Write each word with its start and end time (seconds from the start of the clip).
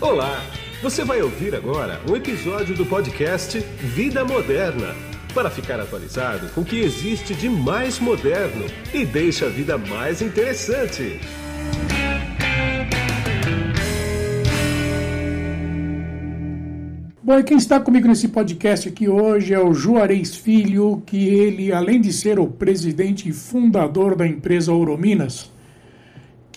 Olá! 0.00 0.40
Você 0.80 1.04
vai 1.04 1.20
ouvir 1.20 1.56
agora 1.56 2.00
um 2.08 2.14
episódio 2.14 2.72
do 2.76 2.86
podcast 2.86 3.58
Vida 3.58 4.24
Moderna 4.24 4.94
para 5.34 5.50
ficar 5.50 5.80
atualizado 5.80 6.48
com 6.50 6.60
o 6.60 6.64
que 6.64 6.78
existe 6.78 7.34
de 7.34 7.48
mais 7.48 7.98
moderno 7.98 8.64
e 8.94 9.04
deixa 9.04 9.46
a 9.46 9.48
vida 9.48 9.76
mais 9.76 10.22
interessante. 10.22 11.18
Bom, 17.20 17.40
e 17.40 17.42
quem 17.42 17.56
está 17.56 17.80
comigo 17.80 18.06
nesse 18.06 18.28
podcast 18.28 18.88
aqui 18.88 19.08
hoje 19.08 19.52
é 19.52 19.58
o 19.58 19.74
Juarez 19.74 20.36
Filho, 20.36 21.02
que 21.04 21.28
ele, 21.28 21.72
além 21.72 22.00
de 22.00 22.12
ser 22.12 22.38
o 22.38 22.46
presidente 22.46 23.28
e 23.28 23.32
fundador 23.32 24.14
da 24.14 24.24
empresa 24.24 24.72
Ourominas, 24.72 25.50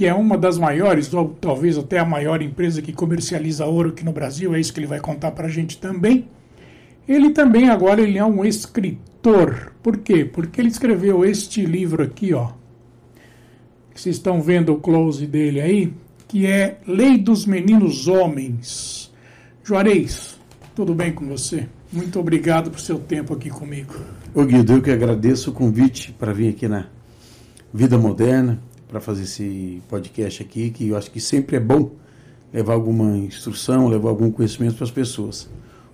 que 0.01 0.07
é 0.07 0.13
uma 0.15 0.35
das 0.35 0.57
maiores, 0.57 1.13
ou 1.13 1.29
talvez 1.39 1.77
até 1.77 1.99
a 1.99 2.03
maior 2.03 2.41
empresa 2.41 2.81
que 2.81 2.91
comercializa 2.91 3.67
ouro 3.67 3.89
aqui 3.89 4.03
no 4.03 4.11
Brasil, 4.11 4.55
é 4.55 4.59
isso 4.59 4.73
que 4.73 4.79
ele 4.79 4.87
vai 4.87 4.99
contar 4.99 5.29
para 5.29 5.45
a 5.45 5.49
gente 5.51 5.77
também. 5.77 6.27
Ele 7.07 7.29
também 7.29 7.69
agora 7.69 8.01
ele 8.01 8.17
é 8.17 8.25
um 8.25 8.43
escritor. 8.43 9.73
Por 9.83 9.99
quê? 9.99 10.25
Porque 10.25 10.59
ele 10.59 10.69
escreveu 10.69 11.23
este 11.23 11.63
livro 11.67 12.01
aqui, 12.01 12.33
ó. 12.33 12.49
Vocês 13.93 14.15
estão 14.15 14.41
vendo 14.41 14.73
o 14.73 14.79
close 14.79 15.27
dele 15.27 15.61
aí, 15.61 15.93
que 16.27 16.47
é 16.47 16.79
Lei 16.87 17.19
dos 17.19 17.45
Meninos 17.45 18.07
Homens. 18.07 19.13
Juarez, 19.63 20.39
tudo 20.75 20.95
bem 20.95 21.13
com 21.13 21.27
você? 21.27 21.67
Muito 21.93 22.19
obrigado 22.19 22.71
por 22.71 22.79
seu 22.79 22.97
tempo 22.97 23.35
aqui 23.35 23.51
comigo. 23.51 23.93
Ô 24.33 24.43
Guido, 24.45 24.73
eu 24.73 24.81
que 24.81 24.89
agradeço 24.89 25.51
o 25.51 25.53
convite 25.53 26.11
para 26.11 26.33
vir 26.33 26.49
aqui 26.49 26.67
na 26.67 26.87
Vida 27.71 27.99
Moderna, 27.99 28.59
para 28.91 28.99
fazer 28.99 29.23
esse 29.23 29.81
podcast 29.87 30.43
aqui, 30.43 30.69
que 30.69 30.89
eu 30.89 30.97
acho 30.97 31.09
que 31.09 31.21
sempre 31.21 31.55
é 31.55 31.59
bom 31.61 31.91
levar 32.53 32.73
alguma 32.73 33.17
instrução, 33.17 33.87
levar 33.87 34.09
algum 34.09 34.29
conhecimento 34.29 34.75
para 34.75 34.83
as 34.83 34.91
pessoas. 34.91 35.49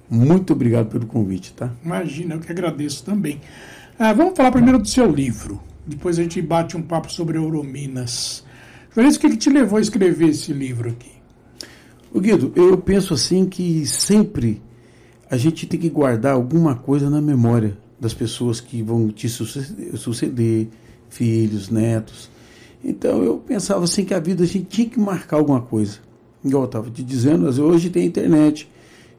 Muito 0.09 0.51
obrigado 0.51 0.89
pelo 0.89 1.05
convite, 1.05 1.53
tá? 1.53 1.71
Imagina, 1.85 2.33
eu 2.35 2.39
que 2.39 2.51
agradeço 2.51 3.03
também. 3.03 3.39
Ah, 3.99 4.13
vamos 4.13 4.35
falar 4.35 4.51
primeiro 4.51 4.79
do 4.79 4.87
seu 4.87 5.11
livro. 5.11 5.61
Depois 5.85 6.17
a 6.17 6.23
gente 6.23 6.41
bate 6.41 6.75
um 6.75 6.81
papo 6.81 7.11
sobre 7.11 7.37
Eurominas. 7.37 8.43
Juarez, 8.95 9.15
o 9.15 9.19
que, 9.19 9.29
que 9.29 9.37
te 9.37 9.51
levou 9.51 9.77
a 9.77 9.81
escrever 9.81 10.29
esse 10.29 10.51
livro 10.51 10.89
aqui? 10.89 11.11
O 12.11 12.19
Guido, 12.19 12.51
eu 12.55 12.77
penso 12.79 13.13
assim 13.13 13.45
que 13.45 13.85
sempre 13.85 14.59
a 15.29 15.37
gente 15.37 15.67
tem 15.67 15.79
que 15.79 15.89
guardar 15.89 16.33
alguma 16.33 16.73
coisa 16.73 17.11
na 17.11 17.21
memória 17.21 17.77
das 17.99 18.13
pessoas 18.13 18.59
que 18.59 18.81
vão 18.81 19.09
te 19.09 19.29
suceder, 19.29 20.69
filhos, 21.09 21.69
netos. 21.69 22.29
Então 22.83 23.23
eu 23.23 23.37
pensava 23.37 23.83
assim 23.83 24.05
que 24.05 24.13
a 24.13 24.19
vida 24.19 24.43
a 24.43 24.47
gente 24.47 24.65
tinha 24.65 24.89
que 24.89 24.99
marcar 24.99 25.37
alguma 25.37 25.61
coisa. 25.61 25.99
Igual 26.43 26.63
eu 26.63 26.67
estava 26.67 26.89
te 26.89 27.03
dizendo, 27.03 27.47
hoje 27.63 27.89
tem 27.89 28.05
internet, 28.05 28.69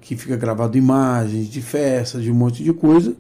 que 0.01 0.17
fica 0.17 0.37
gravado 0.37 0.79
imagens 0.79 1.49
de 1.49 1.61
festas, 1.61 2.23
de 2.23 2.31
um 2.31 2.35
monte 2.35 2.63
de 2.63 2.73
coisa, 2.73 3.15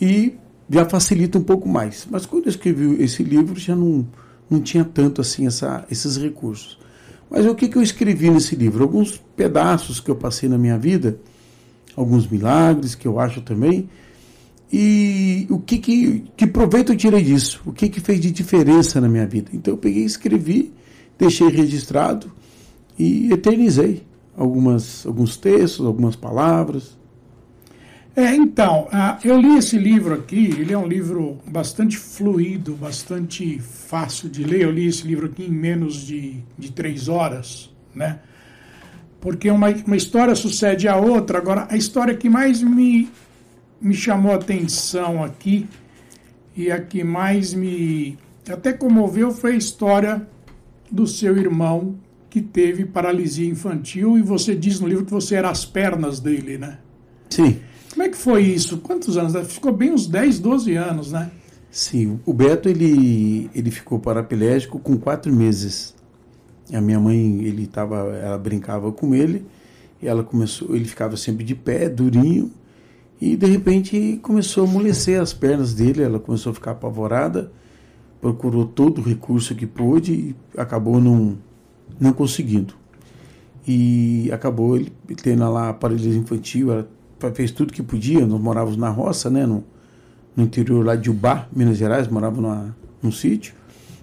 e 0.00 0.34
já 0.68 0.84
facilita 0.84 1.38
um 1.38 1.42
pouco 1.42 1.68
mais. 1.68 2.06
Mas 2.10 2.26
quando 2.26 2.46
eu 2.46 2.50
escrevi 2.50 3.02
esse 3.02 3.22
livro 3.22 3.58
já 3.58 3.76
não, 3.76 4.06
não 4.50 4.60
tinha 4.60 4.84
tanto 4.84 5.20
assim 5.20 5.46
essa, 5.46 5.86
esses 5.90 6.16
recursos. 6.16 6.78
Mas 7.30 7.46
o 7.46 7.54
que, 7.54 7.68
que 7.68 7.78
eu 7.78 7.82
escrevi 7.82 8.30
nesse 8.30 8.54
livro? 8.54 8.82
Alguns 8.82 9.16
pedaços 9.36 10.00
que 10.00 10.10
eu 10.10 10.16
passei 10.16 10.48
na 10.48 10.58
minha 10.58 10.78
vida, 10.78 11.18
alguns 11.96 12.26
milagres 12.28 12.94
que 12.94 13.08
eu 13.08 13.18
acho 13.18 13.40
também, 13.40 13.88
e 14.76 15.46
o 15.50 15.60
que, 15.60 15.78
que, 15.78 16.24
que 16.36 16.48
proveito 16.48 16.90
eu 16.90 16.96
tirei 16.96 17.22
disso? 17.22 17.62
O 17.64 17.72
que, 17.72 17.88
que 17.88 18.00
fez 18.00 18.18
de 18.18 18.32
diferença 18.32 19.00
na 19.00 19.08
minha 19.08 19.24
vida? 19.24 19.48
Então 19.52 19.74
eu 19.74 19.78
peguei, 19.78 20.02
escrevi, 20.02 20.72
deixei 21.16 21.46
registrado 21.46 22.32
e 22.98 23.32
eternizei 23.32 24.02
algumas, 24.36 25.06
alguns 25.06 25.36
textos, 25.36 25.86
algumas 25.86 26.16
palavras. 26.16 26.98
É, 28.16 28.34
então, 28.34 28.88
uh, 28.88 29.16
eu 29.24 29.40
li 29.40 29.56
esse 29.56 29.78
livro 29.78 30.12
aqui, 30.12 30.46
ele 30.58 30.72
é 30.72 30.78
um 30.78 30.88
livro 30.88 31.38
bastante 31.46 31.96
fluido, 31.96 32.74
bastante 32.74 33.60
fácil 33.60 34.28
de 34.28 34.42
ler. 34.42 34.62
Eu 34.62 34.72
li 34.72 34.88
esse 34.88 35.06
livro 35.06 35.26
aqui 35.26 35.44
em 35.44 35.52
menos 35.52 35.94
de, 36.04 36.40
de 36.58 36.72
três 36.72 37.08
horas, 37.08 37.70
né? 37.94 38.18
Porque 39.20 39.48
uma, 39.48 39.68
uma 39.86 39.96
história 39.96 40.34
sucede 40.34 40.88
a 40.88 40.96
outra. 40.96 41.38
Agora, 41.38 41.68
a 41.70 41.76
história 41.76 42.12
que 42.16 42.28
mais 42.28 42.60
me, 42.60 43.08
me 43.80 43.94
chamou 43.94 44.32
a 44.32 44.36
atenção 44.36 45.22
aqui 45.22 45.68
e 46.56 46.70
a 46.70 46.80
que 46.80 47.02
mais 47.02 47.52
me 47.52 48.18
até 48.48 48.72
comoveu 48.72 49.30
foi 49.30 49.52
a 49.52 49.56
história 49.56 50.26
do 50.90 51.06
seu 51.06 51.36
irmão 51.36 51.96
que 52.28 52.40
teve 52.40 52.84
paralisia 52.84 53.48
infantil 53.48 54.18
e 54.18 54.22
você 54.22 54.54
diz 54.54 54.80
no 54.80 54.88
livro 54.88 55.04
que 55.04 55.10
você 55.10 55.34
era 55.36 55.50
as 55.50 55.64
pernas 55.64 56.20
dele, 56.20 56.58
né? 56.58 56.78
Sim. 57.30 57.60
Como 57.90 58.02
é 58.02 58.08
que 58.08 58.16
foi 58.16 58.42
isso? 58.42 58.78
Quantos 58.78 59.16
anos? 59.16 59.34
Ficou 59.52 59.72
bem 59.72 59.92
uns 59.92 60.06
10, 60.06 60.40
12 60.40 60.74
anos, 60.74 61.12
né? 61.12 61.30
Sim, 61.70 62.20
o 62.24 62.32
Beto 62.32 62.68
ele, 62.68 63.50
ele 63.54 63.70
ficou 63.70 63.98
paraplégico 63.98 64.78
com 64.78 64.96
quatro 64.96 65.32
meses. 65.32 65.94
A 66.72 66.80
minha 66.80 67.00
mãe, 67.00 67.44
ele 67.44 67.66
tava, 67.66 67.96
ela 68.16 68.38
brincava 68.38 68.90
com 68.92 69.14
ele, 69.14 69.44
e 70.00 70.06
ela 70.06 70.22
começou, 70.22 70.74
ele 70.74 70.84
ficava 70.84 71.16
sempre 71.16 71.44
de 71.44 71.54
pé, 71.54 71.88
durinho, 71.88 72.50
e 73.24 73.36
de 73.36 73.46
repente 73.46 74.18
começou 74.20 74.66
a 74.66 74.68
amolecer 74.68 75.18
as 75.18 75.32
pernas 75.32 75.72
dele, 75.72 76.02
ela 76.02 76.20
começou 76.20 76.50
a 76.50 76.54
ficar 76.54 76.72
apavorada, 76.72 77.50
procurou 78.20 78.66
todo 78.66 78.98
o 78.98 79.02
recurso 79.02 79.54
que 79.54 79.66
pôde 79.66 80.12
e 80.12 80.36
acabou 80.58 81.00
não, 81.00 81.38
não 81.98 82.12
conseguindo. 82.12 82.74
E 83.66 84.28
acabou 84.30 84.76
ele 84.76 84.92
tendo 85.22 85.50
lá 85.50 85.70
a 85.70 85.72
paralisia 85.72 86.14
infantil, 86.14 86.70
ela 86.70 86.86
fez 87.32 87.50
tudo 87.50 87.72
que 87.72 87.82
podia, 87.82 88.26
nós 88.26 88.38
morávamos 88.38 88.76
na 88.76 88.90
roça, 88.90 89.30
né, 89.30 89.46
no, 89.46 89.64
no 90.36 90.44
interior 90.44 90.84
lá 90.84 90.94
de 90.94 91.08
Ubá, 91.08 91.48
Minas 91.50 91.78
Gerais, 91.78 92.06
morava 92.08 92.38
numa, 92.42 92.76
num 93.02 93.10
sítio, 93.10 93.54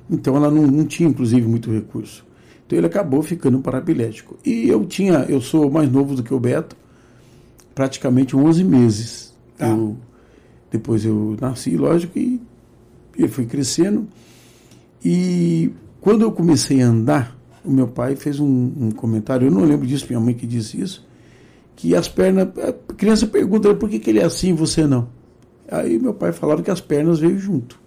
então 0.10 0.36
ela 0.36 0.50
não, 0.50 0.66
não 0.66 0.86
tinha, 0.86 1.08
inclusive, 1.08 1.48
muito 1.48 1.72
recurso. 1.72 2.26
Então 2.66 2.76
ele 2.76 2.88
acabou 2.88 3.22
ficando 3.22 3.60
paraplégico. 3.60 4.40
E 4.44 4.68
eu 4.68 4.84
tinha, 4.84 5.28
eu 5.30 5.40
sou 5.42 5.70
mais 5.70 5.92
novo 5.92 6.16
do 6.16 6.24
que 6.24 6.34
o 6.34 6.40
Beto, 6.40 6.76
praticamente 7.74 8.36
11 8.36 8.64
meses. 8.64 9.34
Tá. 9.58 9.68
Eu, 9.68 9.98
depois 10.72 11.06
eu 11.06 11.36
nasci, 11.40 11.76
lógico, 11.76 12.18
e, 12.18 12.42
e 13.18 13.28
fui 13.28 13.46
crescendo. 13.46 14.08
E 15.04 15.72
quando 16.00 16.22
eu 16.22 16.32
comecei 16.32 16.82
a 16.82 16.88
andar, 16.88 17.38
o 17.64 17.72
meu 17.72 17.88
pai 17.88 18.16
fez 18.16 18.40
um, 18.40 18.72
um, 18.80 18.92
comentário, 18.92 19.48
eu 19.48 19.52
não 19.52 19.64
lembro 19.64 19.86
disso, 19.86 20.06
minha 20.08 20.20
mãe 20.20 20.34
que 20.34 20.48
disse 20.48 20.80
isso, 20.80 21.06
que 21.76 21.96
as 21.96 22.08
pernas, 22.08 22.48
a 22.58 22.94
criança 22.94 23.28
pergunta 23.28 23.74
por 23.74 23.90
que, 23.90 24.00
que 24.00 24.10
ele 24.10 24.20
é 24.20 24.26
assim 24.26 24.50
e 24.50 24.54
você 24.54 24.86
não. 24.86 25.08
Aí 25.70 25.98
meu 25.98 26.14
pai 26.14 26.32
falava 26.32 26.62
que 26.62 26.72
as 26.72 26.82
pernas 26.82 27.20
veio 27.20 27.40
junto. 27.40 27.80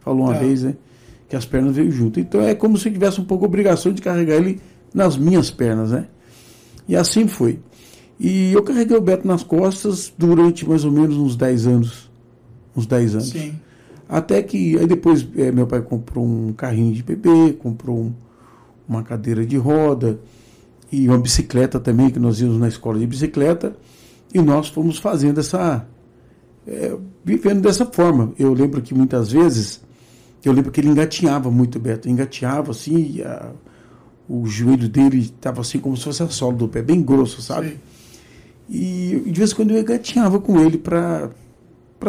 Falou 0.00 0.26
uma 0.26 0.36
é. 0.36 0.38
vez, 0.38 0.62
né? 0.62 0.74
Que 1.28 1.36
as 1.36 1.46
pernas 1.46 1.74
veio 1.74 1.90
junto. 1.90 2.20
Então 2.20 2.40
é 2.40 2.54
como 2.54 2.76
se 2.76 2.88
eu 2.88 2.92
tivesse 2.92 3.20
um 3.20 3.24
pouco 3.24 3.44
a 3.44 3.48
obrigação 3.48 3.92
de 3.92 4.02
carregar 4.02 4.36
ele 4.36 4.60
nas 4.92 5.16
minhas 5.16 5.50
pernas, 5.50 5.92
né? 5.92 6.06
E 6.86 6.96
assim 6.96 7.26
foi. 7.26 7.60
E 8.22 8.52
eu 8.52 8.62
carreguei 8.62 8.94
o 8.94 9.00
Beto 9.00 9.26
nas 9.26 9.42
costas 9.42 10.12
durante 10.16 10.68
mais 10.68 10.84
ou 10.84 10.92
menos 10.92 11.16
uns 11.16 11.34
10 11.34 11.66
anos. 11.66 12.10
Uns 12.76 12.86
10 12.86 13.14
anos. 13.14 13.30
Sim. 13.30 13.54
Até 14.06 14.42
que, 14.42 14.78
aí 14.78 14.86
depois 14.86 15.26
é, 15.36 15.50
meu 15.50 15.66
pai 15.66 15.80
comprou 15.80 16.26
um 16.26 16.52
carrinho 16.52 16.92
de 16.92 17.02
bebê, 17.02 17.54
comprou 17.54 17.98
um, 17.98 18.12
uma 18.86 19.02
cadeira 19.02 19.46
de 19.46 19.56
roda 19.56 20.20
e 20.92 21.08
uma 21.08 21.16
bicicleta 21.16 21.80
também, 21.80 22.10
que 22.10 22.18
nós 22.18 22.42
íamos 22.42 22.58
na 22.58 22.68
escola 22.68 22.98
de 22.98 23.06
bicicleta, 23.06 23.74
e 24.34 24.42
nós 24.42 24.68
fomos 24.68 24.98
fazendo 24.98 25.40
essa. 25.40 25.86
É, 26.66 26.94
vivendo 27.24 27.62
dessa 27.62 27.86
forma. 27.86 28.34
Eu 28.38 28.52
lembro 28.52 28.82
que 28.82 28.92
muitas 28.92 29.32
vezes, 29.32 29.80
eu 30.44 30.52
lembro 30.52 30.70
que 30.70 30.78
ele 30.78 30.88
engatinhava 30.88 31.50
muito, 31.50 31.80
Beto, 31.80 32.06
engatinhava 32.06 32.72
assim, 32.72 33.22
a, 33.22 33.50
o 34.28 34.44
joelho 34.44 34.90
dele 34.90 35.20
estava 35.20 35.62
assim 35.62 35.78
como 35.78 35.96
se 35.96 36.04
fosse 36.04 36.22
a 36.22 36.28
sola 36.28 36.52
do 36.52 36.68
pé, 36.68 36.82
bem 36.82 37.00
grosso, 37.00 37.40
sabe? 37.40 37.70
Sim. 37.70 37.78
E 38.70 39.22
de 39.26 39.32
vez 39.32 39.50
em 39.50 39.54
quando 39.56 39.72
eu 39.72 39.80
engatinhava 39.80 40.38
com 40.38 40.60
ele 40.60 40.78
para 40.78 41.30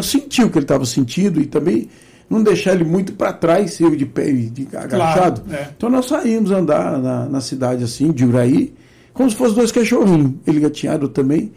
sentir 0.03 0.43
o 0.43 0.49
que 0.49 0.59
ele 0.59 0.65
estava 0.65 0.85
sentindo 0.85 1.41
e 1.41 1.47
também 1.47 1.89
não 2.29 2.43
deixar 2.43 2.73
ele 2.73 2.83
muito 2.83 3.13
para 3.13 3.33
trás, 3.33 3.79
eu 3.79 3.93
de 3.95 4.05
pé 4.05 4.29
e 4.29 4.49
de 4.49 4.67
agachado. 4.77 5.41
Claro, 5.41 5.63
é. 5.63 5.71
Então 5.75 5.89
nós 5.89 6.05
saímos 6.05 6.51
andar 6.51 6.99
na, 6.99 7.25
na, 7.27 7.41
cidade 7.41 7.83
assim, 7.83 8.11
de 8.11 8.23
Uraí, 8.23 8.73
como 9.11 9.29
se 9.29 9.35
fossem 9.35 9.55
dois 9.55 9.71
cachorrinhos. 9.71 10.33
Ele 10.45 10.59
gatinhado 10.59 11.09
também, 11.09 11.51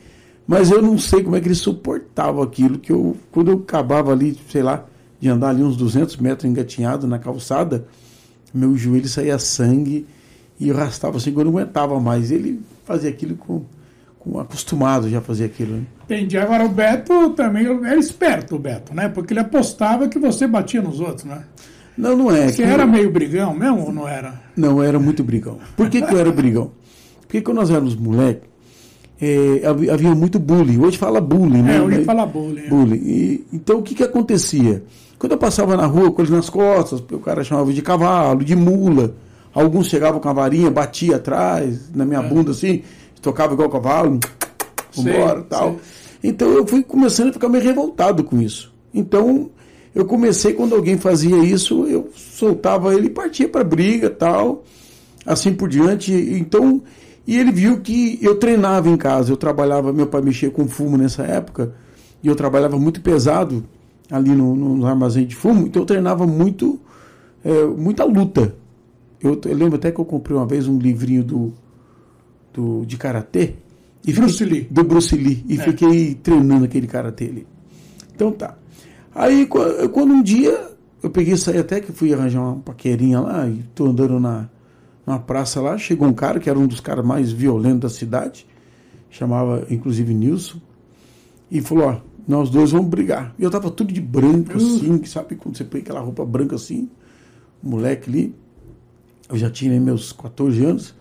mas 0.47 0.71
eu 0.71 0.83
não 0.83 0.99
sei 0.99 1.23
como 1.23 1.37
é 1.37 1.41
que 1.41 1.47
ele 1.47 1.55
suportava 1.55 2.43
aquilo, 2.43 2.79
que 2.79 2.91
eu, 2.91 3.17
quando 3.31 3.53
eu 3.53 3.59
acabava 3.59 4.11
ali, 4.11 4.37
sei 4.49 4.63
lá, 4.63 4.85
de 5.21 5.29
andar 5.29 5.51
ali 5.51 5.63
uns 5.63 5.77
200 5.77 6.17
metros 6.17 6.51
engatinhado 6.51 7.07
na 7.07 7.19
calçada, 7.19 7.87
meu 8.53 8.77
joelho 8.77 9.09
saía 9.09 9.39
sangue 9.39 10.07
e 10.59 10.69
eu 10.69 10.77
arrastava 10.77 11.19
assim, 11.19 11.33
eu 11.37 11.45
não 11.45 11.51
aguentava 11.53 12.01
mais. 12.01 12.33
Ele 12.33 12.61
fazia 12.85 13.11
aquilo 13.11 13.37
com 13.37 13.63
acostumado 14.41 15.09
já 15.09 15.19
a 15.19 15.21
fazer 15.21 15.45
aquilo. 15.45 15.77
Né? 15.77 15.83
Entendi. 16.05 16.39
Agora 16.39 16.65
o 16.65 16.69
Beto 16.69 17.31
também 17.31 17.67
era 17.67 17.97
esperto, 17.97 18.57
o 18.57 18.59
Beto, 18.59 18.95
né? 18.95 19.09
Porque 19.09 19.33
ele 19.33 19.41
apostava 19.41 20.09
que 20.09 20.19
você 20.19 20.47
batia 20.47 20.81
nos 20.81 21.01
outros, 21.01 21.25
né? 21.25 21.45
Não, 21.97 22.17
não 22.17 22.31
é. 22.31 22.49
Você 22.49 22.63
era 22.63 22.83
eu... 22.83 22.89
meio 22.89 23.11
brigão 23.11 23.55
mesmo 23.55 23.87
ou 23.87 23.93
não 23.93 24.09
era? 24.09 24.35
Não, 24.57 24.79
eu 24.79 24.83
era 24.83 24.99
muito 24.99 25.23
brigão. 25.23 25.59
Por 25.77 25.89
que, 25.89 26.03
que 26.03 26.13
eu 26.13 26.19
era 26.19 26.33
brigão? 26.33 26.73
Porque 27.21 27.27
Porque 27.27 27.41
quando 27.43 27.59
nós 27.59 27.71
éramos 27.71 27.95
moleques, 27.95 28.49
é, 29.21 29.63
havia 29.93 30.15
muito 30.15 30.39
bullying. 30.39 30.79
Hoje 30.79 30.99
fala 30.99 31.21
bullying, 31.21 31.63
né? 31.63 31.77
É, 31.77 31.81
hoje 31.81 32.05
fala 32.05 32.27
bullying. 32.27 32.65
É. 32.65 32.69
bullying. 32.69 33.03
E, 33.05 33.47
então 33.53 33.79
o 33.79 33.83
que, 33.83 33.95
que 33.95 34.03
acontecia? 34.03 34.83
Quando 35.19 35.33
eu 35.33 35.39
passava 35.39 35.77
na 35.77 35.87
rua 35.87 36.11
com 36.11 36.21
eles 36.21 36.31
nas 36.31 36.51
costas, 36.51 37.03
o 37.13 37.19
cara 37.19 37.45
chamava 37.45 37.73
de 37.73 37.81
cavalo, 37.81 38.45
de 38.45 38.57
mula. 38.57 39.15
Alguns 39.55 39.87
chegavam 39.87 40.21
com 40.21 40.29
a 40.29 40.33
varinha, 40.33 40.71
batia 40.71 41.17
atrás, 41.17 41.91
na 41.95 42.05
minha 42.05 42.21
é. 42.21 42.29
bunda 42.29 42.51
assim, 42.51 42.83
tocava 43.25 43.55
igual 43.55 43.71
cavalo, 43.71 44.21
vambora 44.95 45.43
tal. 45.43 45.77
Então 46.23 46.51
eu 46.53 46.67
fui 46.67 46.83
começando 46.83 47.31
a 47.31 47.33
ficar 47.33 47.49
meio 47.49 47.65
revoltado 47.65 48.23
com 48.23 48.41
isso. 48.41 48.73
Então 48.93 49.51
eu 49.95 50.05
comecei, 50.05 50.53
quando 50.53 50.75
alguém 50.75 50.99
fazia 50.99 51.39
isso, 51.39 51.87
eu 51.87 52.11
soltava 52.15 52.95
ele 52.95 53.07
e 53.07 53.11
partia 53.11 53.49
para 53.49 53.65
briga 53.65 54.11
tal, 54.11 54.65
assim 55.27 55.53
por 55.53 55.69
diante. 55.69 56.13
Então 56.13 56.83
e 57.27 57.39
ele 57.39 57.51
viu 57.51 57.81
que 57.81 58.19
eu 58.21 58.37
treinava 58.37 58.89
em 58.89 58.97
casa, 58.97 59.33
eu 59.33 59.37
trabalhava, 59.37 59.93
meu 59.93 60.07
pai 60.07 60.21
mexia 60.21 60.51
com 60.51 60.69
fumo 60.69 60.99
nessa 60.99 61.23
época, 61.23 61.75
e 62.23 62.29
eu 62.29 62.35
trabalhava 62.35 62.79
muito 62.79 63.01
pesado 63.01 63.65
ali 64.11 64.31
no, 64.31 64.55
no 64.55 64.87
armazém 64.87 65.27
de 65.27 65.35
fumo, 65.35 65.67
então 65.67 65.83
eu 65.83 65.87
treinava 65.87 66.27
muito, 66.27 66.79
é, 67.43 67.65
muita 67.65 68.05
luta. 68.05 68.55
Eu, 69.23 69.41
eu, 69.43 69.57
lembro 69.57 69.77
até 69.77 69.91
que 69.91 69.99
eu 69.99 70.05
comprei 70.05 70.37
uma 70.37 70.45
vez 70.45 70.69
um 70.69 70.79
livrinho 70.79 71.25
do, 71.25 71.55
do 72.55 72.87
de 72.87 72.97
karatê. 72.97 73.55
E 74.07 74.13
Bruce 74.13 74.45
Lee. 74.45 74.67
Do 74.71 74.85
Bruce 74.85 75.17
Lee. 75.17 75.45
E 75.49 75.59
é. 75.59 75.63
fiquei 75.63 76.15
treinando 76.15 76.65
aquele 76.65 76.87
karatê 76.87 77.25
ali. 77.25 77.47
Então 78.15 78.33
tá. 78.33 78.57
Aí 79.15 79.47
quando 79.47 80.13
um 80.13 80.23
dia 80.23 80.71
eu 81.03 81.11
peguei 81.11 81.37
saí 81.37 81.59
até 81.59 81.81
que 81.81 81.93
fui 81.93 82.15
arranjar 82.15 82.41
uma 82.41 82.57
paquerinha 82.57 83.21
lá 83.21 83.47
e 83.47 83.63
tô 83.75 83.87
andando 83.87 84.19
na, 84.19 84.49
numa 85.07 85.19
praça 85.19 85.61
lá, 85.61 85.77
chegou 85.77 86.09
um 86.09 86.15
cara 86.15 86.41
que 86.41 86.49
era 86.49 86.59
um 86.59 86.67
dos 86.67 86.81
caras 86.81 87.05
mais 87.05 87.31
violentos 87.31 87.81
da 87.81 87.89
cidade, 87.91 88.47
chamava 89.11 89.67
inclusive 89.71 90.15
Nilson, 90.15 90.59
e 91.51 91.61
falou: 91.61 91.89
Ó, 91.89 92.01
nós 92.27 92.49
dois 92.49 92.71
vamos 92.71 92.89
brigar. 92.89 93.35
E 93.39 93.43
eu 93.43 93.51
tava 93.51 93.71
tudo 93.71 93.93
de 93.93 94.01
branco, 94.01 94.55
uh. 94.55 94.57
assim, 94.57 95.05
sabe 95.05 95.37
quando 95.37 95.59
você 95.59 95.65
põe 95.65 95.81
aquela 95.81 96.01
roupa 96.01 96.25
branca 96.25 96.57
assim, 96.57 96.89
moleque 97.63 98.09
ali, 98.09 98.35
eu 99.29 99.37
já 99.37 99.51
tinha 99.51 99.79
meus 99.79 100.13
14 100.13 100.65
anos, 100.65 100.95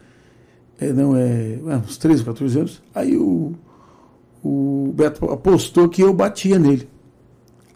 não, 0.91 1.15
é, 1.15 1.53
é, 1.53 1.77
uns 1.77 1.97
13, 1.97 2.23
14 2.23 2.59
anos, 2.59 2.81
aí 2.93 3.15
o, 3.15 3.53
o 4.43 4.91
Beto 4.95 5.31
apostou 5.31 5.87
que 5.87 6.01
eu 6.01 6.13
batia 6.13 6.59
nele. 6.59 6.89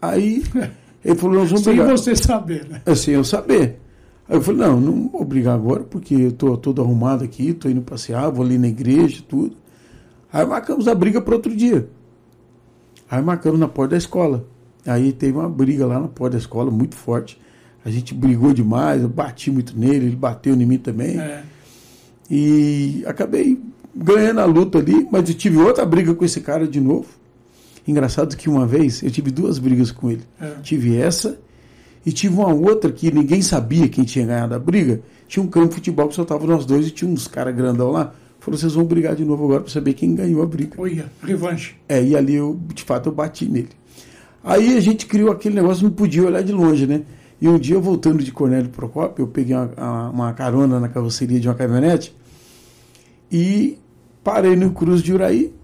Aí 0.02 0.42
ele 1.04 1.14
falou: 1.14 1.38
Nós 1.38 1.48
vamos 1.48 1.64
Sem 1.64 1.76
brigar. 1.76 1.90
você 1.96 2.14
saber, 2.16 2.66
né? 2.68 2.82
É, 2.84 2.94
sem 2.94 3.14
eu 3.14 3.24
saber. 3.24 3.80
Aí 4.28 4.36
eu 4.36 4.42
falei, 4.42 4.60
não, 4.60 4.78
não 4.78 5.08
vou 5.08 5.24
brigar 5.24 5.54
agora, 5.54 5.82
porque 5.82 6.14
eu 6.14 6.32
tô 6.32 6.56
todo 6.56 6.82
arrumado 6.82 7.24
aqui, 7.24 7.54
tô 7.54 7.68
indo 7.68 7.80
passear, 7.80 8.30
vou 8.30 8.44
ali 8.44 8.58
na 8.58 8.68
igreja, 8.68 9.22
tudo. 9.26 9.56
Aí 10.30 10.44
marcamos 10.44 10.86
a 10.86 10.94
briga 10.94 11.20
para 11.22 11.34
outro 11.34 11.56
dia. 11.56 11.88
Aí 13.10 13.22
marcamos 13.22 13.58
na 13.58 13.66
porta 13.66 13.92
da 13.92 13.96
escola. 13.96 14.44
Aí 14.86 15.12
teve 15.12 15.38
uma 15.38 15.48
briga 15.48 15.86
lá 15.86 15.98
na 15.98 16.08
porta 16.08 16.32
da 16.32 16.38
escola, 16.38 16.70
muito 16.70 16.94
forte. 16.94 17.40
A 17.82 17.90
gente 17.90 18.12
brigou 18.12 18.52
demais, 18.52 19.02
eu 19.02 19.08
bati 19.08 19.50
muito 19.50 19.78
nele, 19.78 20.06
ele 20.06 20.16
bateu 20.16 20.54
em 20.54 20.66
mim 20.66 20.76
também. 20.76 21.18
É. 21.18 21.42
E 22.30 23.02
acabei 23.06 23.58
ganhando 23.94 24.40
a 24.40 24.44
luta 24.44 24.78
ali, 24.78 25.06
mas 25.10 25.28
eu 25.28 25.34
tive 25.34 25.56
outra 25.58 25.84
briga 25.84 26.14
com 26.14 26.24
esse 26.24 26.40
cara 26.40 26.66
de 26.66 26.80
novo. 26.80 27.06
Engraçado 27.86 28.36
que 28.36 28.50
uma 28.50 28.66
vez 28.66 29.02
eu 29.02 29.10
tive 29.10 29.30
duas 29.30 29.58
brigas 29.58 29.90
com 29.90 30.10
ele. 30.10 30.22
É. 30.40 30.56
Tive 30.62 30.96
essa 30.96 31.38
e 32.04 32.12
tive 32.12 32.34
uma 32.34 32.52
outra 32.52 32.92
que 32.92 33.10
ninguém 33.10 33.40
sabia 33.40 33.88
quem 33.88 34.04
tinha 34.04 34.26
ganhado 34.26 34.54
a 34.54 34.58
briga. 34.58 35.00
Tinha 35.26 35.42
um 35.42 35.46
campo 35.46 35.68
de 35.68 35.74
futebol 35.76 36.08
que 36.08 36.14
só 36.14 36.24
tava 36.24 36.46
nós 36.46 36.64
dois 36.64 36.86
e 36.86 36.90
tinha 36.90 37.10
uns 37.10 37.26
caras 37.26 37.54
grandão 37.54 37.90
lá. 37.90 38.14
Falou, 38.40 38.58
vocês 38.58 38.74
vão 38.74 38.84
brigar 38.84 39.16
de 39.16 39.24
novo 39.24 39.44
agora 39.44 39.62
para 39.62 39.72
saber 39.72 39.94
quem 39.94 40.14
ganhou 40.14 40.42
a 40.42 40.46
briga. 40.46 40.74
Olha, 40.78 41.10
revanche. 41.22 41.74
É, 41.88 42.02
e 42.02 42.16
ali 42.16 42.34
eu, 42.34 42.58
de 42.72 42.82
fato, 42.84 43.08
eu 43.08 43.12
bati 43.12 43.46
nele. 43.46 43.70
Aí 44.44 44.76
a 44.76 44.80
gente 44.80 45.06
criou 45.06 45.30
aquele 45.30 45.56
negócio, 45.56 45.82
não 45.84 45.90
podia 45.90 46.24
olhar 46.24 46.42
de 46.42 46.52
longe, 46.52 46.86
né? 46.86 47.02
E 47.40 47.48
um 47.48 47.58
dia, 47.58 47.78
voltando 47.78 48.22
de 48.22 48.32
Cornélio 48.32 48.68
Procópio, 48.70 49.22
eu 49.22 49.28
peguei 49.28 49.54
uma, 49.54 50.10
uma 50.10 50.32
carona 50.32 50.80
na 50.80 50.88
carroceria 50.88 51.38
de 51.38 51.48
uma 51.48 51.54
caminhonete 51.54 52.14
e 53.30 53.78
parei 54.24 54.56
no 54.56 54.72
Cruz 54.72 55.02
de 55.02 55.12
Uraí 55.12 55.54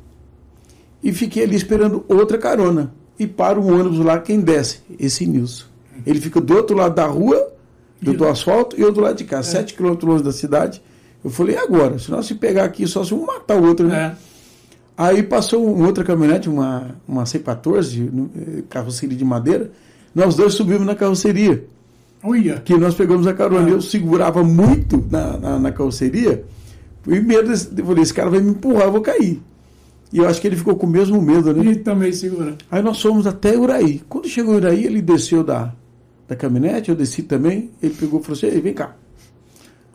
e 1.03 1.13
fiquei 1.13 1.43
ali 1.43 1.57
esperando 1.57 2.05
outra 2.09 2.39
carona. 2.39 2.93
E 3.19 3.27
para 3.27 3.61
um 3.61 3.73
ônibus 3.73 3.99
lá, 3.99 4.19
quem 4.19 4.41
desce? 4.41 4.81
Esse 4.99 5.27
Nilson. 5.27 5.67
Ele 6.07 6.21
fica 6.21 6.41
do 6.41 6.55
outro 6.55 6.77
lado 6.77 6.95
da 6.95 7.07
rua, 7.07 7.53
do, 8.01 8.13
do 8.13 8.27
asfalto, 8.27 8.79
e 8.79 8.85
outro 8.85 9.03
lado 9.03 9.17
de 9.17 9.25
cá, 9.25 9.39
é. 9.39 9.43
7 9.43 9.75
quilômetros 9.75 10.09
longe 10.09 10.25
da 10.25 10.33
cidade. 10.33 10.83
Eu 11.25 11.31
falei, 11.31 11.57
e 11.57 11.59
agora? 11.59 11.99
Se 11.99 12.11
nós 12.11 12.27
se 12.27 12.35
pegar 12.35 12.65
aqui, 12.65 12.87
só 12.87 13.05
se 13.05 13.15
um 13.15 13.25
matar 13.25 13.57
o 13.57 13.65
outro, 13.65 13.87
né? 13.87 14.17
É. 14.19 14.35
Aí 14.97 15.23
passou 15.23 15.65
uma 15.75 15.87
outra 15.87 16.05
caminhonete, 16.05 16.49
uma, 16.49 16.97
uma 17.07 17.25
C14, 17.25 18.29
eh, 18.37 18.63
carroceria 18.69 19.17
de 19.17 19.25
madeira. 19.25 19.73
Nós 20.15 20.37
dois 20.37 20.55
subimos 20.55 20.87
na 20.87 20.95
carroceria. 20.95 21.67
Que 22.61 22.77
nós 22.77 22.95
pegamos 22.95 23.27
a 23.27 23.35
carona. 23.35 23.67
Ah. 23.67 23.71
Eu 23.71 23.81
segurava 23.83 24.43
muito 24.43 25.05
na, 25.11 25.37
na, 25.37 25.59
na 25.59 25.73
carroceria. 25.73 26.45
E 27.07 27.21
medo, 27.21 27.53
eu 27.53 27.87
falei, 27.87 28.03
esse 28.03 28.15
cara 28.15 28.31
vai 28.31 28.41
me 28.41 28.51
empurrar, 28.51 28.85
eu 28.85 28.93
vou 28.93 29.03
cair. 29.03 29.43
E 30.13 30.19
eu 30.19 30.29
acho 30.29 30.41
que 30.41 30.47
ele 30.47 30.57
ficou 30.57 30.77
com 30.77 30.87
o 30.87 30.91
mesmo 30.91 31.21
medo, 31.21 31.53
né? 31.53 31.61
Ele 31.61 31.77
também 31.77 32.13
segura. 32.13 32.57
Aí 32.71 32.81
nós 32.81 33.03
fomos 33.03 33.27
até 33.27 33.59
Uraí. 33.59 34.01
Quando 34.09 34.29
chegou 34.29 34.55
Uraí, 34.55 34.85
ele 34.85 35.03
desceu 35.03 35.43
da, 35.43 35.75
da 36.29 36.37
caminhonete, 36.37 36.89
eu 36.89 36.97
desci 36.97 37.23
também, 37.23 37.71
ele 37.83 37.95
pegou 37.95 38.21
e 38.21 38.23
falou 38.23 38.39
assim, 38.39 38.47
Ei, 38.47 38.61
vem 38.61 38.73
cá, 38.73 38.95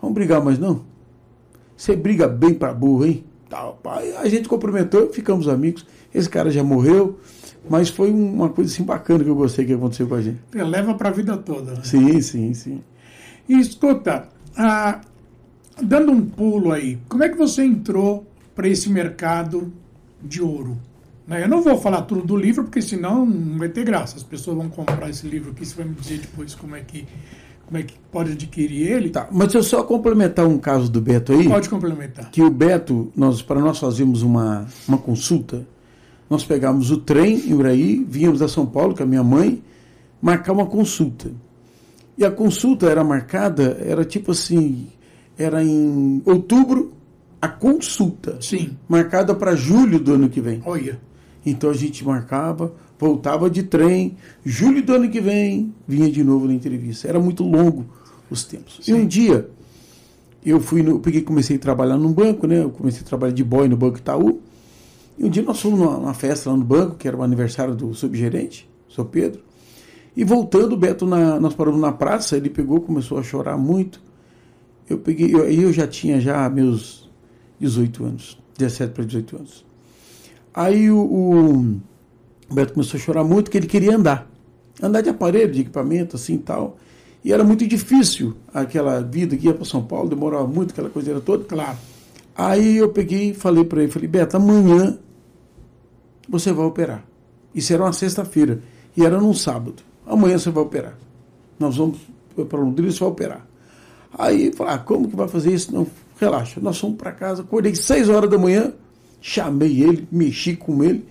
vamos 0.01 0.13
brigar 0.13 0.43
mais 0.43 0.59
não? 0.59 0.81
Você 1.75 1.95
briga 1.95 2.27
bem 2.27 2.53
pra 2.53 2.73
burro, 2.73 3.05
hein? 3.05 3.23
Tal, 3.49 3.79
pai. 3.81 4.13
A 4.17 4.27
gente 4.27 4.49
cumprimentou, 4.49 5.09
ficamos 5.11 5.47
amigos. 5.47 5.85
Esse 6.13 6.29
cara 6.29 6.51
já 6.51 6.63
morreu, 6.63 7.17
mas 7.67 7.89
foi 7.89 8.11
uma 8.11 8.49
coisa 8.49 8.71
assim 8.71 8.83
bacana 8.83 9.23
que 9.23 9.29
eu 9.29 9.35
gostei 9.35 9.65
que 9.65 9.73
aconteceu 9.73 10.07
com 10.07 10.15
a 10.15 10.21
gente. 10.21 10.39
Leva 10.53 10.93
para 10.93 11.09
a 11.09 11.11
vida 11.11 11.35
toda. 11.37 11.73
Né? 11.73 11.81
Sim, 11.83 12.21
sim, 12.21 12.53
sim. 12.53 12.81
E 13.47 13.59
escuta, 13.59 14.29
ah, 14.55 15.01
dando 15.81 16.11
um 16.11 16.21
pulo 16.21 16.71
aí, 16.71 16.99
como 17.09 17.23
é 17.23 17.29
que 17.29 17.37
você 17.37 17.63
entrou 17.63 18.27
para 18.55 18.67
esse 18.67 18.89
mercado 18.89 19.73
de 20.21 20.41
ouro? 20.41 20.77
Né? 21.27 21.43
Eu 21.43 21.47
não 21.47 21.61
vou 21.61 21.77
falar 21.77 22.01
tudo 22.03 22.21
do 22.21 22.35
livro, 22.35 22.63
porque 22.63 22.81
senão 22.81 23.25
não 23.25 23.57
vai 23.57 23.69
ter 23.69 23.83
graça. 23.83 24.17
As 24.17 24.23
pessoas 24.23 24.57
vão 24.57 24.69
comprar 24.69 25.09
esse 25.09 25.27
livro 25.27 25.51
aqui, 25.51 25.65
você 25.65 25.75
vai 25.75 25.85
me 25.85 25.95
dizer 25.95 26.19
depois 26.19 26.55
como 26.55 26.75
é 26.75 26.81
que, 26.81 27.07
como 27.65 27.77
é 27.77 27.83
que 27.83 27.93
pode 28.11 28.31
adquirir 28.31 28.91
ele. 28.91 29.09
Tá, 29.09 29.27
mas 29.31 29.53
eu 29.53 29.61
só 29.61 29.83
complementar 29.83 30.47
um 30.47 30.57
caso 30.57 30.89
do 30.91 30.99
Beto 30.99 31.33
aí. 31.33 31.47
Pode 31.47 31.69
complementar. 31.69 32.31
Que 32.31 32.41
o 32.41 32.49
Beto, 32.49 33.11
nós, 33.15 33.41
para 33.41 33.59
nós 33.59 33.77
fazermos 33.77 34.23
uma, 34.23 34.67
uma 34.87 34.97
consulta, 34.97 35.67
nós 36.29 36.45
pegávamos 36.45 36.91
o 36.91 36.97
trem 36.97 37.49
em 37.49 37.53
Uraí, 37.53 38.05
vínhamos 38.07 38.39
da 38.39 38.47
São 38.47 38.65
Paulo 38.65 38.95
com 38.95 39.03
a 39.03 39.05
minha 39.05 39.23
mãe, 39.23 39.63
marcar 40.21 40.53
uma 40.53 40.65
consulta. 40.65 41.31
E 42.17 42.25
a 42.25 42.29
consulta 42.29 42.87
era 42.87 43.03
marcada, 43.03 43.77
era 43.83 44.03
tipo 44.03 44.31
assim, 44.31 44.87
era 45.37 45.63
em 45.63 46.21
outubro, 46.25 46.93
a 47.41 47.47
consulta. 47.47 48.37
Sim. 48.41 48.77
Marcada 48.87 49.33
para 49.33 49.55
julho 49.55 49.99
do 49.99 50.13
ano 50.13 50.29
que 50.29 50.41
vem. 50.41 50.61
Olha. 50.65 50.99
Então 51.45 51.69
a 51.69 51.73
gente 51.73 52.05
marcava, 52.05 52.73
voltava 52.99 53.49
de 53.49 53.63
trem, 53.63 54.17
julho 54.43 54.83
do 54.83 54.93
ano 54.93 55.09
que 55.09 55.21
vem, 55.21 55.73
vinha 55.87 56.11
de 56.11 56.23
novo 56.23 56.45
na 56.45 56.53
entrevista. 56.53 57.07
Era 57.07 57.19
muito 57.19 57.43
longo 57.43 57.85
os 58.29 58.43
tempos. 58.43 58.79
Sim. 58.81 58.91
E 58.91 58.93
um 58.93 59.07
dia, 59.07 59.49
eu 60.45 60.59
fui 60.59 60.83
no, 60.83 60.99
porque 60.99 61.21
comecei 61.21 61.55
a 61.55 61.59
trabalhar 61.59 61.97
num 61.97 62.11
banco, 62.11 62.45
né? 62.45 62.61
Eu 62.61 62.69
comecei 62.69 63.01
a 63.01 63.05
trabalhar 63.05 63.33
de 63.33 63.43
boy 63.43 63.67
no 63.69 63.77
Banco 63.77 63.97
Itaú. 63.97 64.41
E 65.19 65.25
um 65.25 65.29
dia 65.29 65.43
nós 65.43 65.59
fomos 65.59 65.77
numa, 65.77 65.97
numa 65.97 66.13
festa 66.13 66.49
lá 66.49 66.55
no 66.55 66.63
banco, 66.63 66.95
que 66.95 67.05
era 67.05 67.17
o 67.17 67.21
aniversário 67.21 67.75
do 67.75 67.93
subgerente, 67.93 68.69
São 68.87 69.03
Pedro. 69.03 69.41
E 70.15 70.23
voltando, 70.23 70.73
o 70.73 70.77
Beto, 70.77 71.05
na, 71.05 71.37
nós 71.41 71.53
paramos 71.53 71.81
na 71.81 71.91
praça, 71.91 72.37
ele 72.37 72.49
pegou, 72.49 72.79
começou 72.79 73.19
a 73.19 73.23
chorar 73.23 73.57
muito. 73.57 74.01
Eu 74.89 74.97
peguei, 74.97 75.35
eu, 75.35 75.49
eu 75.49 75.73
já 75.73 75.85
tinha 75.85 76.21
já 76.21 76.49
meus 76.49 77.09
18 77.59 78.05
anos, 78.05 78.41
17 78.57 78.93
para 78.93 79.03
18 79.03 79.35
anos. 79.35 79.65
Aí 80.53 80.89
o, 80.89 80.99
o 80.99 82.53
Beto 82.53 82.73
começou 82.73 82.97
a 82.97 83.01
chorar 83.01 83.23
muito, 83.25 83.51
que 83.51 83.57
ele 83.57 83.67
queria 83.67 83.97
andar. 83.97 84.31
Andar 84.81 85.01
de 85.01 85.09
aparelho, 85.09 85.51
de 85.51 85.61
equipamento, 85.61 86.15
assim 86.15 86.35
e 86.35 86.39
tal. 86.39 86.77
E 87.25 87.33
era 87.33 87.43
muito 87.43 87.67
difícil 87.67 88.37
aquela 88.53 89.01
vida 89.01 89.35
que 89.35 89.47
ia 89.47 89.53
para 89.53 89.65
São 89.65 89.83
Paulo, 89.83 90.09
demorava 90.09 90.47
muito, 90.47 90.71
aquela 90.71 90.89
coisa 90.89 91.11
era 91.11 91.19
toda. 91.19 91.43
Claro. 91.43 91.77
Aí 92.33 92.77
eu 92.77 92.87
peguei 92.87 93.31
e 93.31 93.33
falei 93.33 93.65
para 93.65 93.83
ele, 93.83 93.91
falei, 93.91 94.07
Beto, 94.07 94.37
amanhã 94.37 94.97
você 96.29 96.51
vai 96.51 96.65
operar. 96.65 97.03
Isso 97.53 97.73
era 97.73 97.83
uma 97.83 97.93
sexta-feira 97.93 98.61
e 98.95 99.05
era 99.05 99.19
num 99.19 99.33
sábado. 99.33 99.83
Amanhã 100.05 100.37
você 100.37 100.49
vai 100.49 100.63
operar. 100.63 100.97
Nós 101.59 101.77
vamos 101.77 101.99
para 102.47 102.59
Londrina 102.59 102.91
você 102.91 102.99
vai 102.99 103.09
operar. 103.09 103.47
Aí, 104.17 104.51
falei, 104.53 104.73
ah, 104.73 104.77
como 104.77 105.09
que 105.09 105.15
vai 105.15 105.27
fazer 105.27 105.53
isso? 105.53 105.73
Não, 105.73 105.85
relaxa. 106.19 106.59
Nós 106.61 106.79
fomos 106.79 106.97
para 106.97 107.11
casa, 107.11 107.41
acordei 107.41 107.75
seis 107.75 108.09
horas 108.09 108.29
da 108.29 108.37
manhã, 108.37 108.73
chamei 109.21 109.81
ele, 109.83 110.07
mexi 110.11 110.55
com 110.55 110.83
ele 110.83 111.05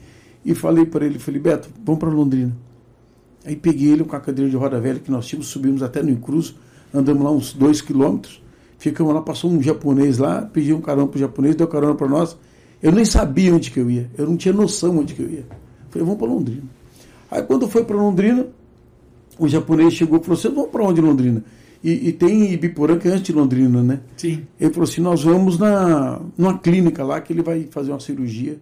e 0.45 0.55
falei 0.55 0.87
para 0.87 1.05
ele, 1.05 1.19
falei, 1.19 1.41
Beto, 1.41 1.69
vamos 1.85 2.01
para 2.01 2.09
Londrina. 2.09 2.57
Aí 3.45 3.57
peguei 3.57 3.93
ele 3.93 4.05
com 4.05 4.17
a 4.17 4.21
cadeira 4.21 4.51
de 4.51 4.57
roda 4.57 4.81
velha 4.81 4.99
que 4.99 5.11
nós 5.11 5.27
tínhamos, 5.27 5.49
subimos 5.49 5.83
até 5.83 6.03
no 6.03 6.11
Incruzo, 6.11 6.57
andamos 6.93 7.23
lá 7.23 7.31
uns 7.31 7.53
dois 7.53 7.81
quilômetros, 7.81 8.41
Ficamos 8.79 9.13
lá, 9.13 9.21
passou 9.21 9.51
um 9.51 9.61
japonês 9.61 10.19
lá, 10.19 10.43
pediu 10.43 10.77
um 10.77 10.81
carona 10.81 11.09
pro 11.09 11.19
japonês, 11.19 11.57
deu 11.57 11.67
carona 11.67 11.97
para 11.97 12.07
nós. 12.07 12.37
Eu 12.83 12.93
nem 12.93 13.05
sabia 13.05 13.55
onde 13.55 13.71
que 13.71 13.81
eu 13.81 13.91
ia, 13.91 14.11
eu 14.17 14.27
não 14.27 14.37
tinha 14.37 14.55
noção 14.55 14.99
onde 14.99 15.15
que 15.15 15.23
eu 15.23 15.29
ia. 15.29 15.45
Falei, 15.91 16.05
vamos 16.05 16.19
para 16.19 16.29
Londrina. 16.29 16.63
Aí 17.31 17.43
quando 17.43 17.69
foi 17.69 17.85
para 17.85 17.97
Londrina, 17.97 18.47
o 19.39 19.49
japonês 19.49 19.95
chegou 19.95 20.19
e 20.19 20.23
falou 20.23 20.39
assim, 20.39 20.49
vamos 20.49 20.71
para 20.71 20.85
onde 20.85 21.01
Londrina? 21.01 21.43
E, 21.83 22.09
e, 22.09 22.13
tem 22.13 22.53
Ibiporã 22.53 22.99
que 22.99 23.07
é 23.07 23.13
antes 23.13 23.23
de 23.23 23.33
Londrina, 23.33 23.83
né? 23.83 24.01
Sim. 24.17 24.45
Ele 24.59 24.73
falou 24.73 24.89
assim, 24.89 25.01
nós 25.01 25.23
vamos 25.23 25.59
na, 25.59 26.21
numa 26.37 26.59
clínica 26.59 27.05
lá 27.05 27.21
que 27.21 27.33
ele 27.33 27.43
vai 27.43 27.69
fazer 27.71 27.93
uma 27.93 28.01
cirurgia. 28.01 28.59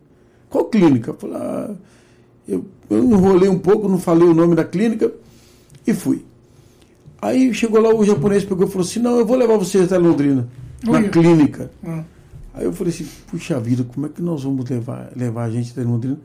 Qual 0.51 0.67
clínica? 0.67 1.13
Eu 1.13 1.15
falei, 1.15 1.37
ah, 1.37 1.75
eu, 2.47 2.65
eu 2.91 3.05
enrolei 3.05 3.49
um 3.49 3.59
pouco, 3.59 3.89
não 3.89 3.99
falei 3.99 4.29
o 4.29 4.35
nome 4.35 4.55
da 4.55 4.65
clínica 4.65 5.11
e 5.87 5.95
fui. 5.95 6.25
Aí 7.21 7.53
chegou 7.55 7.81
lá, 7.81 7.95
o 7.95 8.05
japonês 8.05 8.45
pegou 8.45 8.67
e 8.67 8.71
falou 8.71 8.87
assim, 8.87 9.01
não, 9.01 9.19
eu 9.19 9.25
vou 9.25 9.37
levar 9.37 9.57
você 9.57 9.79
até 9.79 9.97
Londrina, 9.97 10.47
na 10.85 11.03
clínica. 11.05 11.71
Ah. 11.83 12.05
Aí 12.57 12.65
eu 12.65 12.73
falei 12.73 12.93
assim, 12.93 13.07
puxa 13.27 13.61
vida, 13.61 13.85
como 13.85 14.07
é 14.07 14.09
que 14.09 14.23
nós 14.23 14.43
vamos 14.43 14.69
levar, 14.69 15.13
levar 15.15 15.45
a 15.45 15.51
gente 15.51 15.73
até 15.73 15.83
Londrina? 15.83 16.19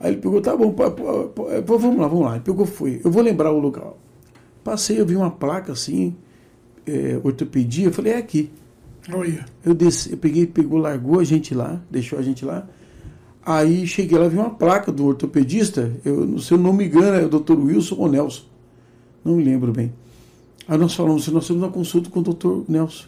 Aí 0.00 0.12
ele 0.12 0.20
pegou, 0.20 0.40
tá 0.40 0.56
bom, 0.56 0.72
pô, 0.72 0.90
pô, 0.90 1.28
pô, 1.64 1.78
vamos 1.78 2.00
lá, 2.00 2.08
vamos 2.08 2.24
lá. 2.24 2.34
Ele 2.34 2.44
pegou, 2.44 2.66
foi. 2.66 3.00
Eu 3.04 3.10
vou 3.12 3.22
lembrar 3.22 3.52
o 3.52 3.60
local. 3.60 3.96
Passei, 4.64 5.00
eu 5.00 5.06
vi 5.06 5.14
uma 5.14 5.30
placa 5.30 5.72
assim, 5.72 6.16
é, 6.84 7.20
ortopedia, 7.22 7.86
eu 7.86 7.92
falei, 7.92 8.14
é 8.14 8.16
aqui. 8.16 8.50
Olha. 9.12 9.46
Eu 9.64 9.72
desci, 9.72 10.10
eu 10.10 10.18
peguei, 10.18 10.46
pegou, 10.46 10.80
largou 10.80 11.20
a 11.20 11.24
gente 11.24 11.54
lá, 11.54 11.80
deixou 11.88 12.18
a 12.18 12.22
gente 12.22 12.44
lá. 12.44 12.68
Aí 13.46 13.86
cheguei 13.86 14.18
lá, 14.18 14.26
vi 14.26 14.36
uma 14.36 14.50
placa 14.50 14.90
do 14.90 15.06
ortopedista, 15.06 15.92
eu, 16.04 16.38
se 16.40 16.52
eu 16.52 16.58
não 16.58 16.72
me 16.72 16.86
engano, 16.86 17.16
é 17.16 17.24
o 17.24 17.28
doutor 17.28 17.56
Wilson 17.56 17.94
ou 17.96 18.10
Nelson. 18.10 18.42
Não 19.24 19.36
me 19.36 19.44
lembro 19.44 19.72
bem. 19.72 19.92
Aí 20.66 20.76
nós 20.76 20.92
falamos 20.94 21.22
assim, 21.22 21.30
nós 21.30 21.46
temos 21.46 21.62
uma 21.62 21.70
consulta 21.70 22.10
com 22.10 22.18
o 22.18 22.22
doutor 22.22 22.64
Nelson. 22.68 23.06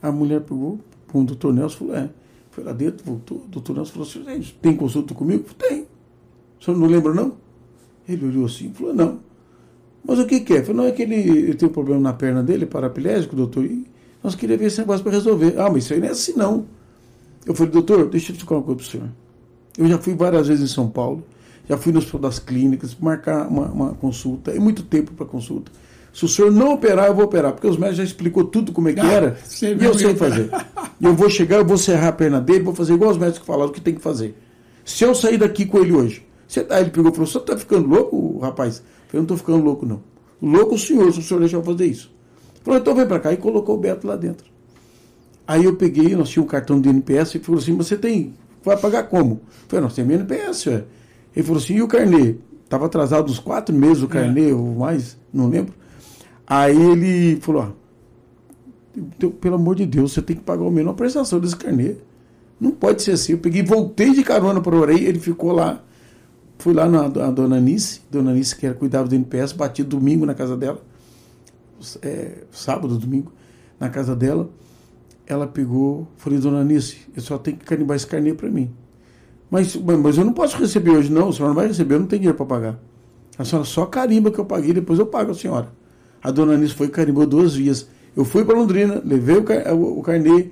A 0.00 0.12
mulher 0.12 0.40
pegou 0.40 0.78
o 1.14 1.24
doutor 1.24 1.52
Nelson 1.52 1.78
falou, 1.78 1.96
é. 1.96 2.10
Foi 2.50 2.64
lá 2.64 2.72
dentro, 2.72 3.04
voltou, 3.04 3.38
o 3.38 3.48
doutor 3.48 3.76
Nelson 3.76 3.92
falou 3.92 4.08
assim, 4.08 4.54
tem 4.62 4.76
consulta 4.76 5.14
comigo? 5.14 5.44
Tem. 5.58 5.86
O 6.60 6.64
senhor 6.64 6.78
não 6.78 6.86
lembra, 6.86 7.12
não? 7.12 7.34
Ele 8.08 8.26
olhou 8.26 8.46
assim 8.46 8.72
falou, 8.72 8.94
não. 8.94 9.18
Mas 10.06 10.18
o 10.18 10.26
que, 10.26 10.40
que 10.40 10.54
é? 10.54 10.62
Falei, 10.62 10.76
não, 10.76 10.84
é 10.86 10.92
que 10.92 11.02
ele, 11.02 11.54
tem 11.54 11.68
um 11.68 11.72
problema 11.72 12.00
na 12.00 12.12
perna 12.12 12.42
dele, 12.42 12.64
paraplégico, 12.64 13.34
doutor, 13.34 13.64
e 13.64 13.86
nós 14.22 14.34
queríamos 14.34 14.60
ver 14.60 14.66
esse 14.68 14.78
negócio 14.78 15.02
para 15.02 15.12
resolver. 15.12 15.58
Ah, 15.58 15.68
mas 15.68 15.84
isso 15.84 15.94
aí 15.94 16.00
não 16.00 16.06
é 16.06 16.10
assim, 16.10 16.32
não. 16.36 16.66
Eu 17.44 17.54
falei, 17.54 17.72
doutor, 17.72 18.08
deixa 18.08 18.30
eu 18.30 18.34
explicar 18.34 18.54
uma 18.56 18.62
coisa 18.62 18.78
para 18.78 18.86
o 18.86 18.90
senhor. 18.90 19.08
Eu 19.76 19.88
já 19.88 19.98
fui 19.98 20.14
várias 20.14 20.48
vezes 20.48 20.70
em 20.70 20.74
São 20.74 20.88
Paulo, 20.88 21.24
já 21.68 21.76
fui 21.76 21.92
no 21.92 21.98
hospital 21.98 22.20
das 22.20 22.38
clínicas, 22.38 22.96
marcar 22.98 23.48
uma, 23.48 23.66
uma 23.66 23.94
consulta, 23.94 24.52
é 24.52 24.58
muito 24.58 24.82
tempo 24.84 25.12
para 25.12 25.26
consulta. 25.26 25.70
Se 26.16 26.24
o 26.24 26.28
senhor 26.28 26.50
não 26.50 26.72
operar, 26.72 27.08
eu 27.08 27.14
vou 27.14 27.26
operar, 27.26 27.52
porque 27.52 27.66
os 27.66 27.76
médicos 27.76 27.98
já 27.98 28.04
explicou 28.04 28.42
tudo 28.42 28.72
como 28.72 28.88
é 28.88 28.94
que 28.94 29.00
ah, 29.00 29.12
era, 29.12 29.38
e 29.60 29.84
eu 29.84 29.92
sei 29.92 30.14
fazer. 30.14 30.48
Eu 30.98 31.14
vou 31.14 31.28
chegar, 31.28 31.58
eu 31.58 31.64
vou 31.66 31.76
serrar 31.76 32.08
a 32.08 32.12
perna 32.12 32.40
dele, 32.40 32.64
vou 32.64 32.74
fazer 32.74 32.94
igual 32.94 33.10
os 33.10 33.18
médicos 33.18 33.46
falaram 33.46 33.70
que 33.70 33.82
tem 33.82 33.94
que 33.94 34.00
fazer. 34.00 34.34
Se 34.82 35.04
eu 35.04 35.14
sair 35.14 35.36
daqui 35.36 35.66
com 35.66 35.78
ele 35.78 35.92
hoje, 35.92 36.26
você, 36.48 36.66
aí 36.70 36.84
ele 36.84 36.90
pegou 36.90 37.10
e 37.10 37.14
falou, 37.14 37.26
você 37.26 37.36
está 37.36 37.54
ficando 37.54 37.86
louco, 37.86 38.38
rapaz? 38.38 38.82
Eu 39.12 39.18
não 39.18 39.24
estou 39.24 39.36
ficando 39.36 39.62
louco, 39.62 39.84
não. 39.84 40.02
Louco 40.40 40.76
o 40.76 40.78
senhor, 40.78 41.12
se 41.12 41.18
o 41.18 41.22
senhor 41.22 41.40
deixar 41.40 41.58
eu 41.58 41.62
fazer 41.62 41.84
isso. 41.84 42.10
Falou, 42.62 42.80
então 42.80 42.94
vem 42.94 43.06
para 43.06 43.20
cá. 43.20 43.30
E 43.34 43.36
colocou 43.36 43.74
o 43.74 43.78
Beto 43.78 44.06
lá 44.06 44.16
dentro. 44.16 44.46
Aí 45.46 45.64
eu 45.64 45.76
peguei, 45.76 46.16
nós 46.16 46.30
tínhamos 46.30 46.48
um 46.48 46.50
cartão 46.50 46.80
de 46.80 46.88
NPS 46.88 47.34
e 47.34 47.40
falou 47.40 47.60
assim, 47.60 47.76
você 47.76 47.94
tem, 47.94 48.32
vai 48.64 48.78
pagar 48.78 49.02
como? 49.02 49.32
Eu 49.32 49.68
falei, 49.68 49.82
nós 49.82 49.94
temos 49.94 50.14
NPS, 50.14 50.66
ué. 50.68 50.84
Ele 51.36 51.46
falou 51.46 51.60
assim, 51.62 51.74
e 51.74 51.82
o 51.82 51.88
carnê? 51.88 52.36
Estava 52.64 52.86
atrasado 52.86 53.30
uns 53.30 53.38
quatro 53.38 53.74
meses 53.74 54.02
o 54.02 54.08
carnê, 54.08 54.48
é. 54.48 54.54
ou 54.54 54.76
mais, 54.76 55.18
não 55.30 55.50
lembro. 55.50 55.74
Aí 56.46 56.80
ele 56.80 57.40
falou, 57.40 57.74
ó, 59.22 59.28
pelo 59.40 59.56
amor 59.56 59.74
de 59.76 59.86
Deus, 59.86 60.12
você 60.12 60.22
tem 60.22 60.36
que 60.36 60.42
pagar 60.42 60.62
o 60.62 60.70
menor 60.70 60.94
prestação 60.94 61.40
desse 61.40 61.56
carnê. 61.56 61.96
Não 62.60 62.70
pode 62.70 63.02
ser 63.02 63.12
assim. 63.12 63.32
Eu 63.32 63.38
peguei, 63.38 63.62
voltei 63.62 64.12
de 64.12 64.22
carona 64.22 64.60
para 64.60 64.74
o 64.74 64.80
Orei, 64.80 65.04
ele 65.04 65.18
ficou 65.18 65.52
lá 65.52 65.82
Fui 66.58 66.72
lá 66.72 66.88
na, 66.88 67.08
na 67.08 67.30
dona 67.30 67.56
Anice, 67.56 68.00
dona 68.10 68.30
Anice 68.30 68.56
que 68.56 68.66
era, 68.66 68.74
cuidava 68.74 69.08
do 69.08 69.14
NPS, 69.14 69.52
bati 69.52 69.82
domingo 69.82 70.24
na 70.24 70.34
casa 70.34 70.56
dela, 70.56 70.80
é, 72.02 72.44
sábado, 72.50 72.98
domingo, 72.98 73.32
na 73.78 73.88
casa 73.88 74.16
dela. 74.16 74.48
Ela 75.26 75.46
pegou, 75.46 76.08
falei, 76.16 76.38
dona 76.38 76.60
Anice, 76.60 76.98
eu 77.14 77.20
só 77.20 77.36
tenho 77.36 77.56
que 77.56 77.64
carimbar 77.64 77.96
esse 77.96 78.06
carnê 78.06 78.32
para 78.32 78.48
mim. 78.48 78.70
Mas, 79.50 79.76
mas 79.76 80.16
eu 80.16 80.24
não 80.24 80.32
posso 80.32 80.56
receber 80.56 80.90
hoje, 80.90 81.12
não, 81.12 81.28
a 81.28 81.32
senhora 81.32 81.48
não 81.48 81.54
vai 81.54 81.66
receber, 81.66 81.94
eu 81.94 82.00
não 82.00 82.06
tenho 82.06 82.20
dinheiro 82.20 82.36
para 82.36 82.46
pagar. 82.46 82.78
A 83.38 83.44
senhora 83.44 83.66
só 83.66 83.84
carimba 83.84 84.30
que 84.30 84.38
eu 84.38 84.44
paguei, 84.44 84.72
depois 84.72 84.98
eu 84.98 85.06
pago 85.06 85.32
a 85.32 85.34
senhora. 85.34 85.70
A 86.26 86.32
dona 86.32 86.54
Anice 86.54 86.74
foi 86.74 86.88
e 86.88 86.90
carimbou 86.90 87.24
duas 87.24 87.54
vias. 87.54 87.86
Eu 88.16 88.24
fui 88.24 88.44
para 88.44 88.56
Londrina, 88.56 89.00
levei 89.04 89.36
o, 89.36 89.44
o, 89.74 90.00
o 90.00 90.02
carnê, 90.02 90.48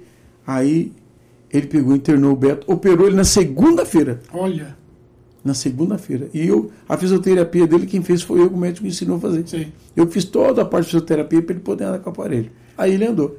aí 0.47 0.93
ele 1.52 1.66
pegou, 1.66 1.97
internou 1.97 2.33
o 2.33 2.37
Beto, 2.37 2.71
operou 2.73 3.09
ele 3.09 3.16
na 3.16 3.25
segunda-feira. 3.25 4.21
Olha 4.33 4.76
na 5.45 5.52
segunda-feira. 5.52 6.28
E 6.33 6.47
eu, 6.47 6.71
a 6.88 6.97
fisioterapia 6.97 7.66
dele, 7.66 7.87
quem 7.87 8.02
fez 8.02 8.23
foi 8.23 8.40
eu, 8.40 8.49
que 8.49 8.54
o 8.54 8.59
médico 8.59 8.85
me 8.85 8.90
ensinou 8.90 9.16
a 9.16 9.21
fazer. 9.21 9.47
Sim. 9.49 9.66
Eu 9.95 10.07
fiz 10.07 10.25
toda 10.25 10.62
a 10.62 10.64
parte 10.64 10.85
de 10.85 10.93
fisioterapia 10.93 11.43
para 11.43 11.54
ele 11.54 11.61
poder 11.61 11.85
andar 11.85 11.99
com 11.99 12.09
o 12.09 12.12
aparelho. 12.12 12.50
Aí 12.78 12.95
ele 12.95 13.04
andou. 13.04 13.37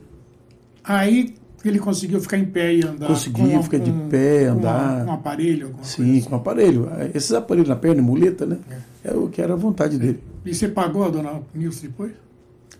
Aí 0.83 1.33
ele 1.63 1.79
conseguiu 1.79 2.19
ficar 2.19 2.37
em 2.37 2.45
pé 2.45 2.75
e 2.75 2.85
andar. 2.85 3.07
Conseguiu 3.07 3.63
ficar 3.63 3.79
de 3.79 3.91
pé, 4.09 4.47
andar. 4.47 5.05
Com 5.05 5.11
um 5.11 5.13
aparelho? 5.13 5.75
Sim, 5.81 6.19
assim. 6.19 6.29
com 6.29 6.35
aparelho. 6.35 6.87
Esses 7.13 7.31
aparelhos 7.31 7.69
na 7.69 7.75
perna, 7.75 8.01
muleta, 8.01 8.45
né? 8.45 8.59
É, 9.03 9.11
é 9.11 9.13
o 9.15 9.29
que 9.29 9.41
era 9.41 9.53
a 9.53 9.57
vontade 9.57 9.97
dele. 9.97 10.19
E 10.45 10.53
você 10.53 10.67
pagou 10.67 11.05
a 11.05 11.09
dona 11.09 11.41
Nilce 11.55 11.87
depois? 11.87 12.11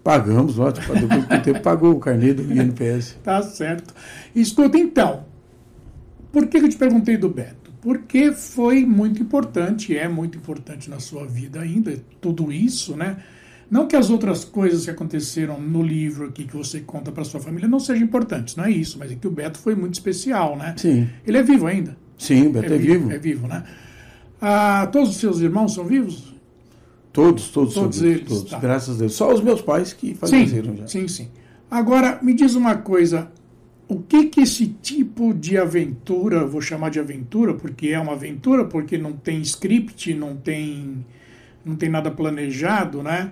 Pagamos, 0.06 0.58
ótimo. 0.60 0.94
Depois 0.94 1.26
do 1.26 1.42
tempo 1.44 1.60
pagou 1.62 1.92
o 1.92 2.00
carnê 2.00 2.34
do 2.34 2.44
INPS. 2.44 3.18
tá 3.24 3.42
certo. 3.42 3.94
Escuta, 4.36 4.78
então, 4.78 5.26
por 6.32 6.48
que 6.48 6.58
eu 6.58 6.70
te 6.70 6.78
perguntei 6.78 7.18
do 7.18 7.28
Beto? 7.28 7.66
porque 7.86 8.32
foi 8.32 8.84
muito 8.84 9.22
importante, 9.22 9.96
é 9.96 10.08
muito 10.08 10.40
importante 10.40 10.90
na 10.90 11.00
sua 11.00 11.24
vida 11.24 11.62
ainda, 11.62 11.96
tudo 12.20 12.52
isso, 12.52 12.98
né? 12.98 13.18
Não 13.70 13.88
que 13.88 13.96
as 13.96 14.10
outras 14.10 14.44
coisas 14.44 14.86
que 14.86 14.90
aconteceram 14.90 15.62
no 15.62 15.84
livro 15.84 16.26
aqui 16.26 16.46
que 16.46 16.58
você 16.58 16.80
conta 16.80 17.12
para 17.12 17.24
sua 17.24 17.40
família 17.40 17.68
não 17.68 17.80
sejam 17.80 18.04
importantes, 18.04 18.56
não 18.56 18.66
é 18.66 18.72
isso, 18.72 18.98
mas 18.98 19.12
é 19.12 19.16
que 19.16 19.28
o 19.28 19.30
Beto 19.30 19.60
foi 19.60 19.76
muito 19.76 19.94
especial, 19.94 20.58
né? 20.58 20.74
Sim. 20.78 21.08
Ele 21.28 21.38
é 21.38 21.44
vivo 21.44 21.68
ainda? 21.68 21.96
Sim, 22.18 22.48
o 22.48 22.50
Beto 22.54 22.74
é, 22.74 22.76
é 22.76 22.80
vivo, 22.80 23.12
É 23.12 23.20
vivo, 23.20 23.48
né? 23.48 23.64
Ah, 24.42 24.90
todos 24.92 25.12
os 25.12 25.18
seus 25.18 25.40
irmãos 25.40 25.76
são 25.76 25.86
vivos? 25.86 26.35
Todos, 27.16 27.48
todos, 27.48 27.74
todos 27.74 28.02
eles. 28.02 28.28
Todos, 28.28 28.52
tá. 28.52 28.60
graças 28.60 28.98
a 28.98 29.00
Deus. 29.00 29.16
Só 29.16 29.34
os 29.34 29.42
meus 29.42 29.62
pais 29.62 29.94
que 29.94 30.14
faleceram 30.14 30.76
já. 30.76 30.86
Sim, 30.86 31.08
sim. 31.08 31.30
Agora, 31.72 32.20
me 32.22 32.34
diz 32.34 32.56
uma 32.56 32.76
coisa, 32.76 33.32
o 33.88 34.02
que 34.02 34.26
que 34.26 34.42
esse 34.42 34.68
tipo 34.68 35.34
de 35.34 35.58
aventura, 35.58 36.46
vou 36.46 36.60
chamar 36.60 36.90
de 36.90 37.00
aventura 37.00 37.54
porque 37.54 37.88
é 37.88 38.00
uma 38.00 38.12
aventura, 38.12 38.66
porque 38.66 38.98
não 38.98 39.14
tem 39.14 39.40
script, 39.42 40.14
não 40.14 40.36
tem 40.36 41.06
não 41.64 41.76
tem 41.76 41.90
nada 41.90 42.12
planejado, 42.12 43.02
né? 43.02 43.32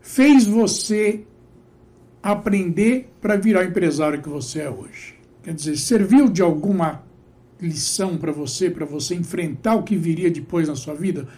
Fez 0.00 0.46
você 0.46 1.22
aprender 2.22 3.10
para 3.20 3.36
virar 3.36 3.60
o 3.60 3.68
empresário 3.68 4.22
que 4.22 4.28
você 4.28 4.62
é 4.62 4.70
hoje. 4.70 5.14
Quer 5.42 5.54
dizer, 5.54 5.76
serviu 5.76 6.28
de 6.28 6.42
alguma 6.42 7.02
lição 7.60 8.16
para 8.16 8.32
você, 8.32 8.70
para 8.70 8.86
você 8.86 9.14
enfrentar 9.14 9.74
o 9.74 9.82
que 9.82 9.96
viria 9.96 10.30
depois 10.30 10.66
na 10.66 10.74
sua 10.74 10.94
vida? 10.94 11.28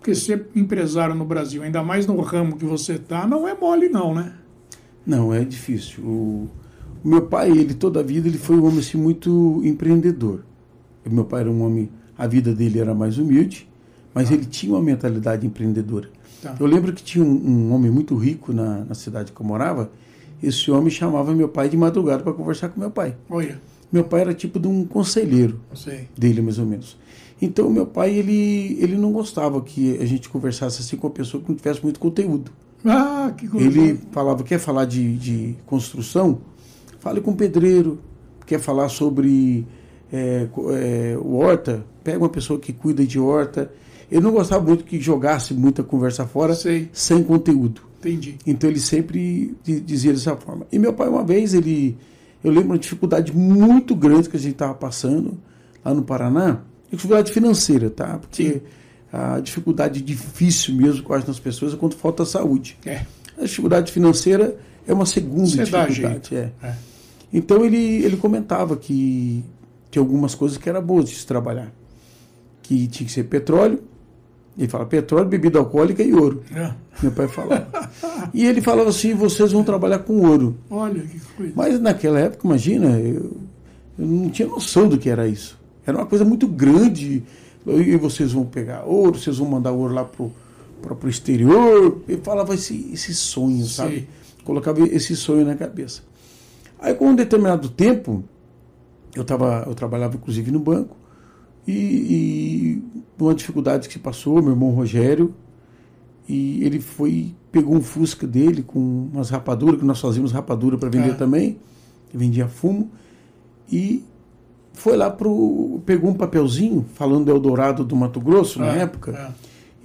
Porque 0.00 0.14
ser 0.16 0.48
empresário 0.56 1.14
no 1.14 1.24
Brasil, 1.24 1.62
ainda 1.62 1.82
mais 1.82 2.06
no 2.06 2.18
ramo 2.20 2.56
que 2.56 2.64
você 2.64 2.94
está, 2.94 3.26
não 3.26 3.46
é 3.46 3.54
mole 3.54 3.88
não, 3.88 4.12
né? 4.14 4.32
Não, 5.06 5.32
é 5.32 5.44
difícil. 5.44 6.02
O 6.02 6.50
o 7.02 7.08
meu 7.08 7.22
pai, 7.22 7.50
ele 7.50 7.72
toda 7.72 8.00
a 8.00 8.02
vida, 8.02 8.28
ele 8.28 8.36
foi 8.36 8.56
um 8.56 8.66
homem 8.66 8.80
assim, 8.80 8.98
muito 8.98 9.60
empreendedor. 9.64 10.44
O 11.04 11.10
meu 11.10 11.24
pai 11.24 11.40
era 11.40 11.50
um 11.50 11.62
homem, 11.62 11.88
a 12.16 12.26
vida 12.26 12.54
dele 12.54 12.78
era 12.78 12.94
mais 12.94 13.16
humilde, 13.16 13.66
mas 14.12 14.30
ah. 14.30 14.34
ele 14.34 14.44
tinha 14.44 14.74
uma 14.74 14.82
mentalidade 14.82 15.46
empreendedora. 15.46 16.10
Tá. 16.42 16.54
Eu 16.60 16.66
lembro 16.66 16.92
que 16.92 17.02
tinha 17.02 17.24
um, 17.24 17.28
um 17.28 17.72
homem 17.72 17.90
muito 17.90 18.14
rico 18.16 18.52
na, 18.52 18.84
na, 18.84 18.94
cidade 18.94 19.32
que 19.32 19.40
eu 19.40 19.46
morava. 19.46 19.90
Esse 20.42 20.70
homem 20.70 20.90
chamava 20.90 21.34
meu 21.34 21.48
pai 21.48 21.68
de 21.68 21.76
madrugada 21.76 22.22
para 22.22 22.32
conversar 22.32 22.68
com 22.68 22.78
meu 22.78 22.90
pai. 22.90 23.16
Olha. 23.28 23.60
Meu 23.90 24.04
pai 24.04 24.20
era 24.20 24.34
tipo 24.34 24.60
de 24.60 24.68
um 24.68 24.84
conselheiro 24.84 25.58
dele, 26.16 26.40
mais 26.40 26.58
ou 26.58 26.66
menos. 26.66 26.96
Então, 27.40 27.70
meu 27.70 27.86
pai, 27.86 28.14
ele, 28.14 28.76
ele 28.80 28.96
não 28.96 29.12
gostava 29.12 29.60
que 29.62 29.96
a 29.98 30.04
gente 30.04 30.28
conversasse 30.28 30.82
assim 30.82 30.96
com 30.96 31.06
uma 31.06 31.12
pessoa 31.12 31.42
que 31.42 31.48
não 31.48 31.56
tivesse 31.56 31.82
muito 31.82 31.98
conteúdo. 31.98 32.50
Ah, 32.84 33.32
que 33.36 33.48
coisa. 33.48 33.66
Ele 33.66 33.98
falava, 34.10 34.42
quer 34.42 34.58
falar 34.58 34.84
de, 34.84 35.16
de 35.16 35.56
construção? 35.66 36.38
Fale 36.98 37.20
com 37.20 37.30
o 37.30 37.36
pedreiro. 37.36 37.98
Quer 38.46 38.58
falar 38.58 38.88
sobre 38.88 39.66
é, 40.12 40.48
é, 40.72 41.18
horta? 41.22 41.84
Pega 42.02 42.18
uma 42.18 42.28
pessoa 42.28 42.58
que 42.58 42.72
cuida 42.72 43.04
de 43.06 43.18
horta. 43.18 43.70
Eu 44.10 44.20
não 44.20 44.32
gostava 44.32 44.64
muito 44.64 44.84
que 44.84 45.00
jogasse 45.00 45.54
muita 45.54 45.82
conversa 45.82 46.26
fora 46.26 46.54
Sei. 46.54 46.88
sem 46.92 47.22
conteúdo. 47.22 47.82
Entendi. 48.00 48.36
Então 48.46 48.68
ele 48.68 48.80
sempre 48.80 49.54
dizia 49.62 50.12
dessa 50.12 50.34
forma. 50.36 50.66
E 50.72 50.78
meu 50.78 50.92
pai, 50.92 51.08
uma 51.08 51.22
vez, 51.22 51.54
ele. 51.54 51.96
Eu 52.42 52.50
lembro 52.50 52.70
uma 52.70 52.78
dificuldade 52.78 53.36
muito 53.36 53.94
grande 53.94 54.28
que 54.28 54.36
a 54.36 54.40
gente 54.40 54.52
estava 54.52 54.74
passando 54.74 55.38
lá 55.84 55.94
no 55.94 56.02
Paraná. 56.02 56.62
Dificuldade 56.90 57.32
financeira, 57.32 57.90
tá? 57.90 58.18
Porque 58.18 58.52
Sim. 58.54 58.60
a 59.12 59.40
dificuldade 59.40 60.00
difícil 60.00 60.74
mesmo 60.74 61.02
com 61.02 61.14
as 61.14 61.38
pessoas 61.38 61.74
é 61.74 61.76
quando 61.76 61.94
falta 61.94 62.24
saúde. 62.24 62.76
É. 62.84 63.02
A 63.38 63.44
dificuldade 63.44 63.92
financeira 63.92 64.56
é 64.86 64.92
uma 64.92 65.06
segunda 65.06 65.46
Você 65.46 65.64
dificuldade. 65.64 66.34
É. 66.34 66.50
é. 66.62 66.74
Então 67.32 67.64
ele, 67.64 68.04
ele 68.04 68.16
comentava 68.16 68.76
que 68.76 69.44
tinha 69.90 70.02
algumas 70.02 70.34
coisas 70.34 70.58
que 70.58 70.68
eram 70.68 70.82
boas 70.82 71.08
de 71.08 71.14
se 71.14 71.26
trabalhar. 71.26 71.72
Que 72.62 72.86
tinha 72.86 73.06
que 73.06 73.12
ser 73.12 73.24
petróleo, 73.24 73.82
ele 74.58 74.68
fala 74.68 74.86
petróleo, 74.86 75.28
bebida 75.28 75.58
alcoólica 75.58 76.02
e 76.02 76.12
ouro. 76.12 76.42
É. 76.54 76.72
Meu 77.02 77.12
pai 77.12 77.28
falava. 77.28 77.68
e 78.34 78.44
ele 78.44 78.60
falava 78.60 78.90
assim: 78.90 79.14
vocês 79.14 79.52
vão 79.52 79.64
trabalhar 79.64 80.00
com 80.00 80.20
ouro. 80.20 80.56
Olha 80.68 81.02
que 81.02 81.20
coisa. 81.36 81.52
Mas 81.54 81.80
naquela 81.80 82.18
época, 82.18 82.46
imagina, 82.46 82.98
eu, 82.98 83.36
eu 83.98 84.06
não 84.06 84.28
tinha 84.28 84.48
noção 84.48 84.88
do 84.88 84.98
que 84.98 85.08
era 85.08 85.26
isso. 85.26 85.58
Era 85.90 85.98
uma 85.98 86.06
coisa 86.06 86.24
muito 86.24 86.46
grande. 86.46 87.22
E 87.66 87.96
vocês 87.96 88.32
vão 88.32 88.46
pegar 88.46 88.84
ouro, 88.84 89.18
vocês 89.18 89.36
vão 89.36 89.48
mandar 89.48 89.70
ouro 89.72 89.92
lá 89.92 90.04
pro, 90.04 90.32
pro, 90.80 90.96
pro 90.96 91.08
exterior. 91.10 92.00
Ele 92.08 92.20
falava 92.22 92.54
esse, 92.54 92.90
esse 92.92 93.14
sonho, 93.14 93.66
sabe? 93.66 94.00
Sim. 94.00 94.06
Colocava 94.44 94.80
esse 94.80 95.14
sonho 95.14 95.44
na 95.44 95.54
cabeça. 95.54 96.02
Aí, 96.80 96.94
com 96.94 97.08
um 97.08 97.14
determinado 97.14 97.68
tempo, 97.68 98.24
eu, 99.14 99.24
tava, 99.24 99.64
eu 99.66 99.74
trabalhava 99.74 100.16
inclusive 100.16 100.50
no 100.50 100.58
banco, 100.58 100.96
e, 101.66 101.72
e 101.72 102.82
uma 103.18 103.34
dificuldade 103.34 103.86
que 103.86 103.92
se 103.94 104.00
passou, 104.00 104.40
meu 104.42 104.52
irmão 104.52 104.70
Rogério, 104.70 105.34
e 106.26 106.64
ele 106.64 106.80
foi, 106.80 107.34
pegou 107.52 107.74
um 107.74 107.82
Fusca 107.82 108.26
dele 108.26 108.62
com 108.62 109.08
umas 109.12 109.28
rapaduras, 109.28 109.78
que 109.78 109.84
nós 109.84 110.00
fazíamos 110.00 110.32
rapadura 110.32 110.78
para 110.78 110.88
vender 110.88 111.10
Ah. 111.10 111.16
também, 111.16 111.58
vendia 112.14 112.48
fumo, 112.48 112.90
e 113.70 114.02
foi 114.80 114.96
lá 114.96 115.10
pro. 115.10 115.80
pegou 115.84 116.10
um 116.10 116.14
papelzinho 116.14 116.84
falando 116.94 117.26
do 117.26 117.30
Eldorado 117.30 117.84
do 117.84 117.94
Mato 117.94 118.20
Grosso 118.20 118.58
na 118.58 118.74
É, 118.76 118.80
época, 118.80 119.12
é. 119.12 119.28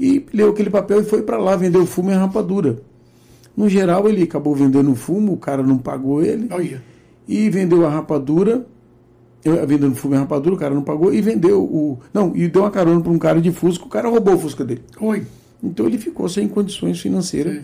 e 0.04 0.26
leu 0.34 0.50
aquele 0.50 0.70
papel 0.70 1.02
e 1.02 1.04
foi 1.04 1.22
para 1.22 1.38
lá 1.38 1.56
vender 1.56 1.78
o 1.78 1.86
fumo 1.86 2.12
e 2.12 2.14
a 2.14 2.20
rapadura. 2.20 2.78
No 3.56 3.68
geral, 3.70 4.08
ele 4.10 4.24
acabou 4.24 4.56
vendendo 4.56 4.92
o 4.92 4.96
fumo, 4.96 5.34
o 5.34 5.38
cara 5.38 5.62
não 5.64 5.78
pagou 5.78 6.24
ele, 6.24 6.48
Olha. 6.52 6.82
e 7.28 7.50
vendeu 7.50 7.86
a 7.86 7.90
rapadura, 7.90 8.66
eh, 9.44 9.66
vendendo 9.66 9.96
fumo 9.96 10.14
e 10.14 10.18
a 10.18 10.22
rapadura, 10.22 10.56
o 10.56 10.58
cara 10.58 10.74
não 10.74 10.82
pagou, 10.82 11.14
e 11.14 11.22
vendeu 11.22 11.62
o. 11.64 12.00
Não, 12.14 12.36
e 12.36 12.48
deu 12.48 12.64
uma 12.64 12.72
carona 12.72 13.00
para 13.02 13.12
um 13.12 13.20
cara 13.20 13.40
de 13.42 13.52
Fusca, 13.52 13.86
o 13.86 13.90
cara 13.90 14.10
roubou 14.10 14.36
o 14.36 14.40
Fusca 14.40 14.64
dele. 14.66 14.82
Oi. 15.00 15.26
Então 15.64 15.86
ele 15.86 15.98
ficou 15.98 16.28
sem 16.30 16.48
condições 16.48 17.00
financeiras 17.00 17.56
Sim. 17.56 17.62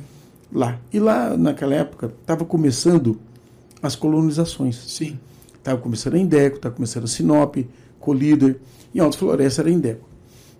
lá. 0.53 0.77
E 0.93 0.99
lá, 0.99 1.35
naquela 1.37 1.75
época, 1.75 2.11
estava 2.21 2.43
começando 2.45 3.17
as 3.83 3.95
colonizações. 3.95 4.75
Sim. 4.87 5.17
Estava 5.61 5.79
começando 5.79 6.15
a 6.15 6.17
Indeco, 6.17 6.55
estava 6.55 6.73
começando 6.73 7.03
a 7.03 7.07
Sinop, 7.07 7.55
Colíder, 7.99 8.59
e 8.93 8.99
Alto 8.99 9.17
Floresta 9.17 9.61
era 9.61 9.69
Indeco. 9.69 10.09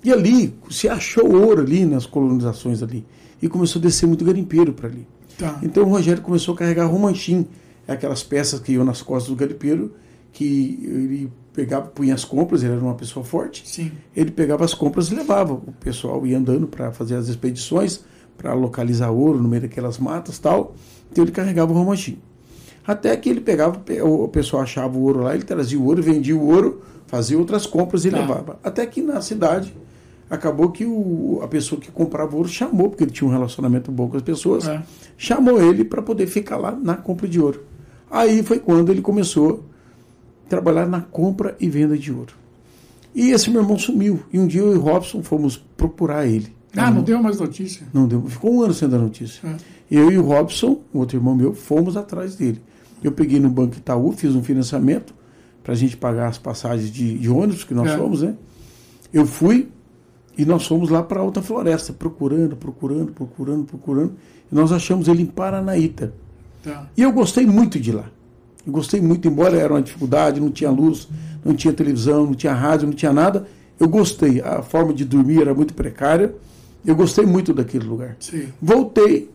E 0.03 0.11
ali 0.11 0.55
se 0.69 0.87
achou 0.87 1.31
ouro 1.33 1.61
ali 1.61 1.85
nas 1.85 2.05
colonizações 2.05 2.83
ali. 2.83 3.03
E 3.41 3.49
começou 3.49 3.79
a 3.79 3.83
descer 3.83 4.05
muito 4.05 4.23
garimpeiro 4.23 4.73
para 4.73 4.87
ali. 4.87 5.07
Tá. 5.37 5.59
Então 5.63 5.83
o 5.83 5.89
Rogério 5.89 6.21
começou 6.21 6.53
a 6.53 6.57
carregar 6.57 6.85
romanchim, 6.85 7.47
aquelas 7.87 8.21
peças 8.21 8.59
que 8.59 8.73
iam 8.73 8.85
nas 8.85 9.01
costas 9.01 9.29
do 9.29 9.35
garimpeiro, 9.35 9.91
que 10.31 10.79
ele 10.83 11.31
pegava, 11.51 11.87
punha 11.87 12.13
as 12.13 12.23
compras, 12.23 12.61
ele 12.61 12.73
era 12.73 12.81
uma 12.81 12.93
pessoa 12.93 13.25
forte, 13.25 13.63
Sim. 13.67 13.91
ele 14.15 14.29
pegava 14.29 14.63
as 14.63 14.75
compras 14.75 15.07
e 15.07 15.15
levava. 15.15 15.53
O 15.53 15.73
pessoal 15.79 16.25
ia 16.27 16.37
andando 16.37 16.67
para 16.67 16.91
fazer 16.91 17.15
as 17.15 17.27
expedições, 17.27 18.01
para 18.37 18.53
localizar 18.53 19.09
ouro 19.09 19.41
no 19.41 19.49
meio 19.49 19.63
daquelas 19.63 19.97
matas 19.97 20.37
tal. 20.37 20.75
Então 21.11 21.23
ele 21.23 21.31
carregava 21.31 21.71
o 21.71 21.75
romanchim. 21.75 22.19
Até 22.85 23.15
que 23.15 23.29
ele 23.29 23.41
pegava, 23.41 23.79
o 24.03 24.27
pessoal 24.27 24.63
achava 24.63 24.97
o 24.97 25.01
ouro 25.03 25.19
lá, 25.21 25.33
ele 25.35 25.43
trazia 25.43 25.79
o 25.79 25.85
ouro, 25.85 26.01
vendia 26.01 26.35
o 26.35 26.47
ouro, 26.47 26.81
fazia 27.07 27.37
outras 27.37 27.65
compras 27.65 28.05
e 28.05 28.09
Tá. 28.11 28.19
levava. 28.19 28.59
Até 28.63 28.85
que 28.85 29.01
na 29.01 29.21
cidade 29.21 29.73
acabou 30.29 30.71
que 30.71 30.85
o, 30.85 31.39
a 31.43 31.47
pessoa 31.47 31.79
que 31.79 31.91
comprava 31.91 32.35
ouro 32.35 32.49
chamou, 32.49 32.89
porque 32.89 33.03
ele 33.03 33.11
tinha 33.11 33.27
um 33.27 33.31
relacionamento 33.31 33.91
bom 33.91 34.07
com 34.09 34.17
as 34.17 34.23
pessoas, 34.23 34.67
É. 34.67 34.81
chamou 35.17 35.61
ele 35.61 35.83
para 35.83 36.01
poder 36.01 36.25
ficar 36.27 36.57
lá 36.57 36.71
na 36.71 36.95
compra 36.95 37.27
de 37.27 37.39
ouro. 37.39 37.61
Aí 38.09 38.41
foi 38.43 38.59
quando 38.59 38.91
ele 38.91 39.01
começou 39.01 39.63
a 40.45 40.49
trabalhar 40.49 40.87
na 40.87 41.01
compra 41.01 41.55
e 41.59 41.69
venda 41.69 41.97
de 41.97 42.11
ouro. 42.11 42.33
E 43.13 43.31
esse 43.31 43.49
meu 43.49 43.61
irmão 43.61 43.77
sumiu. 43.77 44.21
E 44.31 44.39
um 44.39 44.47
dia 44.47 44.61
eu 44.61 44.73
e 44.73 44.77
o 44.77 44.81
Robson 44.81 45.21
fomos 45.21 45.57
procurar 45.77 46.25
ele. 46.25 46.47
Ah, 46.75 46.89
não 46.89 47.03
deu 47.03 47.21
mais 47.21 47.37
notícia. 47.39 47.85
Não 47.93 48.07
deu, 48.07 48.21
ficou 48.27 48.53
um 48.53 48.61
ano 48.61 48.73
sem 48.73 48.87
dar 48.87 48.97
notícia. 48.97 49.45
É. 49.47 49.55
Eu 49.91 50.09
e 50.09 50.17
o 50.17 50.21
Robson, 50.23 50.79
um 50.95 50.99
outro 50.99 51.17
irmão 51.17 51.35
meu, 51.35 51.53
fomos 51.53 51.97
atrás 51.97 52.35
dele. 52.37 52.61
Eu 53.03 53.11
peguei 53.11 53.39
no 53.39 53.49
Banco 53.49 53.75
Itaú, 53.77 54.11
fiz 54.11 54.35
um 54.35 54.43
financiamento 54.43 55.13
para 55.63 55.73
a 55.73 55.75
gente 55.75 55.95
pagar 55.97 56.27
as 56.27 56.37
passagens 56.37 56.91
de, 56.91 57.17
de 57.17 57.29
ônibus 57.29 57.63
que 57.63 57.73
nós 57.73 57.89
É. 57.89 57.97
fomos, 57.97 58.21
né? 58.21 58.35
Eu 59.13 59.25
fui 59.25 59.69
e 60.37 60.45
nós 60.45 60.65
fomos 60.65 60.89
lá 60.89 61.03
para 61.03 61.19
Alta 61.19 61.41
Floresta, 61.41 61.91
procurando, 61.93 62.55
procurando, 62.55 63.11
procurando, 63.11 63.65
procurando. 63.65 64.13
E 64.51 64.55
nós 64.55 64.71
achamos 64.71 65.07
ele 65.07 65.23
em 65.23 65.25
Paranaíta. 65.27 66.13
Tá. 66.63 66.87
E 66.95 67.01
eu 67.01 67.11
gostei 67.11 67.45
muito 67.45 67.79
de 67.79 67.91
lá. 67.91 68.05
Eu 68.65 68.71
gostei 68.71 69.01
muito, 69.01 69.27
embora 69.27 69.57
era 69.57 69.73
uma 69.73 69.81
dificuldade, 69.81 70.39
não 70.39 70.51
tinha 70.51 70.69
luz, 70.69 71.07
não 71.43 71.55
tinha 71.55 71.73
televisão, 71.73 72.25
não 72.27 72.33
tinha 72.35 72.53
rádio, 72.53 72.87
não 72.87 72.93
tinha 72.93 73.11
nada. 73.11 73.45
Eu 73.79 73.89
gostei. 73.89 74.39
A 74.41 74.61
forma 74.61 74.93
de 74.93 75.03
dormir 75.03 75.41
era 75.41 75.53
muito 75.53 75.73
precária. 75.73 76.33
Eu 76.85 76.95
gostei 76.95 77.25
muito 77.25 77.53
daquele 77.53 77.85
lugar. 77.85 78.15
Sim. 78.19 78.47
Voltei, 78.61 79.29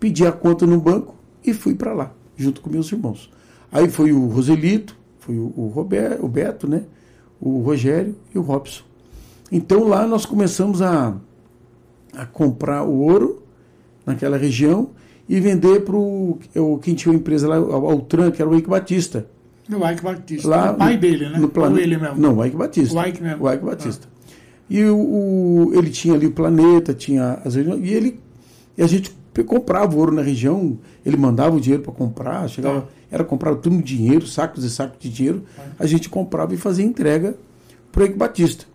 pedi 0.00 0.24
a 0.26 0.32
conta 0.32 0.66
no 0.66 0.80
banco 0.80 1.14
e 1.44 1.52
fui 1.52 1.74
para 1.74 1.92
lá, 1.92 2.12
junto 2.42 2.60
com 2.60 2.68
meus 2.70 2.90
irmãos. 2.92 3.30
Aí 3.70 3.88
foi 3.88 4.12
o 4.12 4.26
Roselito, 4.26 4.96
foi 5.18 5.36
o, 5.36 5.52
o 5.56 5.68
Roberto, 5.68 6.24
o 6.24 6.28
Beto, 6.28 6.68
né? 6.68 6.82
O 7.40 7.60
Rogério 7.60 8.14
e 8.34 8.38
o 8.38 8.42
Robson. 8.42 8.82
Então 9.50 9.86
lá 9.88 10.06
nós 10.06 10.24
começamos 10.26 10.80
a, 10.82 11.14
a 12.16 12.26
comprar 12.26 12.84
o 12.84 12.98
ouro 13.00 13.42
naquela 14.04 14.36
região 14.36 14.90
e 15.28 15.38
vender 15.40 15.80
para 15.84 15.96
o 15.96 16.38
quem 16.82 16.94
tinha 16.94 17.12
uma 17.12 17.18
empresa 17.18 17.48
lá, 17.48 17.60
o 17.60 17.86
Altran, 17.88 18.30
que 18.30 18.42
era 18.42 18.50
o 18.50 18.54
Ike 18.56 18.68
Batista. 18.68 19.26
O 19.70 19.88
Ike 19.88 20.02
Batista. 20.02 20.48
Lá 20.48 20.72
o 20.72 20.74
pai 20.76 20.96
dele, 20.98 21.28
né? 21.28 21.38
No 21.38 21.48
plane... 21.48 21.74
Ou 21.76 21.80
ele 21.80 21.96
mesmo. 21.96 22.16
Não, 22.18 22.36
o 22.38 22.44
Ike 22.44 22.56
Batista. 22.56 22.98
O 22.98 23.06
Ike 23.06 23.22
mesmo. 23.22 23.44
O 23.44 23.52
Ike 23.52 23.64
Batista. 23.64 24.08
E 24.68 24.84
o, 24.84 24.96
o- 24.98 25.70
ele 25.74 25.90
tinha 25.90 26.14
ali 26.14 26.26
o 26.26 26.32
planeta, 26.32 26.92
tinha 26.92 27.40
as 27.44 27.54
regiões, 27.54 27.80
e 27.88 27.92
ele 27.92 28.20
e 28.76 28.82
a 28.82 28.86
gente 28.86 29.14
comprava 29.44 29.96
ouro 29.96 30.12
na 30.12 30.20
região, 30.22 30.78
ele 31.04 31.16
mandava 31.16 31.56
o 31.56 31.60
dinheiro 31.60 31.82
para 31.82 31.92
comprar, 31.92 32.48
chegava, 32.48 32.82
Tá. 32.82 32.88
era 33.10 33.24
comprar 33.24 33.54
tudo 33.56 33.76
no 33.76 33.82
dinheiro, 33.82 34.26
sacos 34.26 34.62
e 34.64 34.70
sacos 34.70 34.98
de 35.00 35.08
dinheiro, 35.08 35.42
a 35.78 35.86
gente 35.86 36.08
comprava 36.08 36.52
e 36.52 36.56
fazia 36.58 36.84
entrega 36.84 37.34
para 37.90 38.02
o 38.02 38.06
Ike 38.06 38.18
Batista. 38.18 38.66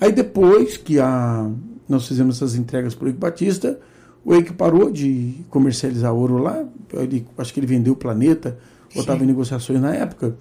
Aí 0.00 0.10
depois 0.10 0.76
que 0.76 0.98
a, 0.98 1.48
nós 1.88 2.06
fizemos 2.08 2.36
essas 2.36 2.54
entregas 2.56 2.94
para 2.94 3.04
o 3.06 3.08
Eike 3.08 3.18
Batista, 3.18 3.78
o 4.24 4.34
Eike 4.34 4.52
parou 4.52 4.90
de 4.90 5.44
comercializar 5.50 6.12
ouro 6.12 6.38
lá, 6.38 6.64
ele, 6.94 7.26
acho 7.38 7.52
que 7.52 7.60
ele 7.60 7.66
vendeu 7.66 7.92
o 7.92 7.96
planeta, 7.96 8.58
ou 8.94 9.00
estava 9.00 9.22
em 9.22 9.26
negociações 9.26 9.80
na 9.80 9.94
época. 9.94 10.36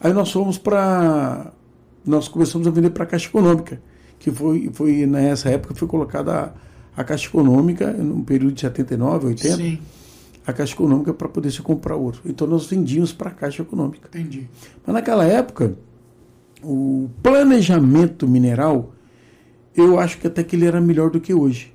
Aí 0.00 0.12
nós 0.12 0.30
fomos 0.30 0.56
para. 0.56 1.52
Nós 2.06 2.28
começamos 2.28 2.66
a 2.66 2.70
vender 2.70 2.90
para 2.90 3.04
a 3.04 3.06
Caixa 3.06 3.28
Econômica, 3.28 3.80
que 4.18 4.30
foi, 4.30 4.70
foi 4.72 5.04
nessa 5.04 5.50
época 5.50 5.74
foi 5.74 5.88
colocada 5.88 6.32
a, 6.32 6.52
a 7.00 7.04
Caixa 7.04 7.28
Econômica, 7.28 7.92
no 7.92 8.24
período 8.24 8.54
de 8.54 8.60
79, 8.60 9.28
80, 9.28 9.56
Sim, 9.56 9.78
a 10.46 10.52
Caixa 10.52 10.74
Econômica 10.74 11.14
para 11.14 11.28
poder 11.28 11.50
se 11.50 11.62
comprar 11.62 11.94
ouro. 11.96 12.18
Então 12.26 12.46
nós 12.46 12.66
vendíamos 12.66 13.12
para 13.12 13.30
a 13.30 13.32
Caixa 13.32 13.62
Econômica. 13.62 14.08
entendi. 14.08 14.48
Mas 14.86 14.94
naquela 14.94 15.24
época, 15.24 15.74
o 16.62 17.08
planejamento 17.22 18.26
mineral, 18.26 18.92
eu 19.76 19.98
acho 19.98 20.18
que 20.18 20.26
até 20.26 20.42
que 20.42 20.56
ele 20.56 20.66
era 20.66 20.80
melhor 20.80 21.10
do 21.10 21.20
que 21.20 21.32
hoje. 21.32 21.72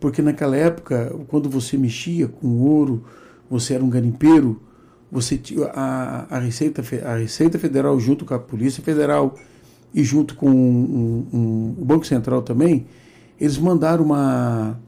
Porque 0.00 0.22
naquela 0.22 0.56
época, 0.56 1.14
quando 1.28 1.48
você 1.48 1.76
mexia 1.76 2.26
com 2.28 2.48
ouro, 2.60 3.04
você 3.50 3.74
era 3.74 3.84
um 3.84 3.90
garimpeiro, 3.90 4.60
você 5.10 5.36
tinha 5.36 5.66
a, 5.74 6.36
a, 6.36 6.38
Receita, 6.38 6.82
a 7.04 7.16
Receita 7.16 7.58
Federal 7.58 7.98
junto 8.00 8.24
com 8.24 8.34
a 8.34 8.38
Polícia 8.38 8.82
Federal 8.82 9.34
e 9.94 10.02
junto 10.02 10.34
com 10.34 10.48
um- 10.50 11.26
um- 11.32 11.74
o 11.78 11.84
Banco 11.84 12.06
Central 12.06 12.42
também, 12.42 12.86
eles 13.40 13.58
mandaram 13.58 14.04
uma, 14.04 14.78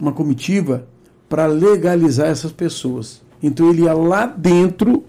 uma 0.00 0.12
comitiva 0.12 0.86
para 1.28 1.46
legalizar 1.46 2.28
essas 2.28 2.52
pessoas. 2.52 3.22
Então 3.42 3.70
ele 3.70 3.82
ia 3.82 3.92
lá 3.92 4.26
dentro 4.26 5.04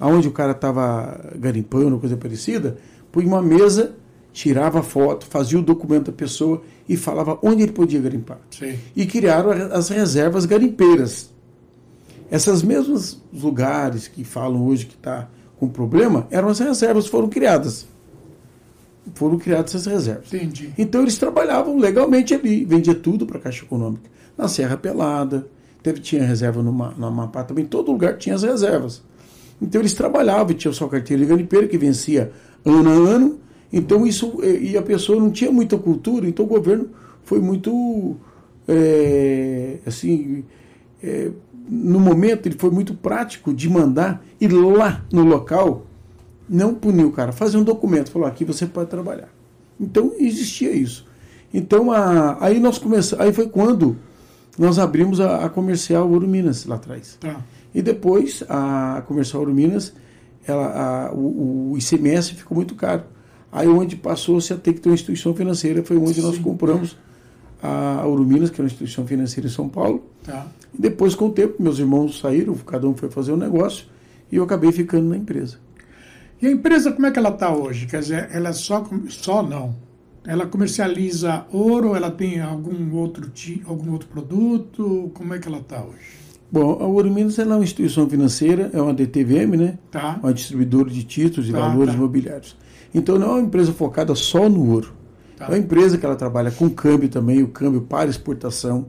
aonde 0.00 0.28
o 0.28 0.30
cara 0.30 0.52
estava 0.52 1.32
garimpando, 1.36 1.98
coisa 1.98 2.16
parecida, 2.16 2.78
punha 3.10 3.26
uma 3.26 3.42
mesa, 3.42 3.94
tirava 4.32 4.80
a 4.80 4.82
foto, 4.82 5.26
fazia 5.26 5.58
o 5.58 5.62
documento 5.62 6.06
da 6.06 6.12
pessoa 6.12 6.62
e 6.88 6.96
falava 6.96 7.38
onde 7.42 7.62
ele 7.62 7.72
podia 7.72 8.00
garimpar. 8.00 8.38
Sim. 8.50 8.78
E 8.94 9.06
criaram 9.06 9.50
as 9.72 9.88
reservas 9.88 10.46
garimpeiras. 10.46 11.30
Essas 12.30 12.62
mesmos 12.62 13.20
lugares 13.32 14.06
que 14.06 14.22
falam 14.22 14.66
hoje 14.66 14.86
que 14.86 14.94
está 14.94 15.28
com 15.58 15.68
problema, 15.68 16.26
eram 16.30 16.48
as 16.48 16.60
reservas, 16.60 17.06
foram 17.08 17.28
criadas. 17.28 17.86
Foram 19.14 19.38
criadas 19.38 19.74
essas 19.74 19.86
reservas. 19.86 20.32
Entendi. 20.32 20.70
Então 20.78 21.02
eles 21.02 21.16
trabalhavam 21.18 21.78
legalmente 21.78 22.34
ali, 22.34 22.64
vendia 22.64 22.94
tudo 22.94 23.26
para 23.26 23.38
a 23.38 23.40
Caixa 23.40 23.64
Econômica. 23.64 24.10
Na 24.36 24.48
Serra 24.48 24.76
Pelada, 24.76 25.46
teve, 25.82 26.00
tinha 26.00 26.22
reserva 26.22 26.62
no, 26.62 26.72
Ma- 26.72 26.94
no 26.96 27.06
Amapá 27.06 27.42
também, 27.44 27.64
todo 27.64 27.90
lugar 27.90 28.16
tinha 28.16 28.34
as 28.34 28.42
reservas. 28.42 29.02
Então 29.60 29.80
eles 29.80 29.94
trabalhavam, 29.94 30.54
tinha 30.54 30.72
sua 30.72 30.88
carteira 30.88 31.22
de 31.22 31.28
garimpeiro 31.28 31.66
que 31.68 31.76
vencia 31.76 32.30
ano 32.64 32.88
a 32.90 32.92
ano. 32.92 33.38
Então 33.72 34.06
isso, 34.06 34.38
eh, 34.42 34.58
e 34.60 34.76
a 34.76 34.82
pessoa 34.82 35.18
não 35.20 35.30
tinha 35.30 35.50
muita 35.50 35.76
cultura, 35.76 36.26
então 36.28 36.44
o 36.44 36.48
governo 36.48 36.88
foi 37.24 37.40
muito, 37.40 38.16
eh, 38.66 39.78
assim, 39.86 40.44
eh, 41.02 41.30
no 41.68 42.00
momento, 42.00 42.46
ele 42.46 42.56
foi 42.58 42.70
muito 42.70 42.94
prático 42.94 43.52
de 43.52 43.68
mandar 43.68 44.24
ir 44.40 44.48
lá 44.52 45.04
no 45.12 45.24
local, 45.24 45.84
não 46.48 46.74
punir 46.74 47.04
o 47.04 47.12
cara, 47.12 47.32
fazer 47.32 47.58
um 47.58 47.64
documento, 47.64 48.10
falou, 48.10 48.26
aqui 48.26 48.44
você 48.44 48.66
pode 48.66 48.90
trabalhar. 48.90 49.28
Então, 49.78 50.12
existia 50.18 50.72
isso. 50.72 51.06
Então, 51.52 51.92
a, 51.92 52.44
aí 52.44 52.58
nós 52.58 52.78
começamos, 52.78 53.24
aí 53.24 53.32
foi 53.32 53.48
quando 53.48 53.96
nós 54.58 54.78
abrimos 54.78 55.20
a, 55.20 55.44
a 55.44 55.48
comercial 55.48 56.10
Ouro 56.10 56.26
Minas 56.26 56.66
lá 56.66 56.76
atrás. 56.76 57.16
Tá. 57.20 57.40
E 57.74 57.80
depois, 57.80 58.42
a 58.48 59.02
comercial 59.06 59.42
Ouro 59.42 59.54
Minas, 59.54 59.92
ela, 60.46 61.08
a, 61.08 61.12
o, 61.12 61.72
o 61.72 61.78
ICMS 61.78 62.34
ficou 62.34 62.56
muito 62.56 62.74
caro. 62.74 63.04
Aí 63.52 63.68
onde 63.68 63.96
passou-se 63.96 64.52
a 64.52 64.56
ter 64.56 64.74
que 64.74 64.80
ter 64.80 64.88
uma 64.88 64.94
instituição 64.94 65.34
financeira, 65.34 65.82
foi 65.82 65.96
onde 65.96 66.20
nós 66.20 66.36
Sim. 66.36 66.42
compramos 66.42 66.96
a 67.62 68.04
Ouro 68.04 68.24
Minas, 68.24 68.50
que 68.50 68.60
é 68.60 68.62
uma 68.62 68.66
instituição 68.66 69.06
financeira 69.06 69.48
em 69.48 69.50
São 69.52 69.68
Paulo. 69.68 70.04
Tá. 70.22 70.46
E 70.76 70.80
depois, 70.80 71.14
com 71.14 71.26
o 71.26 71.30
tempo, 71.30 71.62
meus 71.62 71.78
irmãos 71.78 72.18
saíram, 72.18 72.54
cada 72.54 72.86
um 72.86 72.94
foi 72.94 73.10
fazer 73.10 73.32
um 73.32 73.36
negócio, 73.36 73.86
e 74.30 74.36
eu 74.36 74.44
acabei 74.44 74.70
ficando 74.72 75.08
na 75.08 75.16
empresa. 75.16 75.56
E 76.40 76.46
a 76.46 76.50
empresa, 76.50 76.92
como 76.92 77.06
é 77.06 77.10
que 77.10 77.18
ela 77.18 77.30
está 77.30 77.52
hoje? 77.52 77.86
Quer 77.86 78.00
dizer, 78.00 78.28
ela 78.32 78.50
é 78.50 78.52
só, 78.52 78.88
só 79.08 79.42
não. 79.42 79.74
Ela 80.24 80.46
comercializa 80.46 81.46
ouro, 81.50 81.96
ela 81.96 82.10
tem 82.10 82.40
algum 82.40 82.94
outro, 82.94 83.30
algum 83.66 83.92
outro 83.92 84.08
produto? 84.08 85.10
Como 85.14 85.34
é 85.34 85.38
que 85.38 85.48
ela 85.48 85.58
está 85.58 85.82
hoje? 85.82 86.18
Bom, 86.50 86.78
a 86.80 86.86
Ouro 86.86 87.10
Minas 87.10 87.38
é 87.38 87.44
uma 87.44 87.58
instituição 87.58 88.08
financeira, 88.08 88.70
é 88.72 88.80
uma 88.80 88.94
DTVM, 88.94 89.56
né? 89.56 89.78
Tá? 89.90 90.18
Uma 90.22 90.32
distribuidora 90.32 90.88
de 90.88 91.02
títulos 91.02 91.48
e 91.48 91.52
Tá, 91.52 91.60
valores 91.60 91.90
tá. 91.90 91.98
imobiliários. 91.98 92.56
Então 92.94 93.18
não 93.18 93.28
é 93.28 93.32
uma 93.32 93.40
empresa 93.40 93.72
focada 93.72 94.14
só 94.14 94.48
no 94.48 94.70
ouro. 94.70 94.94
Tá. 95.36 95.46
É 95.46 95.48
uma 95.48 95.58
empresa 95.58 95.98
que 95.98 96.06
ela 96.06 96.16
trabalha 96.16 96.50
com 96.50 96.70
câmbio 96.70 97.08
também, 97.08 97.42
o 97.42 97.48
câmbio 97.48 97.82
para 97.82 98.08
exportação, 98.08 98.86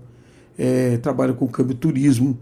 é, 0.57 0.97
trabalha 0.97 1.33
com 1.33 1.47
câmbio 1.47 1.75
turismo, 1.75 2.37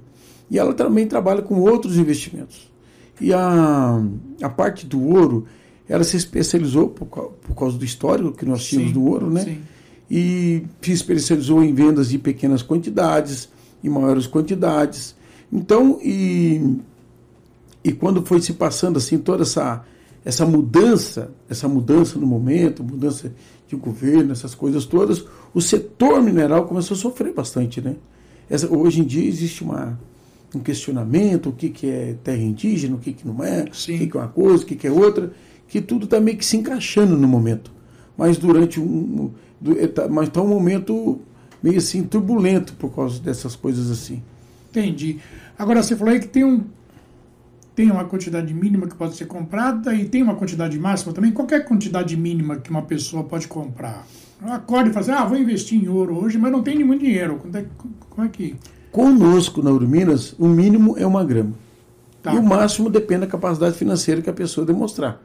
e 0.51 0.59
ela 0.59 0.73
também 0.73 1.07
trabalha 1.07 1.41
com 1.41 1.59
outros 1.61 1.97
investimentos. 1.97 2.71
E 3.19 3.33
a, 3.33 4.01
a 4.41 4.49
parte 4.49 4.85
do 4.85 5.01
ouro, 5.01 5.45
ela 5.87 6.03
se 6.03 6.17
especializou 6.17 6.89
por, 6.89 7.07
por 7.07 7.55
causa 7.55 7.77
do 7.77 7.85
histórico 7.85 8.31
que 8.31 8.45
nós 8.45 8.65
tínhamos 8.65 8.89
Sim, 8.89 8.93
do 8.93 9.05
ouro, 9.05 9.29
né? 9.29 9.43
sim. 9.43 9.61
e 10.09 10.63
se 10.81 10.91
especializou 10.91 11.63
em 11.63 11.73
vendas 11.73 12.09
de 12.09 12.19
pequenas 12.19 12.61
quantidades 12.61 13.49
e 13.83 13.89
maiores 13.89 14.27
quantidades. 14.27 15.15
Então, 15.51 15.99
e, 16.03 16.77
e 17.83 17.91
quando 17.91 18.21
foi 18.25 18.41
se 18.41 18.53
passando 18.53 18.97
assim 18.97 19.17
toda 19.17 19.43
essa 19.43 19.83
essa 20.27 20.45
mudança, 20.45 21.31
essa 21.49 21.69
mudança 21.69 22.19
no 22.19 22.27
momento, 22.27 22.83
mudança 22.83 23.31
de 23.65 23.77
governo, 23.77 24.33
essas 24.33 24.53
coisas 24.53 24.85
todas, 24.85 25.23
o 25.53 25.61
setor 25.61 26.21
mineral 26.21 26.65
começou 26.65 26.95
a 26.95 26.99
sofrer 26.99 27.33
bastante, 27.33 27.79
né? 27.79 27.95
Essa, 28.49 28.67
hoje 28.67 28.99
em 28.99 29.05
dia 29.05 29.25
existe 29.25 29.63
uma, 29.63 29.97
um 30.55 30.59
questionamento, 30.59 31.49
o 31.49 31.51
que, 31.51 31.69
que 31.69 31.89
é 31.89 32.15
terra 32.23 32.41
indígena, 32.41 32.95
o 32.95 32.99
que, 32.99 33.13
que 33.13 33.27
não 33.27 33.43
é, 33.43 33.65
Sim. 33.71 33.95
o 33.95 33.97
que, 33.99 34.07
que 34.07 34.17
é 34.17 34.19
uma 34.19 34.29
coisa, 34.29 34.63
o 34.63 34.65
que, 34.65 34.75
que 34.75 34.87
é 34.87 34.91
outra, 34.91 35.31
que 35.67 35.81
tudo 35.81 36.05
está 36.05 36.19
meio 36.19 36.37
que 36.37 36.45
se 36.45 36.57
encaixando 36.57 37.17
no 37.17 37.27
momento. 37.27 37.71
Mas 38.17 38.37
durante 38.37 38.79
um. 38.79 39.31
é, 39.77 39.87
tá- 39.87 40.07
Mas 40.07 40.29
está 40.29 40.41
um 40.41 40.47
momento 40.47 41.19
meio 41.61 41.77
assim 41.77 42.03
turbulento 42.03 42.73
por 42.73 42.93
causa 42.93 43.19
dessas 43.19 43.55
coisas 43.55 43.91
assim. 43.91 44.21
Entendi. 44.69 45.19
Agora, 45.57 45.83
você 45.83 45.95
falou 45.95 46.13
aí 46.13 46.19
que 46.19 46.27
tem 46.27 46.43
um 46.43 46.63
tem 47.75 47.91
uma 47.91 48.05
quantidade 48.05 48.51
mínima 48.55 48.87
que 48.87 48.95
pode 48.95 49.15
ser 49.15 49.27
comprada 49.27 49.93
e 49.93 50.05
tem 50.05 50.23
uma 50.23 50.33
quantidade 50.33 50.79
máxima 50.79 51.13
também. 51.13 51.31
Qualquer 51.31 51.63
quantidade 51.63 52.17
mínima 52.17 52.55
que 52.55 52.71
uma 52.71 52.81
pessoa 52.81 53.23
pode 53.23 53.47
comprar. 53.47 54.07
Acorde 54.41 54.89
e 54.89 54.93
fala 54.93 55.03
assim, 55.05 55.11
ah, 55.11 55.25
vou 55.25 55.37
investir 55.37 55.79
em 55.83 55.87
ouro 55.87 56.23
hoje, 56.23 56.39
mas 56.39 56.51
não 56.51 56.63
tem 56.63 56.83
muito 56.83 57.03
dinheiro. 57.03 57.39
É, 57.53 57.65
como 58.09 58.25
é 58.25 58.29
que... 58.29 58.55
Conosco 58.97 59.61
na 59.61 59.71
Uruminas, 59.71 60.33
o 60.39 60.47
mínimo 60.47 60.95
é 60.97 61.05
uma 61.05 61.23
grama. 61.23 61.51
Tá. 62.23 62.33
E 62.33 62.37
o 62.39 62.43
máximo 62.43 62.89
depende 62.89 63.21
da 63.21 63.27
capacidade 63.27 63.75
financeira 63.77 64.21
que 64.23 64.29
a 64.29 64.33
pessoa 64.33 64.65
demonstrar. 64.65 65.21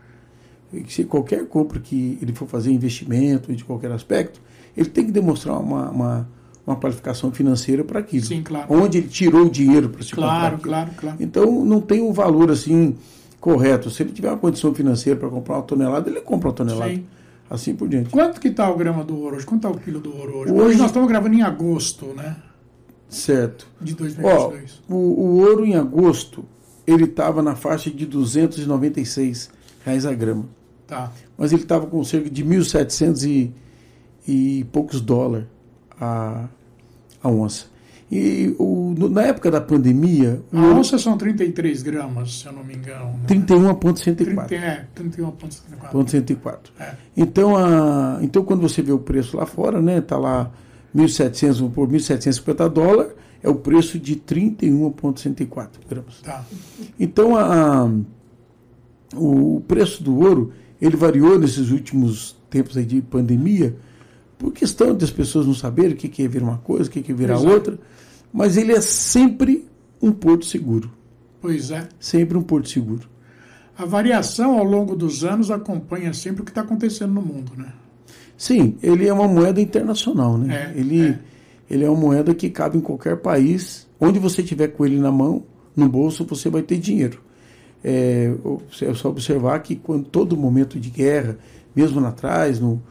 Se 0.89 1.05
qualquer 1.05 1.47
compra 1.47 1.81
que 1.81 2.19
ele 2.21 2.35
for 2.35 2.47
fazer 2.47 2.71
investimento 2.71 3.51
de 3.55 3.65
qualquer 3.65 3.91
aspecto, 3.93 4.41
ele 4.77 4.89
tem 4.91 5.07
que 5.07 5.11
demonstrar 5.13 5.59
uma, 5.59 5.89
uma, 5.91 6.29
uma 6.67 6.77
qualificação 6.77 7.33
financeira 7.33 7.83
para 7.83 7.99
aquilo. 8.01 8.27
Sim, 8.27 8.43
claro. 8.43 8.67
Onde 8.69 8.99
ele 8.99 9.09
tirou 9.09 9.47
o 9.47 9.51
dinheiro 9.51 9.89
para 9.89 10.03
se 10.03 10.11
comprar 10.11 10.29
Claro, 10.29 10.55
aquilo. 10.57 10.69
claro, 10.71 10.91
claro. 10.99 11.17
Então 11.19 11.65
não 11.65 11.81
tem 11.81 12.03
um 12.03 12.13
valor 12.13 12.51
assim 12.51 12.95
correto. 13.41 13.91
Se 13.91 14.03
ele 14.03 14.13
tiver 14.13 14.29
uma 14.29 14.39
condição 14.39 14.75
financeira 14.75 15.19
para 15.19 15.31
comprar 15.31 15.57
uma 15.57 15.63
tonelada, 15.63 16.11
ele 16.11 16.21
compra 16.21 16.49
uma 16.51 16.55
tonelada. 16.55 16.91
Sim. 16.93 17.05
Assim 17.51 17.75
por 17.75 17.89
diante. 17.89 18.11
Quanto 18.11 18.39
que 18.41 18.49
está 18.49 18.71
o 18.71 18.77
grama 18.77 19.03
do 19.03 19.17
ouro 19.19 19.37
hoje? 19.37 19.45
Quanto 19.47 19.67
está 19.67 19.71
o 19.79 19.83
quilo 19.83 19.99
do 20.01 20.15
ouro 20.17 20.37
hoje? 20.41 20.53
Hoje- 20.53 20.63
Hoje 20.63 20.77
nós 20.79 20.87
estamos 20.89 21.09
gravando 21.09 21.35
em 21.35 21.43
agosto, 21.43 22.07
né? 22.15 22.37
Certo. 23.15 23.67
De 23.81 23.93
Ó, 23.93 23.97
2022. 23.97 24.83
o, 24.89 24.95
o 24.95 25.37
ouro 25.41 25.65
em 25.67 25.75
agosto, 25.77 26.45
ele 26.87 27.05
estava 27.05 27.43
na 27.43 27.55
faixa 27.55 27.91
de 27.91 28.07
296 28.07 29.51
reais 29.85 30.07
a 30.07 30.13
grama. 30.13 30.47
Tá. 30.87 31.13
Mas 31.37 31.53
ele 31.53 31.63
estava 31.63 31.87
com 31.87 32.03
cerca 32.05 32.29
de 32.31 32.45
1.700 32.45 33.25
e, 33.29 33.53
e 34.27 34.65
poucos 34.73 35.01
dólares 35.01 35.47
a, 36.01 36.49
a 37.23 37.29
onça. 37.29 37.67
E 38.11 38.55
o, 38.59 38.95
no- 38.99 39.09
na 39.09 39.23
época 39.23 39.51
da 39.51 39.59
pandemia, 39.61 40.43
A 40.53 40.61
ouro 40.61 40.81
onça 40.81 40.99
são 40.99 41.17
33 41.17 41.83
gramas, 41.83 42.41
se 42.41 42.47
eu 42.47 42.53
não 42.53 42.63
me 42.63 42.75
engano. 42.75 43.07
né? 43.07 43.21
31,104. 43.27 44.47
30, 44.49 44.55
é, 44.55 44.87
31,74. 44.95 45.91
Ponto 45.91 46.11
104. 46.11 46.73
É. 46.79 46.95
Então, 47.17 47.57
a, 47.57 48.19
então, 48.21 48.45
quando 48.45 48.61
você 48.61 48.83
vê 48.83 48.93
o 48.93 48.99
preço 48.99 49.37
lá 49.37 49.47
fora, 49.47 49.81
né, 49.81 50.01
tá 50.03 50.19
lá 50.19 50.51
1.700 50.95 51.71
por 51.73 51.89
1.750 51.89 52.69
dólares, 52.69 53.13
é 53.43 53.49
o 53.49 53.55
preço 53.57 53.99
de 53.99 54.17
31,104 54.17 55.81
gramas. 55.89 56.21
Tá. 56.23 56.45
Então, 56.99 57.37
a, 57.37 57.85
a- 57.85 57.91
o 59.15 59.61
preço 59.67 60.03
do 60.03 60.17
ouro, 60.19 60.53
ele 60.81 60.97
variou 60.97 61.39
nesses 61.39 61.71
últimos 61.71 62.37
tempos 62.49 62.77
aí 62.77 62.85
de 62.85 63.01
pandemia, 63.03 63.77
por 64.39 64.53
questão 64.53 64.95
das 64.95 65.11
pessoas 65.11 65.47
não 65.47 65.55
saberem 65.55 65.93
o 65.93 65.97
que 65.97 66.09
que 66.09 66.23
é 66.23 66.29
virar 66.29 66.45
uma 66.47 66.59
coisa, 66.59 66.89
o 66.89 66.93
que 66.93 67.03
que 67.03 67.13
é 67.13 67.15
virar 67.15 67.35
é. 67.35 67.39
outra, 67.39 67.79
mas 68.33 68.57
ele 68.57 68.73
é 68.73 68.81
sempre 68.81 69.67
um 70.01 70.11
porto 70.13 70.45
seguro, 70.47 70.91
Pois 71.41 71.71
é. 71.71 71.89
sempre 72.01 72.37
um 72.37 72.43
porto 72.43 72.69
seguro. 72.69 73.09
A 73.77 73.85
variação 73.87 74.59
ao 74.59 74.65
longo 74.65 74.95
dos 74.97 75.25
anos 75.25 75.51
acompanha 75.51 76.13
sempre 76.13 76.43
o 76.43 76.45
que 76.45 76.51
está 76.51 76.61
acontecendo 76.61 77.13
no 77.13 77.23
mundo, 77.23 77.53
né? 77.57 77.73
Sim, 78.43 78.77
ele 78.83 79.07
é 79.07 79.13
uma 79.13 79.29
moeda 79.29 79.61
internacional, 79.61 80.37
né? 80.37 80.73
É, 80.75 80.77
ele, 80.77 81.01
é. 81.01 81.19
ele 81.71 81.85
é 81.85 81.89
uma 81.89 82.01
moeda 82.01 82.35
que 82.35 82.51
cabe 82.51 82.77
em 82.77 82.81
qualquer 82.81 83.19
país. 83.19 83.87
Onde 84.01 84.19
você 84.19 84.43
tiver 84.43 84.67
com 84.67 84.85
ele 84.85 84.99
na 84.99 85.13
mão, 85.13 85.45
no 85.77 85.89
bolso, 85.89 86.25
você 86.25 86.51
vai 86.51 86.61
ter 86.61 86.77
dinheiro. 86.77 87.21
É, 87.85 88.35
é 88.81 88.95
só 88.95 89.11
observar 89.11 89.61
que 89.61 89.77
quando 89.77 90.07
todo 90.07 90.37
momento 90.37 90.81
de 90.81 90.91
guerra, 90.91 91.39
mesmo 91.73 92.01
lá 92.01 92.09
atrás, 92.09 92.59
no, 92.59 92.83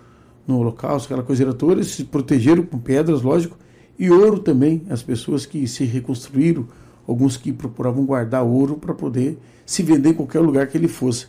no 0.48 0.58
Holocausto, 0.60 1.08
aquela 1.08 1.22
coisa 1.22 1.54
toda, 1.54 1.74
eles 1.74 1.88
se 1.88 2.06
protegeram 2.06 2.64
com 2.64 2.80
pedras, 2.80 3.22
lógico, 3.22 3.58
e 4.00 4.10
ouro 4.10 4.40
também. 4.40 4.84
As 4.90 5.04
pessoas 5.04 5.46
que 5.46 5.68
se 5.68 5.84
reconstruíram, 5.84 6.66
alguns 7.06 7.36
que 7.36 7.52
procuravam 7.52 8.06
guardar 8.06 8.42
ouro 8.42 8.78
para 8.78 8.94
poder 8.94 9.38
se 9.66 9.84
vender 9.84 10.12
em 10.12 10.14
qualquer 10.14 10.40
lugar 10.40 10.68
que 10.68 10.78
ele 10.78 10.88
fosse. 10.88 11.28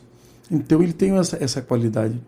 Então 0.48 0.80
ele 0.80 0.92
tem 0.92 1.18
essa, 1.18 1.42
essa 1.42 1.61
qualidade. 1.61 2.22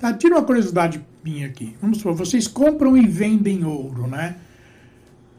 Tá, 0.00 0.12
tira 0.12 0.34
uma 0.36 0.42
curiosidade 0.44 1.00
minha 1.24 1.46
aqui. 1.46 1.74
Vamos 1.80 1.98
supor, 1.98 2.14
vocês 2.14 2.46
compram 2.46 2.96
e 2.96 3.06
vendem 3.06 3.64
ouro, 3.64 4.06
né? 4.06 4.36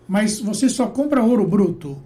Mas 0.07 0.39
você 0.39 0.67
só 0.69 0.87
compra 0.87 1.23
ouro 1.23 1.45
bruto? 1.47 1.97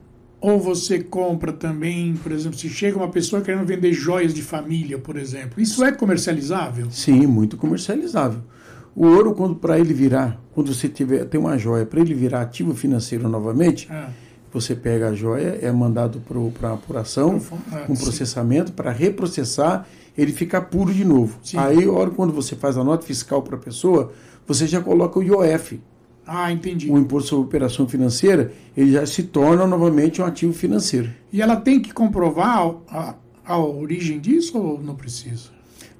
Ou 0.41 0.59
você 0.59 0.99
compra 0.99 1.53
também, 1.53 2.15
por 2.21 2.31
exemplo, 2.31 2.57
se 2.59 2.67
chega 2.69 2.97
uma 2.97 3.07
pessoa 3.07 3.41
querendo 3.41 3.65
vender 3.65 3.93
joias 3.93 4.33
de 4.33 4.41
família, 4.41 4.97
por 4.97 5.15
exemplo. 5.15 5.61
Isso 5.61 5.83
é 5.85 5.91
comercializável? 5.91 6.91
Sim, 6.91 7.25
muito 7.25 7.55
comercializável. 7.55 8.41
O 8.93 9.05
ouro, 9.07 9.33
quando 9.33 9.55
para 9.55 9.79
ele 9.79 9.93
virar, 9.93 10.39
quando 10.53 10.73
você 10.73 10.89
tiver 10.89 11.25
tem 11.25 11.39
uma 11.39 11.57
joia, 11.57 11.85
para 11.85 12.01
ele 12.01 12.13
virar 12.13 12.41
ativo 12.41 12.75
financeiro 12.75 13.27
novamente, 13.29 13.87
Ah, 13.89 14.09
você 14.51 14.75
pega 14.75 15.07
a 15.09 15.13
joia, 15.15 15.57
é 15.61 15.71
mandado 15.71 16.21
para 16.59 16.73
apuração, 16.73 17.39
Pro- 17.39 17.57
ah, 17.71 17.85
um 17.89 17.95
processamento, 17.95 18.73
para 18.73 18.91
reprocessar, 18.91 19.87
ele 20.17 20.31
fica 20.31 20.61
puro 20.61 20.93
de 20.93 21.03
novo. 21.05 21.37
Sim. 21.43 21.57
Aí, 21.57 21.87
hora 21.87 22.09
quando 22.11 22.31
você 22.33 22.55
faz 22.55 22.77
a 22.77 22.83
nota 22.83 23.05
fiscal 23.05 23.41
para 23.41 23.55
a 23.55 23.59
pessoa, 23.59 24.11
você 24.47 24.67
já 24.67 24.81
coloca 24.81 25.19
o 25.19 25.23
IOF, 25.23 25.79
ah, 26.25 26.51
entendi. 26.51 26.89
o 26.91 26.97
Imposto 26.97 27.29
sobre 27.29 27.45
Operação 27.45 27.87
Financeira, 27.87 28.51
ele 28.77 28.91
já 28.91 29.05
se 29.05 29.23
torna 29.23 29.65
novamente 29.67 30.21
um 30.21 30.25
ativo 30.25 30.53
financeiro. 30.53 31.09
E 31.31 31.41
ela 31.41 31.55
tem 31.55 31.79
que 31.81 31.93
comprovar 31.93 32.73
a, 32.89 33.15
a 33.45 33.57
origem 33.57 34.19
disso 34.19 34.57
ou 34.57 34.79
não 34.81 34.95
precisa? 34.95 35.49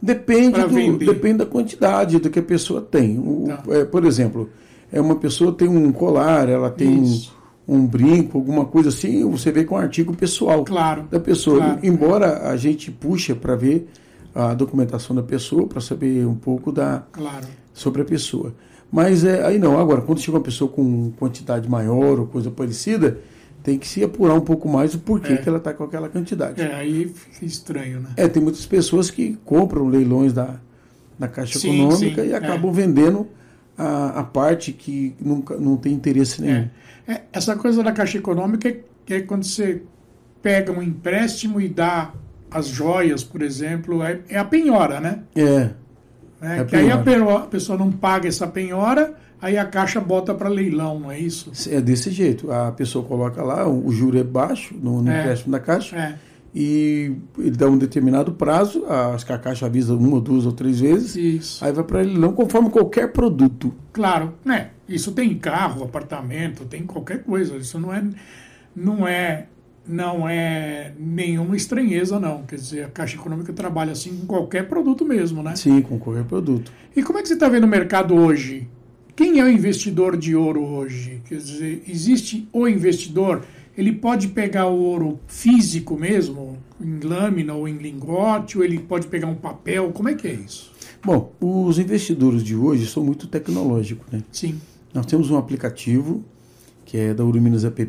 Depende, 0.02 0.60
do, 0.62 0.98
depende 0.98 1.38
da 1.40 1.46
quantidade 1.46 2.20
do 2.20 2.30
que 2.30 2.40
a 2.40 2.44
pessoa 2.44 2.82
tem. 2.82 3.18
O- 3.18 3.46
Tá. 3.48 3.64
é, 3.70 3.86
por 3.86 4.04
exemplo, 4.06 4.50
é 4.92 5.00
uma 5.00 5.16
pessoa 5.16 5.52
tem 5.54 5.68
um 5.70 5.92
colar, 5.92 6.50
ela 6.50 6.70
tem 6.70 6.90
um, 7.00 7.04
Isso. 7.04 7.34
um 7.68 7.86
brinco, 7.88 8.38
alguma 8.38 8.66
coisa 8.66 8.90
assim, 8.90 9.24
você 9.30 9.50
vê 9.52 9.64
que 9.64 9.74
é 9.74 9.78
um 9.78 9.80
artigo 9.80 10.14
pessoal 10.16 10.66
Claro. 10.66 11.04
da 11.10 11.20
pessoa. 11.22 11.58
Claro. 11.58 11.80
Embora 11.84 12.50
a 12.50 12.58
gente 12.58 12.92
puxa 12.92 13.34
para 13.34 13.56
ver 13.56 13.88
a 14.34 14.54
documentação 14.54 15.16
da 15.16 15.24
pessoa, 15.24 15.68
para 15.68 15.80
saber 15.82 16.26
um 16.26 16.36
pouco 16.36 16.72
da, 16.72 17.04
Claro. 17.12 17.46
sobre 17.74 18.02
a 18.02 18.06
pessoa. 18.06 18.54
Mas 18.92 19.24
é, 19.24 19.44
aí 19.46 19.58
não, 19.58 19.80
agora, 19.80 20.02
quando 20.02 20.20
chega 20.20 20.38
uma 20.38 20.44
pessoa 20.44 20.70
com 20.70 21.12
quantidade 21.20 21.68
maior 21.70 22.20
ou 22.20 22.28
coisa 22.28 22.52
parecida, 22.52 23.20
tem 23.64 23.80
que 23.80 23.88
se 23.88 24.04
apurar 24.04 24.34
um 24.36 24.42
pouco 24.42 24.68
mais 24.68 24.94
o 24.94 25.00
porquê 25.00 25.34
É. 25.34 25.38
que 25.38 25.48
ela 25.50 25.58
está 25.58 25.74
com 25.74 25.84
aquela 25.84 26.10
quantidade. 26.10 26.62
É, 26.62 26.76
aí 26.76 27.08
fica 27.08 27.46
estranho, 27.46 28.02
né? 28.02 28.10
É, 28.18 28.28
tem 28.28 28.42
muitas 28.44 28.66
pessoas 28.66 29.10
que 29.10 29.38
compram 29.46 29.88
leilões 29.88 30.34
da, 30.34 30.58
da 31.18 31.28
Caixa 31.28 31.58
Sim, 31.60 31.82
Econômica 31.82 32.24
sim, 32.24 32.30
e 32.30 32.34
é. 32.34 32.36
acabam 32.36 32.72
vendendo 32.72 33.28
a, 33.78 34.20
a 34.20 34.24
parte 34.24 34.72
que 34.74 35.16
nunca, 35.20 35.56
não 35.58 35.78
tem 35.78 35.94
interesse 35.94 36.42
nenhum. 36.42 36.68
É. 37.08 37.14
É, 37.14 37.22
essa 37.34 37.56
coisa 37.56 37.82
da 37.82 37.92
Caixa 37.92 38.18
Econômica 38.18 38.68
é, 38.70 38.82
é 39.10 39.22
quando 39.22 39.44
você 39.44 39.82
pega 40.42 40.72
um 40.72 40.82
empréstimo 40.84 41.60
e 41.60 41.68
dá 41.70 42.14
as 42.54 42.68
joias, 42.68 43.24
por 43.24 43.42
exemplo, 43.42 44.04
é, 44.04 44.20
é 44.30 44.38
a 44.38 44.46
penhora, 44.46 45.00
né? 45.00 45.20
É, 45.36 45.70
É, 46.42 46.60
É 46.60 46.64
que 46.66 46.76
aí 46.76 46.92
a, 46.92 46.98
penhora. 46.98 47.40
pe- 47.40 47.46
a 47.46 47.48
pessoa 47.48 47.78
não 47.78 47.92
paga 47.92 48.28
essa 48.28 48.46
penhora, 48.46 49.14
aí 49.42 49.58
a 49.58 49.66
Caixa 49.66 50.00
bota 50.02 50.34
para 50.36 50.50
leilão, 50.50 51.00
não 51.00 51.12
é 51.12 51.18
isso? 51.20 51.52
é 51.74 51.80
desse 51.80 52.12
jeito. 52.12 52.52
A 52.52 52.72
pessoa 52.72 53.04
coloca 53.06 53.42
lá, 53.42 53.68
o, 53.68 53.88
o 53.88 53.92
juro 53.92 54.18
é 54.18 54.24
baixo 54.24 54.76
no, 54.82 55.02
no 55.02 55.10
É. 55.12 55.20
empréstimo 55.22 55.52
da 55.54 55.60
Caixa 55.60 55.96
É, 55.96 56.16
e 56.54 57.14
ele 57.40 57.52
dá 57.52 57.68
um 57.68 57.78
determinado 57.78 58.34
prazo, 58.34 58.86
acho 58.88 59.26
que 59.26 59.32
a 59.34 59.38
Caixa 59.38 59.66
avisa 59.66 59.96
uma, 59.96 60.20
duas 60.22 60.46
ou 60.46 60.52
três 60.52 60.82
vezes, 60.82 61.16
isso. 61.16 61.64
aí 61.66 61.72
vai 61.72 61.84
para 61.84 62.02
leilão 62.02 62.34
conforme 62.34 62.70
qualquer 62.70 63.12
produto. 63.14 63.74
Claro, 63.94 64.34
né? 64.46 64.70
Isso 64.88 65.14
tem 65.14 65.34
carro, 65.38 65.84
apartamento, 65.86 66.66
tem 66.66 66.84
qualquer 66.84 67.24
coisa. 67.24 67.56
Isso 67.56 67.80
não 67.80 67.94
é, 67.94 68.04
não 68.76 69.08
é, 69.08 69.46
não 69.88 70.28
é 70.28 70.94
nenhuma 70.98 71.56
estranheza, 71.56 72.20
não. 72.20 72.44
Quer 72.44 72.56
dizer, 72.56 72.86
a 72.86 72.88
Caixa 72.88 73.16
Econômica 73.16 73.52
trabalha 73.52 73.92
assim 73.92 74.18
com 74.18 74.26
qualquer 74.26 74.68
produto 74.68 75.06
mesmo, 75.06 75.44
né? 75.44 75.56
Sim, 75.56 75.82
com 75.82 76.00
qualquer 76.00 76.24
produto. 76.24 76.72
E 76.96 77.04
como 77.04 77.20
é 77.20 77.22
que 77.22 77.28
você 77.28 77.34
está 77.34 77.50
vendo 77.50 77.66
o 77.66 77.68
mercado 77.68 78.16
hoje? 78.16 78.68
Quem 79.16 79.40
é 79.40 79.44
o 79.44 79.50
investidor 79.50 80.18
de 80.18 80.36
ouro 80.36 80.64
hoje? 80.64 81.22
Quer 81.28 81.38
dizer, 81.38 81.84
existe 81.88 82.48
o 82.52 82.68
investidor? 82.68 83.44
Ele 83.78 83.92
pode 83.92 84.30
pegar 84.30 84.68
o 84.68 84.80
ouro 84.80 85.20
físico 85.28 85.98
mesmo, 85.98 86.58
em 86.80 87.00
lâmina 87.00 87.54
ou 87.54 87.68
em 87.68 87.78
lingote, 87.78 88.58
ou 88.58 88.64
ele 88.64 88.80
pode 88.80 89.08
pegar 89.08 89.28
um 89.28 89.36
papel? 89.36 89.92
Como 89.92 90.10
é 90.10 90.14
que 90.14 90.28
é 90.28 90.34
isso? 90.34 90.72
Bom, 91.04 91.34
os 91.42 91.78
investidores 91.78 92.44
de 92.44 92.56
hoje 92.56 92.88
são 92.88 93.04
muito 93.04 93.28
tecnológicos, 93.28 94.06
né? 94.12 94.24
Sim, 94.32 94.60
Nós 94.94 95.06
temos 95.06 95.30
um 95.30 95.38
aplicativo, 95.38 96.24
que 96.86 96.98
é 96.98 97.14
da 97.14 97.26
Uruminas 97.26 97.66
App, 97.66 97.86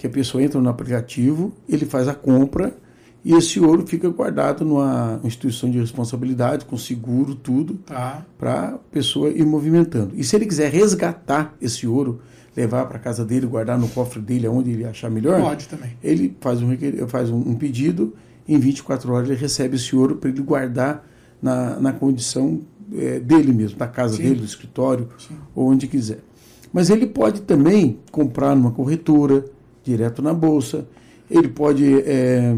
que 0.00 0.06
a 0.06 0.10
pessoa 0.10 0.42
entra 0.42 0.58
no 0.58 0.70
aplicativo, 0.70 1.52
ele 1.68 1.84
faz 1.84 2.08
a 2.08 2.14
compra 2.14 2.74
e 3.22 3.34
esse 3.34 3.60
ouro 3.60 3.86
fica 3.86 4.08
guardado 4.08 4.64
numa 4.64 5.20
instituição 5.22 5.70
de 5.70 5.78
responsabilidade, 5.78 6.64
com 6.64 6.74
seguro, 6.78 7.34
tudo, 7.34 7.74
tá. 7.84 8.24
para 8.38 8.68
a 8.68 8.78
pessoa 8.90 9.28
ir 9.28 9.44
movimentando. 9.44 10.12
E 10.16 10.24
se 10.24 10.34
ele 10.34 10.46
quiser 10.46 10.72
resgatar 10.72 11.54
esse 11.60 11.86
ouro, 11.86 12.22
levar 12.56 12.86
para 12.86 12.98
casa 12.98 13.26
dele, 13.26 13.44
guardar 13.44 13.78
no 13.78 13.88
cofre 13.88 14.22
dele, 14.22 14.46
aonde 14.46 14.70
ele 14.70 14.86
achar 14.86 15.10
melhor, 15.10 15.38
Pode 15.38 15.68
também. 15.68 15.90
ele 16.02 16.34
faz 16.40 16.62
um, 16.62 16.74
faz 17.06 17.28
um, 17.28 17.54
pedido, 17.54 18.14
em 18.48 18.58
24 18.58 19.12
horas 19.12 19.28
ele 19.28 19.38
recebe 19.38 19.76
esse 19.76 19.94
ouro 19.94 20.16
para 20.16 20.30
ele 20.30 20.40
guardar 20.40 21.06
na, 21.42 21.78
na 21.78 21.92
condição 21.92 22.62
eh, 22.94 23.20
dele 23.20 23.52
mesmo, 23.52 23.78
da 23.78 23.86
casa 23.86 24.16
Sim. 24.16 24.22
dele, 24.22 24.36
do 24.36 24.46
escritório, 24.46 25.10
Sim. 25.18 25.34
ou 25.54 25.68
onde 25.68 25.86
quiser. 25.86 26.20
Mas 26.72 26.88
ele 26.88 27.06
pode 27.06 27.42
também 27.42 27.98
comprar 28.10 28.56
numa 28.56 28.70
corretora, 28.70 29.44
direto 29.90 30.22
na 30.22 30.32
bolsa, 30.32 30.86
ele 31.30 31.48
pode 31.48 31.84
eh, 32.06 32.54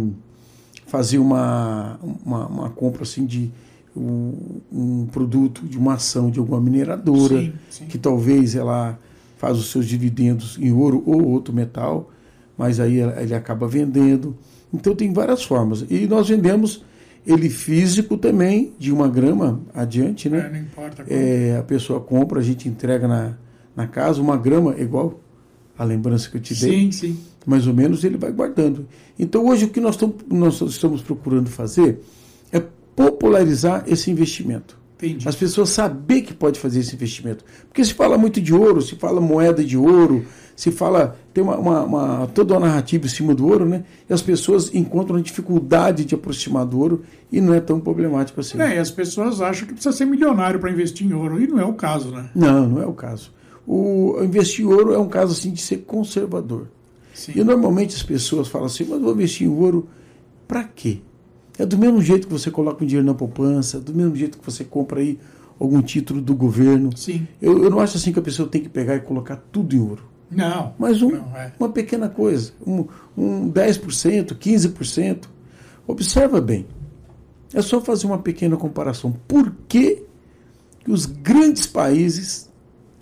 fazer 0.87 1.19
uma, 1.19 1.99
uma, 2.25 2.47
uma 2.47 2.71
compra 2.71 3.03
assim 3.03 3.25
de 3.25 3.51
um, 3.97 4.35
um 4.73 5.07
produto, 5.07 5.63
de 5.67 5.79
uma 5.79 5.95
ação 5.95 6.31
de 6.31 6.39
alguma 6.39 6.61
mineradora, 6.61 7.39
Sim, 7.41 7.53
sim. 7.71 7.87
que 7.87 7.99
talvez 7.99 8.55
ela 8.55 8.99
faz 9.39 9.59
os 9.59 9.71
seus 9.71 9.87
dividendos 9.87 10.59
em 10.61 10.71
ouro 10.73 11.03
ou 11.07 11.23
outro 11.27 11.53
metal, 11.55 12.11
mas 12.57 12.79
aí 12.79 13.01
ele 13.01 13.35
acaba 13.35 13.67
vendendo. 13.67 14.37
Então 14.73 14.95
tem 14.95 15.13
várias 15.13 15.43
formas. 15.43 15.85
E 15.91 16.07
nós 16.07 16.29
vendemos 16.29 16.85
ele 17.27 17.49
físico 17.49 18.17
também, 18.17 18.73
de 18.79 18.93
uma 18.93 19.09
grama 19.09 19.61
adiante, 19.75 20.29
É, 20.29 20.31
né? 20.31 20.51
não 20.53 20.59
importa. 20.61 21.05
É, 21.09 21.57
a 21.59 21.63
pessoa 21.63 22.01
compra, 22.01 22.41
a 22.41 22.43
gente 22.43 22.69
entrega 22.69 23.07
na, 23.09 23.35
na 23.77 23.87
casa, 23.87 24.21
uma 24.21 24.37
grama, 24.37 24.75
igual 24.79 25.21
a 25.79 25.85
lembrança 25.85 26.29
que 26.31 26.37
eu 26.37 26.41
te 26.41 26.55
dei, 26.55 26.91
sim, 26.91 26.93
sim. 26.93 27.19
mais 27.47 27.67
ou 27.67 27.75
menos 27.75 28.05
ele 28.05 28.17
vai 28.17 28.31
guardando. 28.33 28.87
Então 29.19 29.47
hoje 29.47 29.65
o 29.65 29.69
que 29.69 29.81
nós, 29.81 29.99
nós 30.31 30.61
estamos 30.61 31.01
procurando 31.03 31.49
fazer 31.49 32.01
é 32.53 32.61
popularizar 32.97 33.85
esse 33.87 34.11
investimento. 34.11 34.77
Entendi. 34.97 35.29
As 35.29 35.35
pessoas 35.35 35.71
saber 35.71 36.23
que 36.23 36.33
pode 36.33 36.61
fazer 36.61 36.79
esse 36.79 36.95
investimento. 36.95 37.45
Porque 37.69 37.85
se 37.85 37.93
fala 37.93 38.17
muito 38.17 38.41
de 38.41 38.55
ouro, 38.55 38.81
se 38.81 38.95
fala 38.95 39.21
moeda 39.21 39.65
de 39.65 39.77
ouro, 39.77 40.25
se 40.55 40.71
fala. 40.71 41.17
tem 41.35 41.43
uma, 41.43 41.57
uma- 41.59 41.83
uma- 41.83 42.27
toda 42.29 42.55
uma 42.55 42.69
narrativa 42.69 43.07
em 43.07 43.09
cima 43.09 43.35
do 43.35 43.49
ouro, 43.49 43.65
né? 43.65 43.83
E 44.09 44.13
as 44.13 44.23
pessoas 44.23 44.73
encontram 44.73 45.21
dificuldade 45.21 46.05
de 46.05 46.15
aproximar 46.15 46.65
do 46.65 46.79
ouro 46.79 47.03
e 47.33 47.41
não 47.41 47.53
é 47.53 47.59
tão 47.59 47.81
problemático 47.81 48.39
assim. 48.41 48.61
É, 48.61 48.77
e 48.77 48.79
as 48.79 48.93
pessoas 48.93 49.41
acham 49.41 49.67
que 49.67 49.75
precisa 49.75 49.91
ser 49.97 50.05
milionário 50.05 50.61
para 50.61 50.71
investir 50.71 51.05
em 51.05 51.13
ouro, 51.15 51.43
e 51.43 51.49
não 51.49 51.59
é 51.59 51.65
o 51.65 51.73
caso, 51.73 52.13
né? 52.13 52.31
Não, 52.33 52.69
não 52.69 52.81
é 52.83 52.87
o 52.87 52.93
caso. 52.93 53.33
O 53.67 54.23
investir 54.23 54.65
em 54.65 54.69
ouro 54.69 54.93
é 54.93 54.99
um 54.99 55.09
caso 55.09 55.33
assim 55.33 55.53
de 55.53 55.61
ser 55.61 55.79
conservador. 55.79 56.67
Sim. 57.15 57.33
E 57.37 57.45
normalmente 57.45 57.95
as 57.95 58.03
pessoas 58.03 58.49
falam 58.49 58.67
assim, 58.67 58.85
mas 58.89 59.01
vou 59.01 59.13
investir 59.13 59.47
em 59.47 59.51
ouro 59.51 59.89
para 60.49 60.65
quê? 60.65 60.99
É 61.59 61.67
do 61.67 61.79
mesmo 61.79 62.01
jeito 62.01 62.27
que 62.27 62.33
você 62.33 62.51
coloca 62.51 62.83
o 62.83 62.87
dinheiro 62.87 63.07
na 63.07 63.15
poupança, 63.15 63.79
do 63.79 63.95
mesmo 63.95 64.17
jeito 64.17 64.39
que 64.39 64.45
você 64.45 64.65
compra 64.65 65.01
aí 65.01 65.19
algum 65.61 65.81
título 65.83 66.21
do 66.21 66.35
governo. 66.35 66.97
Sim. 66.97 67.27
Eu, 67.41 67.63
eu 67.63 67.71
não 67.71 67.79
acho 67.79 67.97
assim 67.97 68.13
que 68.13 68.19
a 68.19 68.23
pessoa 68.23 68.49
tem 68.49 68.61
que 68.61 68.69
pegar 68.69 68.97
e 68.97 69.01
colocar 69.01 69.37
tudo 69.53 69.77
em 69.77 69.81
ouro. 69.81 70.03
Não. 70.31 70.75
Mas 70.79 71.03
um, 71.03 71.11
Não, 71.11 71.37
é. 71.37 71.53
uma 71.59 71.69
pequena 71.69 72.09
coisa, 72.09 72.53
um, 72.67 72.87
um 73.17 73.51
10%, 73.51 74.35
15%. 74.35 75.25
Observa 75.87 76.41
bem. 76.41 76.67
É 77.53 77.61
só 77.61 77.81
fazer 77.81 78.07
uma 78.07 78.19
pequena 78.19 78.57
comparação. 78.57 79.15
Por 79.29 79.53
que, 79.69 80.03
que 80.81 80.91
os 80.91 81.05
grandes 81.05 81.67
países 81.67 82.51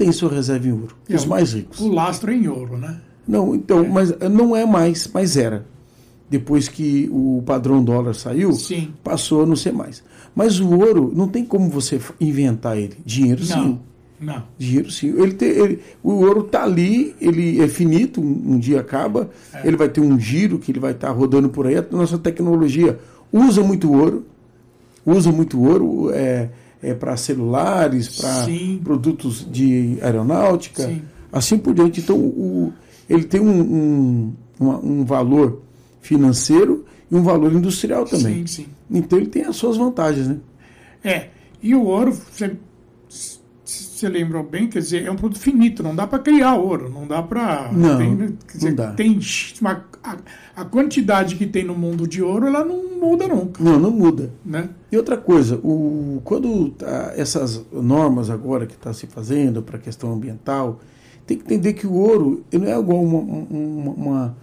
têm 0.04 0.12
sua 0.12 0.30
reserva 0.32 0.66
em 0.66 0.72
ouro? 0.72 0.94
É, 1.08 1.14
Os 1.14 1.24
o- 1.24 1.28
mais 1.28 1.52
ricos. 1.52 1.78
O 1.80 1.88
lastro 1.92 2.30
é 2.30 2.34
em 2.34 2.48
ouro, 2.48 2.76
né? 2.78 3.00
Não, 3.28 3.54
então, 3.54 3.86
mas 3.88 4.12
não 4.30 4.56
é 4.56 4.64
mais, 4.66 5.08
mas 5.12 5.36
era. 5.36 5.64
Depois 6.28 6.68
que 6.68 7.08
o 7.12 7.42
padrão 7.44 7.82
dólar 7.84 8.14
saiu, 8.14 8.52
Sim. 8.52 8.92
passou 9.04 9.42
a 9.42 9.46
não 9.46 9.56
ser 9.56 9.72
mais. 9.72 10.02
Mas 10.34 10.58
o 10.60 10.68
ouro, 10.78 11.12
não 11.14 11.26
tem 11.28 11.44
como 11.44 11.68
você 11.68 12.00
inventar 12.20 12.78
ele. 12.78 12.94
Dinheiro 13.04 13.44
sim. 13.44 13.54
Não. 13.54 13.80
Não. 14.34 14.42
Dinheiro 14.58 14.90
sim. 14.90 15.08
Ele 15.20 15.32
tem, 15.32 15.48
ele- 15.48 15.80
o 16.02 16.12
ouro 16.12 16.42
está 16.46 16.62
ali, 16.64 17.14
ele 17.20 17.60
é 17.60 17.66
finito, 17.68 18.20
um, 18.20 18.52
um 18.54 18.58
dia 18.58 18.80
acaba, 18.80 19.28
É. 19.52 19.66
ele 19.66 19.76
vai 19.76 19.88
ter 19.88 20.00
um 20.00 20.18
giro 20.20 20.58
que 20.58 20.70
ele 20.70 20.78
vai 20.80 20.92
estar 20.92 21.10
rodando 21.10 21.48
por 21.48 21.66
aí. 21.66 21.76
A 21.76 21.84
nossa 21.90 22.16
tecnologia 22.18 22.98
usa 23.32 23.62
muito 23.62 23.92
ouro, 23.92 24.24
usa 25.04 25.32
muito 25.32 25.60
ouro 25.62 26.10
é, 26.12 26.48
é 26.82 26.94
para 26.94 27.16
celulares, 27.16 28.20
para 28.20 28.46
produtos 28.82 29.46
de 29.50 29.98
aeronáutica, 30.00 30.84
Sim. 30.84 31.02
assim 31.32 31.58
por 31.58 31.74
diante. 31.74 32.00
Então, 32.00 32.16
o, 32.16 32.72
ele 33.08 33.24
tem 33.24 33.40
um, 33.40 33.60
um, 33.60 34.32
uma- 34.58 34.78
um 34.78 35.04
valor 35.04 35.60
financeiro 36.00 36.84
e 37.10 37.14
um 37.14 37.22
valor 37.22 37.52
industrial 37.52 38.04
também. 38.04 38.46
Sim, 38.46 38.64
sim. 38.64 38.66
Então, 38.90 39.18
ele 39.18 39.28
tem 39.28 39.44
as 39.44 39.56
suas 39.56 39.76
vantagens, 39.76 40.26
né? 40.28 40.36
É. 41.04 41.28
E 41.62 41.74
o 41.74 41.82
ouro, 41.84 42.12
você, 42.12 42.56
você 43.64 44.08
lembrou 44.08 44.42
bem, 44.42 44.66
quer 44.68 44.78
dizer, 44.78 45.04
é 45.04 45.10
um 45.10 45.16
produto 45.16 45.38
finito, 45.40 45.82
não 45.82 45.94
dá 45.94 46.06
para 46.06 46.18
criar 46.18 46.54
ouro, 46.56 46.88
não 46.90 47.06
dá 47.06 47.22
para. 47.22 47.70
Não, 47.72 47.98
tem, 47.98 48.14
não 48.16 48.26
quer 48.46 48.56
dizer, 48.56 48.74
dá. 48.74 48.92
Tem 48.92 49.18
uma, 49.60 49.84
a, 50.02 50.16
a 50.56 50.64
quantidade 50.64 51.36
que 51.36 51.46
tem 51.46 51.64
no 51.64 51.74
mundo 51.74 52.06
de 52.06 52.22
ouro, 52.22 52.46
ela 52.46 52.64
não 52.64 52.98
muda 52.98 53.28
nunca, 53.28 53.62
Não, 53.62 53.78
não 53.78 53.90
muda. 53.90 54.30
né? 54.44 54.68
E 54.90 54.96
outra 54.96 55.16
coisa, 55.16 55.56
o, 55.62 56.20
quando 56.24 56.70
tá 56.70 57.12
essas 57.16 57.62
normas 57.72 58.30
agora 58.30 58.66
que 58.66 58.74
está 58.74 58.92
se 58.92 59.06
fazendo 59.06 59.62
para 59.62 59.76
a 59.76 59.80
questão 59.80 60.12
ambiental, 60.12 60.80
tem 61.26 61.36
que 61.38 61.44
entender 61.44 61.74
que 61.74 61.86
o 61.86 61.92
ouro 61.94 62.42
ele 62.50 62.64
não 62.64 62.72
é 62.72 62.78
igual 62.78 63.02
uma, 63.02 63.18
uma, 63.18 63.92
uma, 63.94 64.36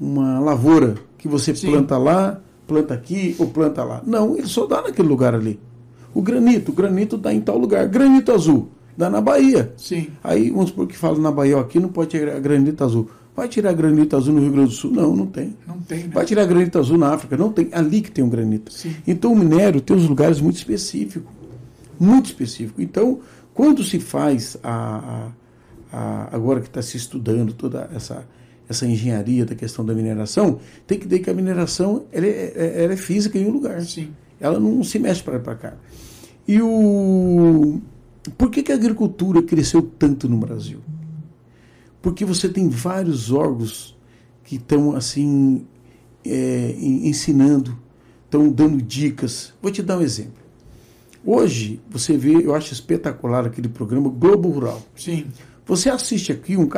uma 0.00 0.40
lavoura 0.40 0.94
que 1.16 1.26
você 1.26 1.54
Sim. 1.54 1.70
planta 1.70 1.96
lá, 1.98 2.40
planta 2.66 2.94
aqui 2.94 3.34
ou 3.38 3.48
planta 3.48 3.82
lá. 3.82 4.02
Não, 4.06 4.36
ele 4.36 4.46
só 4.46 4.66
dá 4.66 4.82
naquele 4.82 5.08
lugar 5.08 5.34
ali. 5.34 5.58
O 6.14 6.22
granito, 6.22 6.70
o 6.70 6.74
granito 6.74 7.16
dá 7.16 7.32
em 7.32 7.40
tal 7.40 7.58
lugar. 7.58 7.86
Granito 7.88 8.32
azul, 8.32 8.68
dá 8.96 9.10
na 9.10 9.20
Bahia. 9.20 9.72
Sim. 9.76 10.08
Aí, 10.22 10.50
vamos 10.50 10.70
supor 10.70 10.86
que 10.86 10.96
fala 10.96 11.18
na 11.18 11.30
Bahia, 11.32 11.56
ó, 11.56 11.60
aqui 11.60 11.80
não 11.80 11.88
pode 11.88 12.10
tirar 12.10 12.38
granito 12.40 12.82
azul. 12.84 13.08
Vai 13.38 13.48
tirar 13.48 13.72
granito 13.72 14.16
azul 14.16 14.34
no 14.34 14.40
Rio 14.40 14.50
Grande 14.50 14.70
do 14.70 14.74
Sul? 14.74 14.90
Não, 14.90 15.14
não 15.14 15.26
tem. 15.26 15.56
Não 15.66 15.78
tem, 15.78 16.04
né? 16.04 16.10
Vai 16.12 16.24
tirar 16.26 16.44
granito 16.44 16.76
azul 16.76 16.98
na 16.98 17.14
África? 17.14 17.36
Não 17.36 17.52
tem. 17.52 17.68
Ali 17.70 18.00
que 18.00 18.10
tem 18.10 18.24
um 18.24 18.28
granito. 18.28 18.72
Sim. 18.72 18.96
Então 19.06 19.32
o 19.32 19.36
minério 19.38 19.80
tem 19.80 19.96
uns 19.96 20.08
lugares 20.08 20.40
muito 20.40 20.56
específicos. 20.56 21.30
Muito 22.00 22.26
específicos. 22.26 22.82
Então, 22.82 23.20
quando 23.54 23.84
se 23.84 24.00
faz 24.00 24.56
a, 24.62 25.30
a- 25.92 25.96
a- 25.96 26.28
agora 26.32 26.60
que 26.60 26.66
está 26.66 26.82
se 26.82 26.96
estudando 26.96 27.52
toda 27.52 27.88
essa, 27.94 28.26
essa 28.68 28.84
engenharia 28.86 29.44
da 29.46 29.54
questão 29.54 29.84
da 29.86 29.94
mineração, 29.94 30.58
tem 30.86 30.98
que 30.98 31.06
ter 31.06 31.20
que 31.20 31.30
a 31.30 31.34
mineração 31.34 32.06
ela 32.10 32.26
é, 32.26 32.52
é- 32.56 32.84
ela 32.84 32.92
é 32.92 32.96
física 32.96 33.38
em 33.38 33.46
um 33.46 33.50
lugar. 33.50 33.80
Sim. 33.82 34.08
Ela 34.40 34.58
não 34.58 34.82
se 34.82 34.98
mexe 34.98 35.22
para 35.22 35.38
para 35.38 35.54
cá. 35.54 35.74
E 36.46 36.60
o. 36.60 37.80
Por 38.36 38.50
que, 38.50 38.62
que 38.64 38.72
a 38.72 38.74
agricultura 38.74 39.42
cresceu 39.42 39.80
tanto 39.80 40.28
no 40.28 40.36
Brasil? 40.38 40.80
Porque 42.00 42.24
você 42.24 42.48
tem 42.48 42.68
vários 42.68 43.32
órgãos 43.32 43.96
que 44.44 44.56
estão 44.56 44.94
assim 44.94 45.66
é, 46.24 46.74
ensinando, 46.78 47.76
estão 48.24 48.48
dando 48.48 48.80
dicas. 48.80 49.52
Vou 49.60 49.70
te 49.70 49.82
dar 49.82 49.98
um 49.98 50.02
exemplo. 50.02 50.38
Hoje, 51.24 51.80
você 51.90 52.16
vê, 52.16 52.46
eu 52.46 52.54
acho 52.54 52.72
espetacular 52.72 53.44
aquele 53.44 53.68
programa 53.68 54.08
Globo 54.08 54.48
Rural. 54.48 54.80
Sim. 54.96 55.26
Você 55.66 55.90
assiste 55.90 56.32
aqui 56.32 56.56
um, 56.56 56.68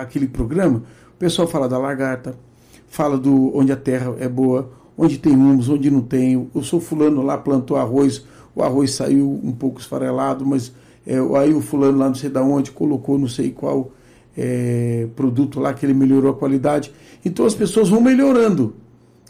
aquele 0.00 0.28
programa, 0.28 0.84
o 1.14 1.18
pessoal 1.18 1.48
fala 1.48 1.68
da 1.68 1.78
lagarta, 1.78 2.38
fala 2.86 3.18
do 3.18 3.56
onde 3.56 3.72
a 3.72 3.76
terra 3.76 4.14
é 4.20 4.28
boa, 4.28 4.70
onde 4.96 5.18
tem 5.18 5.34
humus, 5.34 5.68
onde 5.68 5.90
não 5.90 6.02
tem. 6.02 6.48
Eu 6.54 6.62
sou 6.62 6.80
fulano 6.80 7.22
lá, 7.22 7.36
plantou 7.36 7.76
arroz, 7.76 8.24
o 8.54 8.62
arroz 8.62 8.94
saiu 8.94 9.40
um 9.42 9.52
pouco 9.52 9.80
esfarelado, 9.80 10.46
mas 10.46 10.72
é, 11.06 11.16
aí 11.38 11.52
o 11.52 11.60
fulano 11.60 11.98
lá 11.98 12.06
não 12.06 12.14
sei 12.14 12.30
da 12.30 12.42
onde 12.42 12.70
colocou 12.70 13.18
não 13.18 13.28
sei 13.28 13.50
qual 13.50 13.90
é, 14.36 15.08
produto 15.16 15.58
lá 15.60 15.72
que 15.72 15.86
ele 15.86 15.94
melhorou 15.94 16.30
a 16.30 16.34
qualidade. 16.34 16.92
Então 17.24 17.46
as 17.46 17.54
pessoas 17.54 17.88
vão 17.88 18.00
melhorando, 18.00 18.74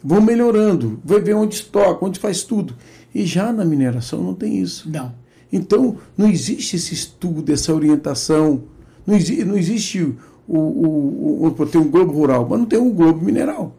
vão 0.02 0.20
melhorando, 0.20 0.98
vai 1.04 1.20
ver 1.20 1.34
onde 1.34 1.54
estoca, 1.54 2.04
onde 2.04 2.18
faz 2.18 2.42
tudo. 2.42 2.74
E 3.14 3.24
já 3.24 3.52
na 3.52 3.64
mineração 3.64 4.22
não 4.22 4.34
tem 4.34 4.58
isso. 4.58 4.90
Não. 4.90 5.14
Então 5.52 5.96
não 6.16 6.28
existe 6.28 6.76
esse 6.76 6.92
estudo, 6.92 7.52
essa 7.52 7.72
orientação, 7.72 8.64
não, 9.06 9.14
exi 9.14 9.44
não 9.44 9.56
existe 9.56 10.02
o, 10.48 10.58
o, 10.58 11.46
o, 11.46 11.66
tem 11.66 11.80
um 11.80 11.88
globo 11.88 12.12
rural, 12.12 12.46
mas 12.48 12.58
não 12.58 12.66
tem 12.66 12.78
um 12.78 12.92
globo 12.92 13.24
mineral 13.24 13.74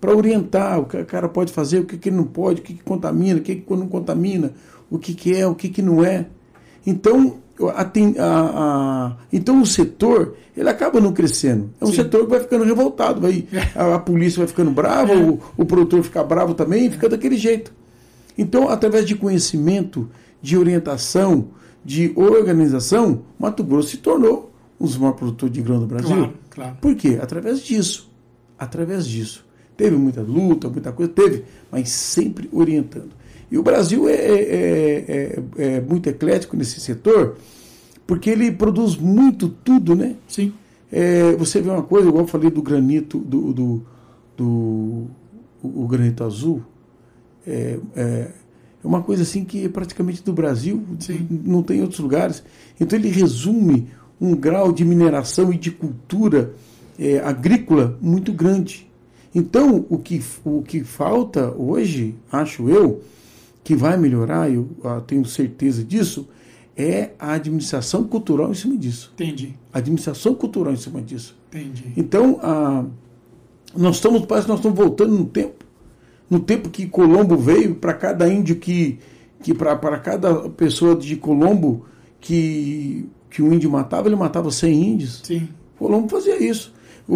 para 0.00 0.14
orientar 0.14 0.78
o 0.80 0.84
que 0.84 0.96
o 0.96 1.06
cara 1.06 1.28
pode 1.28 1.52
fazer, 1.52 1.80
o 1.80 1.84
que, 1.84 1.96
que 1.96 2.08
ele 2.10 2.16
não 2.16 2.24
pode, 2.24 2.60
o 2.60 2.64
que, 2.64 2.74
que 2.74 2.82
contamina, 2.82 3.40
o 3.40 3.42
que, 3.42 3.56
que 3.56 3.74
não 3.74 3.88
contamina, 3.88 4.52
o 4.90 4.98
que, 4.98 5.14
que 5.14 5.34
é, 5.34 5.46
o 5.46 5.54
que, 5.54 5.68
que 5.68 5.82
não 5.82 6.04
é. 6.04 6.26
Então, 6.86 7.38
a, 7.60 7.82
a, 7.82 9.06
a, 9.08 9.16
então 9.32 9.60
o 9.60 9.66
setor 9.66 10.36
ele 10.56 10.68
acaba 10.68 11.00
não 11.00 11.12
crescendo. 11.12 11.70
É 11.80 11.84
um 11.84 11.88
Sim. 11.88 11.96
setor 11.96 12.24
que 12.24 12.30
vai 12.30 12.40
ficando 12.40 12.64
revoltado, 12.64 13.20
vai, 13.20 13.46
é. 13.52 13.80
a, 13.80 13.98
polícia 13.98 14.38
vai 14.38 14.46
ficando 14.46 14.70
brava, 14.70 15.12
é. 15.12 15.16
o, 15.16 15.38
o 15.56 15.64
produtor 15.64 16.02
fica 16.02 16.22
bravo 16.24 16.54
também, 16.54 16.90
fica 16.90 17.08
daquele 17.08 17.36
jeito. 17.36 17.72
Então, 18.38 18.68
através 18.68 19.06
de 19.06 19.14
conhecimento, 19.14 20.08
de 20.40 20.56
orientação, 20.56 21.48
de 21.84 22.12
organização, 22.16 23.22
Mato 23.38 23.62
Grosso 23.62 23.90
se 23.90 23.98
tornou 23.98 24.52
um 24.80 24.84
dos 24.84 24.96
maiores 24.96 25.18
produtores 25.18 25.54
de 25.54 25.62
grão 25.62 25.80
do 25.80 25.86
Brasil. 25.86 26.16
Claro, 26.16 26.32
claro. 26.50 26.76
Por 26.80 26.94
quê? 26.94 27.18
Através 27.20 27.60
disso. 27.60 28.10
Através 28.58 29.06
disso. 29.06 29.44
Teve 29.76 29.96
muita 29.96 30.22
luta, 30.22 30.68
muita 30.68 30.90
coisa, 30.90 31.12
teve, 31.12 31.44
mas 31.70 31.90
sempre 31.90 32.48
orientando. 32.52 33.10
E 33.50 33.58
o 33.58 33.62
Brasil 33.62 34.08
é, 34.08 34.14
é, 34.14 35.04
é, 35.08 35.42
é, 35.56 35.80
muito 35.80 36.08
eclético 36.08 36.56
nesse 36.56 36.80
setor, 36.80 37.36
porque 38.06 38.30
ele 38.30 38.50
produz 38.50 38.96
muito 38.96 39.48
tudo, 39.48 39.94
né? 39.94 40.16
Sim. 40.28 40.52
É, 40.90 41.32
você 41.32 41.60
vê 41.60 41.70
uma 41.70 41.82
coisa, 41.82 42.08
igual 42.08 42.24
eu 42.24 42.28
falei 42.28 42.50
do 42.50 42.62
granito, 42.62 43.18
do, 43.18 43.52
do, 43.52 43.82
do 44.36 44.46
o, 45.62 45.82
o 45.84 45.86
granito 45.86 46.24
azul, 46.24 46.62
é, 47.46 47.78
é, 47.94 48.30
uma 48.82 49.02
coisa 49.02 49.22
assim 49.22 49.44
que 49.44 49.64
é 49.64 49.68
praticamente 49.68 50.22
do 50.22 50.32
Brasil, 50.32 50.82
Sim. 51.00 51.26
não 51.44 51.62
tem 51.62 51.78
em 51.78 51.82
outros 51.82 52.00
lugares. 52.00 52.42
Então 52.80 52.98
ele 52.98 53.08
resume 53.08 53.88
um 54.20 54.34
grau 54.34 54.72
de 54.72 54.84
mineração 54.84 55.52
e 55.52 55.58
de 55.58 55.70
cultura 55.70 56.54
é, 56.98 57.18
agrícola 57.18 57.98
muito 58.00 58.32
grande. 58.32 58.86
Então, 59.34 59.84
o 59.90 59.98
que, 59.98 60.22
o 60.44 60.62
que 60.62 60.82
falta 60.82 61.52
hoje, 61.52 62.14
acho 62.32 62.70
eu, 62.70 63.02
que 63.66 63.74
vai 63.74 63.96
melhorar, 63.96 64.48
eu, 64.48 64.68
eu 64.84 65.00
tenho 65.00 65.24
certeza 65.24 65.82
disso, 65.82 66.28
é 66.76 67.10
a 67.18 67.32
administração 67.32 68.04
cultural 68.04 68.52
em 68.52 68.54
cima 68.54 68.76
disso. 68.76 69.12
Entendi. 69.14 69.56
A 69.72 69.78
administração 69.78 70.36
cultural 70.36 70.72
em 70.72 70.76
cima 70.76 71.02
disso. 71.02 71.36
Entendi. 71.48 71.92
Então, 71.96 72.38
a, 72.40 72.84
nós 73.76 73.96
estamos, 73.96 74.24
parece 74.24 74.46
que 74.46 74.52
nós 74.52 74.60
estamos 74.60 74.78
voltando 74.78 75.18
no 75.18 75.24
tempo. 75.24 75.64
No 76.30 76.38
tempo 76.38 76.68
que 76.70 76.86
Colombo 76.86 77.36
veio, 77.36 77.74
para 77.74 77.92
cada 77.92 78.32
índio 78.32 78.54
que. 78.54 79.00
que 79.42 79.52
para 79.52 79.98
cada 79.98 80.48
pessoa 80.50 80.94
de 80.94 81.16
Colombo 81.16 81.86
que, 82.20 83.08
que 83.28 83.42
o 83.42 83.52
índio 83.52 83.68
matava, 83.68 84.06
ele 84.06 84.14
matava 84.14 84.48
100 84.48 84.84
índios. 84.92 85.22
Sim. 85.24 85.48
Colombo 85.76 86.08
fazia 86.08 86.40
isso 86.40 86.72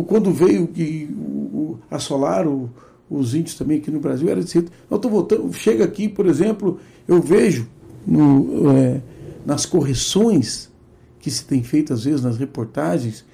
quando 0.07 0.33
veio 0.33 0.67
que 0.69 1.09
o, 1.17 1.79
assolaram 1.89 2.71
os 3.11 3.35
índios 3.35 3.57
também 3.57 3.79
aqui 3.79 3.91
no 3.91 3.99
Brasil, 3.99 4.29
era 4.29 4.41
desse 4.41 4.59
Eu 4.89 4.97
estou 4.97 5.11
voltando, 5.11 5.53
chega 5.53 5.85
aqui, 5.85 6.09
por 6.09 6.27
exemplo, 6.27 6.79
eu 7.09 7.21
vejo 7.21 7.69
no, 8.07 8.71
é, 8.71 9.03
nas 9.45 9.67
correções 9.67 10.71
que 11.19 11.31
se 11.31 11.45
tem 11.45 11.63
feito 11.63 11.93
às 11.93 12.05
vezes 12.05 12.23
nas 12.23 12.39
reportagens, 12.39 13.25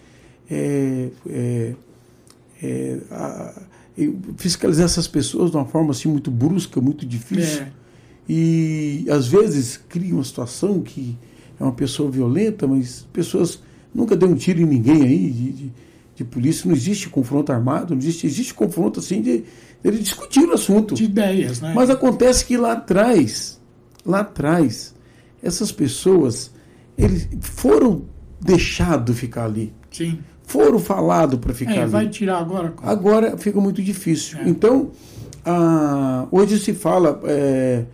é, 0.50 1.10
é, 1.28 1.74
é 2.62 2.98
a, 3.10 3.62
fiscalizar 4.36 4.86
essas 4.86 5.06
pessoas 5.06 5.50
de 5.50 5.56
uma 5.56 5.66
forma 5.66 5.90
assim 5.90 6.08
muito 6.08 6.30
brusca, 6.30 6.80
muito 6.80 7.06
difícil. 7.06 7.62
É. 7.62 7.72
E 8.28 9.06
às 9.08 9.28
vezes 9.28 9.80
cria 9.88 10.14
uma 10.14 10.24
situação 10.24 10.80
que 10.80 11.16
é 11.58 11.62
uma 11.62 11.72
pessoa 11.72 12.10
violenta, 12.10 12.66
mas 12.66 13.06
pessoas 13.12 13.60
nunca 13.94 14.16
deu 14.16 14.28
um 14.28 14.34
tiro 14.34 14.60
em 14.60 14.66
ninguém 14.66 15.02
aí, 15.02 15.30
de, 15.30 15.52
de 15.52 15.72
de 16.16 16.24
polícia, 16.24 16.66
não 16.66 16.74
existe 16.74 17.10
confronto 17.10 17.52
armado, 17.52 17.94
não 17.94 18.00
existe, 18.00 18.26
existe 18.26 18.54
confronto 18.54 18.98
assim 18.98 19.20
de 19.20 19.44
ele 19.84 19.98
discutir 19.98 20.48
o 20.48 20.54
assunto. 20.54 20.94
De 20.94 21.04
ideias, 21.04 21.60
né? 21.60 21.72
Mas 21.74 21.90
acontece 21.90 22.44
que 22.44 22.56
lá 22.56 22.72
atrás, 22.72 23.60
lá 24.04 24.20
atrás, 24.20 24.94
essas 25.42 25.70
pessoas 25.70 26.50
eles 26.96 27.28
foram 27.40 28.06
deixados 28.40 29.18
ficar 29.18 29.44
ali. 29.44 29.74
Sim. 29.90 30.18
Foram 30.42 30.78
falados 30.78 31.38
para 31.38 31.52
ficar 31.52 31.74
é, 31.74 31.82
ali. 31.82 31.90
Vai 31.90 32.08
tirar 32.08 32.38
agora? 32.38 32.72
Agora 32.82 33.36
fica 33.36 33.60
muito 33.60 33.82
difícil. 33.82 34.38
É. 34.38 34.48
Então, 34.48 34.92
a, 35.44 36.26
hoje 36.30 36.58
se 36.58 36.72
fala 36.72 37.20
é, 37.24 37.84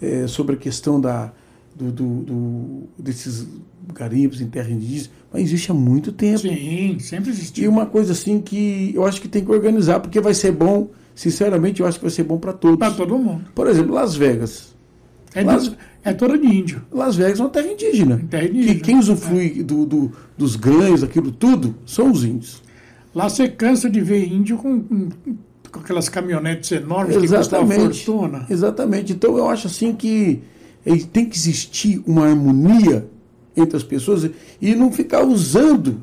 é, 0.00 0.26
sobre 0.28 0.54
a 0.54 0.58
questão 0.58 1.00
da, 1.00 1.32
do, 1.74 1.90
do, 1.90 2.22
do, 2.22 2.88
desses 2.96 3.48
garimpos 3.92 4.40
em 4.40 4.46
terra 4.46 4.70
indígena, 4.70 5.10
mas 5.32 5.42
existe 5.42 5.70
há 5.70 5.74
muito 5.74 6.12
tempo. 6.12 6.40
Sim, 6.40 6.98
sempre 7.00 7.30
existiu. 7.30 7.64
E 7.64 7.68
uma 7.68 7.86
coisa 7.86 8.12
assim 8.12 8.40
que 8.40 8.92
eu 8.94 9.04
acho 9.06 9.20
que 9.20 9.28
tem 9.28 9.44
que 9.44 9.50
organizar, 9.50 10.00
porque 10.00 10.20
vai 10.20 10.34
ser 10.34 10.52
bom, 10.52 10.90
sinceramente, 11.14 11.80
eu 11.80 11.86
acho 11.86 11.98
que 11.98 12.04
vai 12.04 12.10
ser 12.10 12.24
bom 12.24 12.38
para 12.38 12.52
todos. 12.52 12.78
Para 12.78 12.92
todo 12.92 13.18
mundo. 13.18 13.44
Por 13.54 13.66
exemplo, 13.66 13.94
Las 13.94 14.14
Vegas. 14.14 14.74
É, 15.34 15.42
Las... 15.42 15.64
de, 15.64 15.76
é 16.04 16.12
toda 16.12 16.36
de 16.36 16.46
índio. 16.46 16.82
Las 16.92 17.16
Vegas 17.16 17.40
é 17.40 17.42
uma 17.42 17.50
terra 17.50 17.72
indígena. 17.72 18.22
Terra 18.28 18.44
indígena. 18.44 18.74
Que 18.74 18.80
quem 18.80 18.98
usufrui 18.98 19.60
é. 19.60 19.62
do, 19.62 19.86
do, 19.86 20.12
dos 20.36 20.56
ganhos, 20.56 21.02
aquilo 21.02 21.32
tudo, 21.32 21.74
são 21.86 22.10
os 22.10 22.24
índios. 22.24 22.62
Lá 23.14 23.28
você 23.28 23.48
cansa 23.48 23.90
de 23.90 24.00
ver 24.00 24.26
índio 24.26 24.56
com, 24.56 24.80
com, 24.80 25.08
com 25.70 25.80
aquelas 25.80 26.08
caminhonetes 26.08 26.72
enormes 26.72 27.16
Exatamente. 27.16 27.70
que 27.70 27.78
custam 27.78 28.18
fortuna. 28.18 28.46
Exatamente. 28.48 29.12
Então 29.12 29.36
eu 29.36 29.48
acho 29.48 29.66
assim 29.66 29.94
que 29.94 30.42
tem 31.12 31.26
que 31.26 31.36
existir 31.36 32.02
uma 32.06 32.26
harmonia 32.26 33.06
entre 33.56 33.76
as 33.76 33.82
pessoas 33.82 34.28
e 34.60 34.74
não 34.74 34.92
ficar 34.92 35.24
usando 35.24 36.00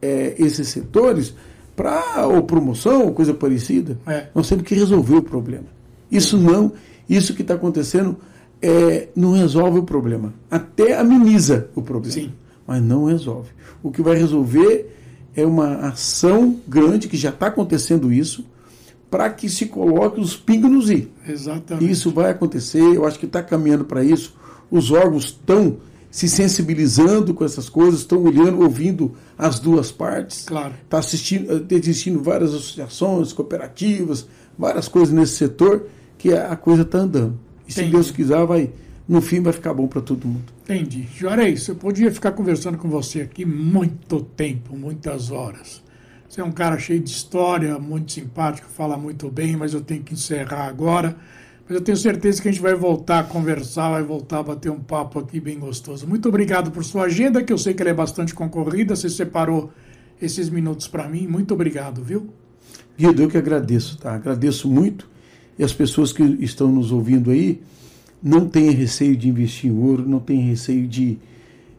é, 0.00 0.34
esses 0.38 0.68
setores 0.68 1.34
para 1.76 2.26
ou 2.26 2.42
promoção 2.42 3.06
ou 3.06 3.12
coisa 3.12 3.32
parecida. 3.32 3.98
É. 4.06 4.26
Nós 4.34 4.48
temos 4.48 4.64
que 4.64 4.74
resolver 4.74 5.16
o 5.16 5.22
problema. 5.22 5.66
Isso 6.10 6.36
não, 6.36 6.72
isso 7.08 7.34
que 7.34 7.42
está 7.42 7.54
acontecendo 7.54 8.16
é, 8.60 9.08
não 9.14 9.32
resolve 9.32 9.78
o 9.78 9.82
problema. 9.84 10.34
Até 10.50 10.98
ameniza 10.98 11.68
o 11.74 11.82
problema, 11.82 12.12
Sim. 12.12 12.32
mas 12.66 12.82
não 12.82 13.04
resolve. 13.04 13.50
O 13.82 13.90
que 13.90 14.02
vai 14.02 14.16
resolver 14.16 14.92
é 15.36 15.46
uma 15.46 15.88
ação 15.88 16.56
grande 16.66 17.06
que 17.06 17.16
já 17.16 17.30
está 17.30 17.46
acontecendo 17.46 18.12
isso 18.12 18.44
para 19.10 19.30
que 19.30 19.48
se 19.48 19.66
coloque 19.66 20.20
os 20.20 20.36
pingos 20.36 20.70
nos 20.70 20.90
i. 20.90 21.08
Exatamente. 21.26 21.90
Isso 21.90 22.10
vai 22.10 22.30
acontecer, 22.30 22.82
eu 22.82 23.06
acho 23.06 23.18
que 23.18 23.26
está 23.26 23.42
caminhando 23.42 23.84
para 23.84 24.04
isso. 24.04 24.34
Os 24.70 24.90
órgãos 24.90 25.24
estão 25.26 25.76
se 26.10 26.28
sensibilizando 26.28 27.34
com 27.34 27.44
essas 27.44 27.68
coisas, 27.68 28.00
estão 28.00 28.22
olhando, 28.22 28.62
ouvindo 28.62 29.14
as 29.36 29.60
duas 29.60 29.92
partes. 29.92 30.44
Claro. 30.46 30.74
Está 30.84 30.98
assistindo, 30.98 31.66
existindo 31.70 32.22
várias 32.22 32.50
associações, 32.54 33.32
cooperativas, 33.32 34.26
várias 34.58 34.88
coisas 34.88 35.14
nesse 35.14 35.36
setor, 35.36 35.86
que 36.16 36.32
a 36.32 36.56
coisa 36.56 36.82
está 36.82 36.98
andando. 36.98 37.38
E 37.66 37.72
Entendi. 37.72 37.86
se 37.86 37.92
Deus 37.92 38.10
quiser, 38.10 38.44
vai, 38.46 38.70
no 39.06 39.20
fim 39.20 39.40
vai 39.40 39.52
ficar 39.52 39.74
bom 39.74 39.86
para 39.86 40.00
todo 40.00 40.26
mundo. 40.26 40.52
Entendi. 40.64 41.06
Juarez, 41.16 41.68
eu 41.68 41.76
podia 41.76 42.10
ficar 42.10 42.32
conversando 42.32 42.78
com 42.78 42.88
você 42.88 43.20
aqui 43.20 43.44
muito 43.44 44.20
tempo, 44.20 44.76
muitas 44.76 45.30
horas. 45.30 45.82
Você 46.28 46.40
é 46.40 46.44
um 46.44 46.52
cara 46.52 46.78
cheio 46.78 47.00
de 47.00 47.10
história, 47.10 47.78
muito 47.78 48.12
simpático, 48.12 48.68
fala 48.68 48.98
muito 48.98 49.30
bem, 49.30 49.56
mas 49.56 49.72
eu 49.72 49.80
tenho 49.80 50.02
que 50.02 50.12
encerrar 50.12 50.66
agora. 50.66 51.16
Mas 51.68 51.76
eu 51.76 51.82
tenho 51.82 51.98
certeza 51.98 52.40
que 52.40 52.48
a 52.48 52.50
gente 52.50 52.62
vai 52.62 52.74
voltar 52.74 53.18
a 53.18 53.22
conversar, 53.24 53.90
vai 53.90 54.02
voltar 54.02 54.38
a 54.38 54.42
bater 54.42 54.72
um 54.72 54.80
papo 54.80 55.18
aqui 55.18 55.38
bem 55.38 55.58
gostoso. 55.58 56.06
Muito 56.06 56.26
obrigado 56.26 56.70
por 56.70 56.82
sua 56.82 57.02
agenda, 57.02 57.44
que 57.44 57.52
eu 57.52 57.58
sei 57.58 57.74
que 57.74 57.82
ela 57.82 57.90
é 57.90 57.94
bastante 57.94 58.34
concorrida. 58.34 58.96
Você 58.96 59.10
separou 59.10 59.70
esses 60.20 60.48
minutos 60.48 60.88
para 60.88 61.06
mim. 61.06 61.26
Muito 61.26 61.52
obrigado, 61.52 62.02
viu? 62.02 62.30
Guido, 62.96 63.20
eu 63.20 63.28
que 63.28 63.36
agradeço, 63.36 63.98
tá? 63.98 64.14
Agradeço 64.14 64.66
muito. 64.66 65.06
E 65.58 65.62
as 65.62 65.74
pessoas 65.74 66.10
que 66.10 66.22
estão 66.40 66.72
nos 66.72 66.90
ouvindo 66.90 67.30
aí, 67.30 67.60
não 68.22 68.48
tenham 68.48 68.72
receio 68.72 69.14
de 69.14 69.28
investir 69.28 69.70
em 69.70 69.78
ouro, 69.78 70.08
não 70.08 70.20
tenham 70.20 70.48
receio 70.48 70.88
de 70.88 71.18